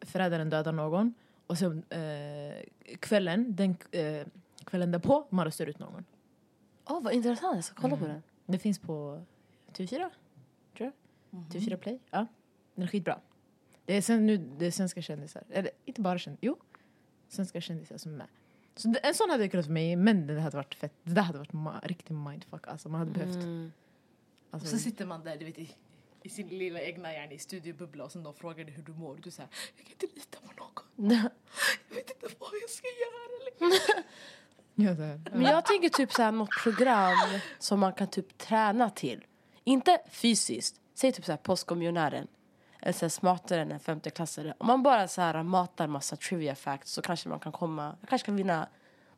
förrädaren 0.00 0.50
dödar 0.50 0.72
någon 0.72 1.14
och 1.52 1.58
sen 1.58 1.84
eh, 1.90 2.96
kvällen, 3.00 3.56
den, 3.56 3.76
eh, 3.90 4.26
kvällen 4.64 4.90
därpå, 4.90 5.26
man 5.30 5.44
röstar 5.44 5.66
ut 5.66 5.78
någon. 5.78 6.04
Åh, 6.88 7.02
vad 7.02 7.12
intressant. 7.12 7.54
Jag 7.56 7.64
ska 7.64 7.74
kolla 7.80 7.96
på 7.96 8.06
den. 8.06 8.22
Det 8.46 8.58
finns 8.58 8.78
på 8.78 9.24
TV4, 9.72 10.10
tror 10.76 10.92
jag. 10.92 10.92
TV4 11.30 11.76
Play. 11.76 11.98
Ja, 12.10 12.26
den 12.74 12.84
är 12.84 12.88
skitbra. 12.88 13.20
Det 13.84 13.96
är, 13.96 14.02
sen, 14.02 14.26
nu, 14.26 14.36
det 14.36 14.66
är 14.66 14.70
svenska 14.70 15.02
kändisar, 15.02 15.42
eller 15.50 15.70
inte 15.84 16.00
bara 16.00 16.18
kändisar, 16.18 16.46
jo. 16.46 16.56
Svenska 17.28 17.60
kändisar 17.60 17.96
som 17.96 18.12
är 18.12 18.16
med. 18.16 18.26
Så 18.76 18.88
det, 18.88 18.98
en 18.98 19.14
sån 19.14 19.30
hade 19.30 19.42
jag 19.44 19.50
kunnat 19.50 19.66
för 19.66 19.72
mig, 19.72 19.96
men 19.96 20.26
det 20.26 20.40
hade 20.40 20.56
varit 20.56 20.74
fett. 20.74 20.92
Det 21.02 21.14
där 21.14 21.22
hade 21.22 21.38
varit 21.38 21.52
ma- 21.52 21.86
riktig 21.86 22.14
mindfuck. 22.14 22.68
Alltså 22.68 22.88
man 22.88 22.98
hade 22.98 23.10
behövt... 23.10 23.34
Mm. 23.34 23.72
Och 24.50 24.54
Alltså, 24.54 24.68
så 24.68 24.78
sitter 24.78 25.06
man 25.06 25.24
där 25.24 25.36
du 25.36 25.44
vet, 25.44 25.58
i, 25.58 25.74
i 26.22 26.28
sin 26.28 26.48
lilla 26.48 26.80
egna 26.80 27.12
hjärna 27.12 27.32
i 27.32 27.38
studiobubbla 27.38 28.04
och 28.04 28.12
sen 28.12 28.22
de 28.22 28.34
frågar 28.34 28.64
dig 28.64 28.74
hur 28.74 28.82
du 28.82 28.92
mår. 28.92 29.16
Du 29.22 29.30
säger 29.30 29.50
jag 29.76 29.86
kan 29.86 29.92
inte 29.92 30.06
lita 30.14 30.38
på 30.40 30.52
någon. 30.62 31.10
Jag 31.88 31.94
vet 31.96 32.10
inte 32.10 32.36
vad 32.38 32.50
jag 32.62 32.70
ska 32.70 32.86
göra. 32.86 33.44
Liksom. 33.44 34.02
ja, 34.74 34.92
här. 34.92 35.20
Men 35.32 35.42
jag 35.42 35.64
tänker 35.64 35.88
typ 35.88 36.12
så 36.12 36.22
här, 36.22 36.32
något 36.32 36.50
program 36.62 37.16
som 37.58 37.80
man 37.80 37.92
kan 37.92 38.06
typ 38.06 38.38
träna 38.38 38.90
till. 38.90 39.24
Inte 39.64 39.98
fysiskt. 40.10 40.80
Säg 40.94 41.12
typ 41.12 41.24
så 41.24 41.32
här 41.32 41.36
Postkodmiljonären. 41.36 42.26
Eller 42.80 42.92
så 42.92 43.04
här, 43.04 43.10
smartare 43.10 43.60
än 43.62 43.72
en 43.72 43.80
femteklassare. 43.80 44.54
Om 44.58 44.66
man 44.66 44.82
bara 44.82 45.08
så 45.08 45.20
här 45.20 45.42
matar 45.42 45.86
massa 45.86 46.16
trivia 46.16 46.54
facts 46.54 46.92
så 46.92 47.02
kanske 47.02 47.28
man 47.28 47.40
kan 47.40 47.52
komma, 47.52 47.96
jag 48.00 48.08
kanske 48.08 48.26
kan 48.26 48.36
vinna. 48.36 48.68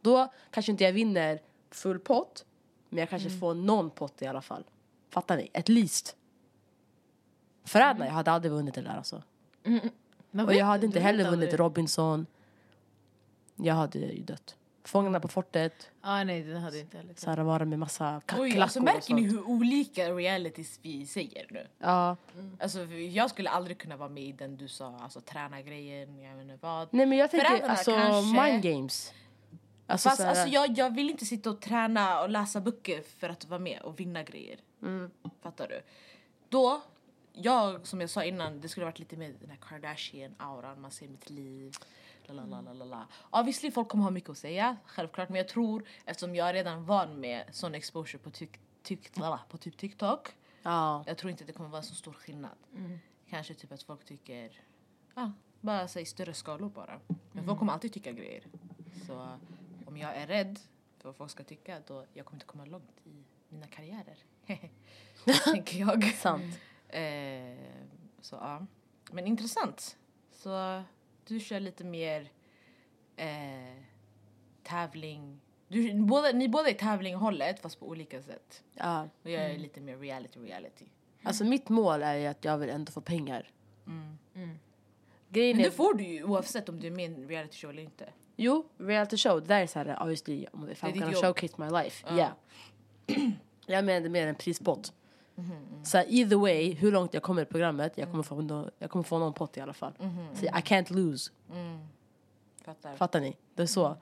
Då 0.01 0.33
kanske 0.51 0.73
inte 0.73 0.85
jag 0.85 0.93
vinner 0.93 1.41
full 1.71 1.99
pott. 1.99 2.45
Men 2.89 2.99
jag 2.99 3.11
kanske 3.11 3.31
får 3.31 3.55
någon 3.55 3.91
pott 3.91 4.23
i 4.23 4.27
alla 4.27 4.43
fall. 4.43 4.65
Fattar 5.11 5.37
ni? 5.37 5.51
At 5.55 5.69
least. 5.69 6.17
Förrädarna, 7.65 8.07
jag 8.07 8.13
hade 8.13 8.33
aldrig 8.33 8.53
vunnit 8.53 8.75
det 8.75 8.81
där 8.81 8.97
alltså. 8.97 9.23
Man 10.31 10.45
Och 10.45 10.51
vet 10.51 10.59
jag 10.59 10.67
hade 10.67 10.87
inte 10.87 11.01
heller 11.01 11.25
aldrig. 11.25 11.41
vunnit 11.41 11.61
Robinson. 11.61 12.27
Jag 13.57 13.75
hade 13.75 13.99
ju 13.99 14.23
dött. 14.23 14.57
Fångarna 14.85 15.21
på 15.21 15.29
fortet. 15.29 15.91
Ah, 16.01 16.25
nej, 16.25 16.43
den 16.43 16.63
hade 16.63 16.79
inte 16.81 16.97
heller. 16.97 17.15
Så 17.17 17.31
här 17.31 17.37
vara 17.43 17.65
med 17.65 17.79
massa 17.79 18.17
Oj, 18.17 18.23
kackerlackor 18.27 18.63
alltså 18.63 18.79
och 18.79 18.85
märker 18.85 19.15
ni 19.15 19.29
sånt. 19.29 19.33
hur 19.33 19.49
olika 19.49 20.11
realities 20.11 20.79
vi 20.83 21.07
säger 21.07 21.47
nu? 21.51 21.67
Ja. 21.79 22.17
Alltså, 22.61 22.79
för 22.87 22.95
jag 23.17 23.31
skulle 23.31 23.51
aldrig 23.51 23.79
kunna 23.79 23.97
vara 23.97 24.09
med 24.09 24.23
i 24.25 24.33
den 24.33 24.57
du 24.57 24.69
sa, 24.69 24.99
alltså 25.01 25.21
träna 25.21 25.63
grejen, 25.63 26.19
jag 26.23 26.35
vet 26.35 26.43
inte 26.43 26.59
vad. 26.61 26.89
Nej 26.91 27.07
men 27.07 27.19
jag 27.19 27.31
tänker 27.31 27.69
alltså 27.69 27.91
kanske- 27.91 28.43
mind 28.43 28.63
games. 28.63 29.13
Alltså, 29.87 30.09
Fast 30.09 30.21
alltså, 30.21 30.49
jag, 30.49 30.79
jag 30.79 30.95
vill 30.95 31.11
inte 31.11 31.25
sitta 31.25 31.51
och 31.51 31.61
träna 31.61 32.23
och 32.23 32.29
läsa 32.31 32.61
böcker 32.61 33.03
för 33.19 33.29
att 33.29 33.45
vara 33.45 33.61
med 33.61 33.81
och 33.81 34.01
vinna 34.01 34.23
grejer. 34.23 34.59
Mm. 34.83 35.11
Fattar 35.43 35.69
du? 35.69 35.83
Då, 36.49 36.83
jag 37.33 37.87
som 37.87 38.01
jag 38.01 38.11
sa 38.11 38.25
innan, 38.25 38.61
det 38.61 38.69
skulle 38.69 38.87
varit 38.87 38.99
lite 38.99 39.17
mer 39.17 39.35
den 39.41 39.51
här 39.51 39.59
Kardashian-auran, 39.59 40.81
man 40.81 40.91
ser 40.91 41.09
mitt 41.09 41.31
liv. 41.31 41.73
La, 42.27 42.35
la, 42.35 42.45
la, 42.45 42.61
la, 42.61 42.73
la, 42.73 42.85
la. 42.85 43.07
Ja, 43.33 43.43
visserligen 43.43 43.73
folk 43.73 43.89
kommer 43.89 44.05
ha 44.05 44.11
mycket 44.11 44.31
att 44.31 44.39
säga, 44.39 44.77
självklart. 44.87 45.29
Men 45.29 45.39
jag 45.39 45.49
tror, 45.49 45.85
eftersom 46.05 46.35
jag 46.35 46.49
är 46.49 46.53
redan 46.53 46.85
van 46.85 47.21
med 47.21 47.45
sån 47.53 47.75
exposure 47.75 48.23
på, 48.23 48.31
tyk, 48.31 48.61
tyk, 48.83 49.15
på 49.49 49.59
typ 49.59 49.77
TikTok. 49.77 50.37
Ja. 50.63 51.05
Jag 51.07 51.19
tror 51.19 51.31
inte 51.31 51.45
det 51.45 51.53
kommer 51.53 51.71
vara 51.71 51.83
så 51.83 51.95
stor 51.95 52.13
skillnad. 52.13 52.57
Kanske 53.29 53.55
typ 53.55 53.73
att 53.73 53.83
folk 53.83 54.05
tycker, 54.05 54.61
ja, 55.15 55.33
bara 55.61 55.89
säg 55.89 56.05
större 56.07 56.35
skalor 56.35 56.69
bara. 56.69 57.01
Men 57.33 57.45
folk 57.45 57.59
kommer 57.59 57.73
alltid 57.73 57.93
tycka 57.93 58.13
grejer. 58.13 58.47
Så 59.07 59.39
om 59.87 59.97
jag 59.97 60.17
är 60.17 60.27
rädd 60.27 60.59
för 60.99 61.09
vad 61.09 61.17
folk 61.17 61.31
ska 61.31 61.45
tycka 61.45 61.81
då 61.87 62.05
jag 62.13 62.27
kommer 62.27 62.37
inte 62.37 62.47
komma 62.47 62.65
långt 62.65 63.01
i 63.05 63.25
mina 63.49 63.67
karriärer. 63.67 64.19
Tänker 65.45 65.79
jag. 65.79 66.05
Sant. 66.05 66.59
Eh, 66.89 67.59
så 68.21 68.37
ja. 68.37 68.67
Men 69.13 69.27
intressant. 69.27 69.97
Så 70.33 70.83
du 71.27 71.41
kör 71.41 71.61
lite 71.61 71.85
mer 71.85 72.31
eh, 73.17 73.27
tävling. 74.63 75.41
Du, 75.69 75.95
båda, 75.95 76.33
ni 76.33 76.49
båda 76.49 76.69
är 76.69 76.75
tävlinghållet 76.75 77.61
fast 77.61 77.81
på 77.81 77.89
olika 77.89 78.23
sätt. 78.23 78.63
Ja. 78.75 79.09
Och 79.23 79.31
jag 79.31 79.45
är 79.45 79.59
lite 79.59 79.81
mer 79.81 79.97
reality 79.97 80.41
reality. 80.41 80.85
Alltså 81.23 81.45
mitt 81.45 81.69
mål 81.69 82.03
är 82.03 82.15
ju 82.15 82.27
att 82.27 82.45
jag 82.45 82.59
vill 82.59 82.71
ändå 82.71 82.93
få 82.93 83.01
pengar. 83.01 83.51
Mm. 83.87 84.19
Grejen 85.29 85.57
Men 85.57 85.67
är, 85.67 85.71
det 85.71 85.77
får 85.77 85.95
du 85.95 86.05
ju 86.05 86.25
oavsett 86.25 86.69
om 86.69 86.81
du 86.81 86.87
är 86.87 86.91
med 86.91 87.11
i 87.11 87.15
en 87.15 87.29
reality 87.29 87.57
show 87.57 87.71
eller 87.71 87.83
inte. 87.83 88.13
jo, 88.37 88.67
reality 88.79 89.17
show, 89.17 89.41
det 89.41 89.47
där 89.47 89.61
är 89.61 89.67
såhär 89.67 90.03
obviously 90.03 90.47
om 90.53 90.71
if 90.71 90.81
Det 90.81 90.87
är 90.87 90.91
I'm 90.93 90.99
gonna 90.99 91.13
jobb. 91.13 91.25
showcase 91.25 91.55
my 91.59 91.71
life. 91.83 92.07
Ja. 92.09 92.17
Yeah. 92.17 92.33
jag 93.67 93.85
menar 93.85 94.09
mer 94.09 94.27
en 94.27 94.35
prispott. 94.35 94.93
Mm-hmm, 95.37 95.85
Så 95.85 95.99
either 95.99 96.37
way, 96.37 96.75
hur 96.75 96.93
långt 96.93 97.15
jag 97.15 97.23
kommer 97.23 97.43
i 97.43 97.45
programmet, 97.45 97.99
jag 97.99 98.11
kommer 98.11 98.23
få, 98.23 98.41
nå- 98.41 98.71
jag 98.79 98.91
kommer 98.91 99.03
få 99.03 99.19
någon 99.19 99.33
pott 99.33 99.57
i 99.57 99.61
alla 99.61 99.73
fall. 99.73 99.93
Mm-hmm, 99.99 100.35
Så 100.35 100.45
I 100.45 100.49
can't 100.49 100.93
lose. 100.93 101.31
Fattar? 102.65 102.97
Fattar 102.97 103.21
ni? 103.21 103.37
Det 103.55 103.63
är 103.63 103.67
så. 103.67 103.97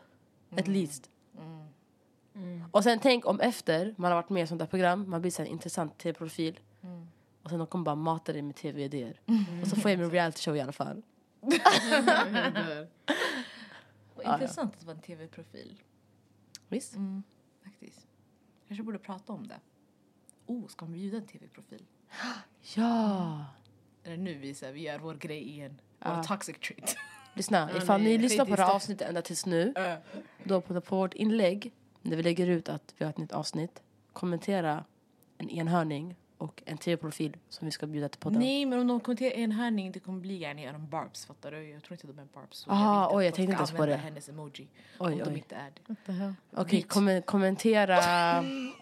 At 0.57 0.69
least. 0.69 1.11
Mm. 1.39 2.65
Och 2.71 2.83
sen 2.83 2.99
tänk 3.03 3.27
om 3.27 3.41
efter 3.41 3.95
man 3.99 4.11
har 4.13 4.17
varit 4.23 4.31
med 4.31 4.43
i 4.43 4.47
sånt 4.47 4.59
där 4.59 4.67
program, 4.67 5.11
man 5.11 5.21
blir 5.21 5.41
en 5.41 5.47
intressant 5.47 5.99
tv-profil. 5.99 6.61
Mm. 6.83 7.07
Och 7.43 7.51
sen 7.51 7.59
de 7.59 7.67
kommer 7.67 7.85
bara 7.85 7.95
mata 7.95 8.33
dig 8.33 8.43
med 8.43 8.57
tv-idéer. 8.57 9.21
Och 9.63 9.69
så 9.69 9.77
får 9.77 9.91
jag 9.91 10.01
min 10.01 10.11
reality 10.11 10.41
show 10.41 10.57
i 10.57 10.61
alla 10.61 10.73
fall. 10.73 11.03
Vad 14.15 14.27
intressant 14.35 14.75
att 14.77 14.85
vara 14.85 14.97
en 14.97 15.03
tv-profil. 15.03 15.81
Visst? 16.69 16.95
Mm, 16.97 17.23
faktiskt. 17.65 18.07
Kanske 18.69 18.83
borde 18.85 18.99
prata 18.99 19.33
om 19.33 19.47
det. 19.49 19.61
Oh, 20.53 20.69
ska 20.69 20.85
man 20.85 20.93
bjuda 20.93 21.17
en 21.17 21.27
tv-profil? 21.27 21.83
Ja! 22.77 23.45
Eller 24.05 24.17
nu 24.17 24.35
visar 24.35 24.73
vi 24.73 24.81
gör 24.81 24.99
vår 24.99 25.15
grej 25.15 25.49
igen. 25.49 25.81
Vår 26.05 26.23
toxic 26.23 26.57
trait. 26.59 26.97
Lyssna, 27.35 27.77
ifall 27.77 28.03
ni 28.03 28.19
lyssnar 28.19 28.45
på 28.45 28.57
det 28.57 28.63
här 28.63 28.75
avsnittet 28.75 29.09
ända 29.09 29.23
tills 29.23 29.47
nu. 29.47 29.75
Då 30.45 30.61
på, 30.61 30.81
på 30.81 30.97
vårt 30.97 31.15
inlägg, 31.15 31.73
när 32.03 32.17
vi 32.17 32.23
lägger 32.23 32.47
ut 32.47 32.69
att 32.69 32.95
vi 32.99 33.05
har 33.05 33.11
ett 33.11 33.19
nytt 33.19 33.33
avsnitt. 33.33 33.83
Kommentera 34.13 34.85
en 35.39 35.51
enhörning 35.51 36.17
och 36.39 36.63
en 36.67 36.79
tv-profil 36.79 37.37
som 37.49 37.65
vi 37.67 37.71
ska 37.71 37.87
bjuda 37.87 38.09
till 38.09 38.21
podden. 38.21 38.41
Nej, 38.41 38.67
men 38.67 38.79
om 38.79 38.87
de 38.87 39.01
kommenterar 39.01 39.35
en 39.35 39.53
hörning 39.53 39.93
det 39.93 40.01
kommer 40.01 40.21
bli 40.21 40.35
gärna 40.37 40.63
en 40.63 40.89
barbs, 40.89 41.27
fattar 41.27 41.51
du? 41.51 41.69
Jag 41.69 41.83
tror 41.83 41.93
inte 41.95 42.07
de 42.07 42.19
är 42.19 42.25
barbs. 42.35 42.59
så 42.59 42.71
Aha, 42.71 43.09
vill 43.09 43.19
oj, 43.19 43.25
jag 43.25 43.35
tänkte 43.35 43.53
inte 43.53 43.67
ska 43.67 43.77
ens 43.77 43.81
på 43.81 43.87
det. 43.87 43.97
hennes 43.97 44.29
emoji. 44.29 44.69
Oj, 44.99 45.13
om 45.13 45.19
de 45.19 45.31
oj. 45.31 45.37
inte 45.37 45.55
är 45.55 45.73
det. 45.75 46.35
Okej, 46.57 46.83
kom, 46.83 47.23
kommentera... 47.23 47.97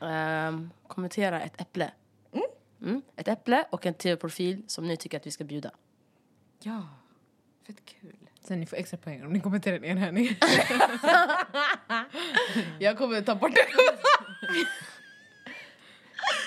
ehm, 0.00 0.70
kommentera 0.86 1.40
ett 1.40 1.60
äpple. 1.60 1.90
Mm, 2.82 3.02
ett 3.16 3.28
äpple 3.28 3.64
och 3.70 3.86
en 3.86 3.94
tv-profil 3.94 4.62
som 4.66 4.86
ni 4.86 4.96
tycker 4.96 5.16
att 5.16 5.26
vi 5.26 5.30
ska 5.30 5.44
bjuda. 5.44 5.70
Ja, 6.60 6.88
fett 7.66 7.84
kul. 7.84 8.16
Sen 8.40 8.60
ni 8.60 8.66
får 8.66 8.76
extra 8.76 8.96
poäng 8.96 9.24
om 9.24 9.32
ni 9.32 9.40
kommenterar 9.40 9.76
en 9.76 9.84
enhörning. 9.84 10.28
Jag 12.78 12.98
kommer 12.98 13.20
ta 13.20 13.34
bort 13.34 13.54
det. 13.54 13.66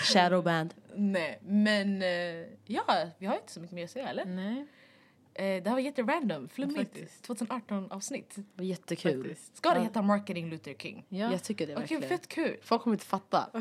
Shadowband. 0.03 0.73
Nej, 0.95 1.39
men 1.41 2.01
eh, 2.01 2.45
ja, 2.65 3.11
vi 3.17 3.25
har 3.25 3.36
inte 3.36 3.51
så 3.51 3.59
mycket 3.59 3.75
mer 3.75 3.84
att 3.84 3.91
säga, 3.91 4.09
eller? 4.09 4.25
Nej. 4.25 4.67
Eh, 5.38 5.63
det 5.63 5.69
här 5.69 5.71
var 5.71 5.79
jätterandom, 5.79 6.49
flummigt. 6.49 6.77
Faktiskt. 6.77 7.23
2018 7.23 7.91
avsnitt. 7.91 8.35
Det 8.35 8.43
var 8.55 8.65
jättekul. 8.65 9.23
Faktiskt. 9.23 9.57
Ska 9.57 9.73
det 9.73 9.79
heta 9.79 10.01
Marketing 10.01 10.49
Luther 10.49 10.73
King? 10.73 11.05
Ja. 11.09 11.31
Jag 11.31 11.43
tycker 11.43 11.67
det 11.67 11.75
verkligen. 11.75 12.03
fett 12.03 12.27
kul. 12.27 12.57
Folk 12.61 12.81
kommer 12.81 12.95
inte 12.95 13.05
fatta. 13.05 13.49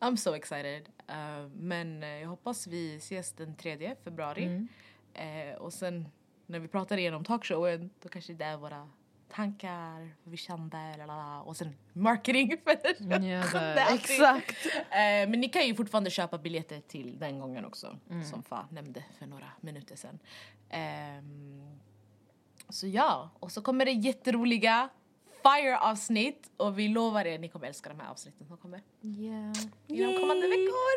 I'm 0.00 0.16
so 0.16 0.34
excited. 0.34 0.88
Eh, 1.06 1.48
men 1.54 2.02
eh, 2.02 2.08
jag 2.08 2.28
hoppas 2.28 2.66
vi 2.66 2.96
ses 2.96 3.32
den 3.32 3.56
3 3.56 3.94
februari. 4.04 4.68
Eh, 5.14 5.54
och 5.58 5.72
sen 5.72 6.08
när 6.46 6.58
vi 6.58 6.68
pratar 6.68 6.96
igenom 6.96 7.24
talkshowen 7.24 7.90
då 8.02 8.08
kanske 8.08 8.32
det 8.32 8.44
är 8.44 8.56
våra 8.56 8.88
tankar, 9.28 10.14
vi 10.24 10.36
kände, 10.36 10.96
lalala, 10.96 11.40
och 11.42 11.56
sen 11.56 11.76
marketing 11.92 12.56
för 12.64 12.72
avsnitt. 12.72 13.94
Exakt. 13.94 14.66
Eh, 14.66 15.28
men 15.28 15.40
ni 15.40 15.48
kan 15.48 15.66
ju 15.66 15.74
fortfarande 15.74 16.10
köpa 16.10 16.38
biljetter 16.38 16.80
till 16.80 17.18
den 17.18 17.38
gången 17.38 17.64
också. 17.64 17.98
Som 18.30 18.42
Fa 18.42 18.68
nämnde 18.70 19.04
för 19.18 19.26
några 19.26 19.46
minuter 19.60 19.96
sedan. 19.96 20.18
Ehm, 20.70 21.78
så 22.68 22.86
ja, 22.86 23.30
och 23.40 23.52
så 23.52 23.62
kommer 23.62 23.84
det 23.84 23.92
jätteroliga 23.92 24.88
fire 25.42 25.78
avsnitt 25.78 26.50
och 26.56 26.78
vi 26.78 26.88
lovar 26.88 27.24
er 27.24 27.38
ni 27.38 27.48
kommer 27.48 27.66
älska 27.66 27.88
de 27.88 28.00
här 28.00 28.10
avsnitten 28.10 28.46
som 28.46 28.56
kommer 28.56 28.82
Yeah. 29.02 29.52
i 29.86 30.02
de 30.02 30.18
kommande 30.20 30.48
veckor. 30.48 30.96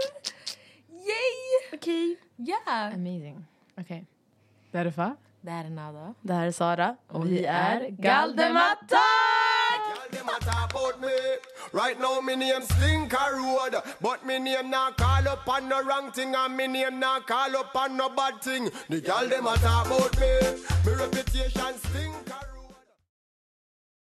Yay! 0.92 1.74
Okej. 1.74 2.20
Yeah! 2.38 2.94
Amazing. 2.94 3.46
Okej. 3.78 4.06
Är 4.72 4.92
Fa. 4.92 5.16
Det 5.42 5.52
här 5.52 5.66
är 5.66 5.70
Nada. 5.70 6.14
Det 6.22 6.34
här 6.34 6.48
är 6.48 6.52
Sara 6.52 6.96
och 7.08 7.26
vi 7.32 7.46
är 7.46 7.82
er 7.82 7.90
Galdematak! 7.90 9.00
Girl, 10.12 10.30
a 10.30 10.40
talk 10.40 10.74
about 10.74 11.02
me. 11.02 11.08
Right 11.72 12.00
now, 12.00 12.22
me 12.22 12.36
name 12.36 12.66
Slinker 12.66 13.32
Road, 13.38 13.76
but 14.02 14.26
me 14.26 14.40
name 14.40 14.70
not 14.70 14.98
call 14.98 15.28
up 15.28 15.48
on 15.48 15.70
no 15.70 15.82
wrong 15.84 16.12
thing, 16.12 16.36
and 16.36 16.58
me 16.58 16.68
name 16.68 17.00
not 17.00 17.28
call 17.28 17.56
up 17.56 17.76
on 17.76 17.96
no 17.98 18.10
bad 18.10 18.42
thing. 18.42 18.70
The 18.90 19.02
girl 19.02 19.28
them 19.30 19.48
a 19.48 19.56
talk 19.58 19.86
about 19.86 20.20
me. 20.20 20.32
Me 20.86 20.92
reputation 20.94 21.74
Slinker. 21.84 22.09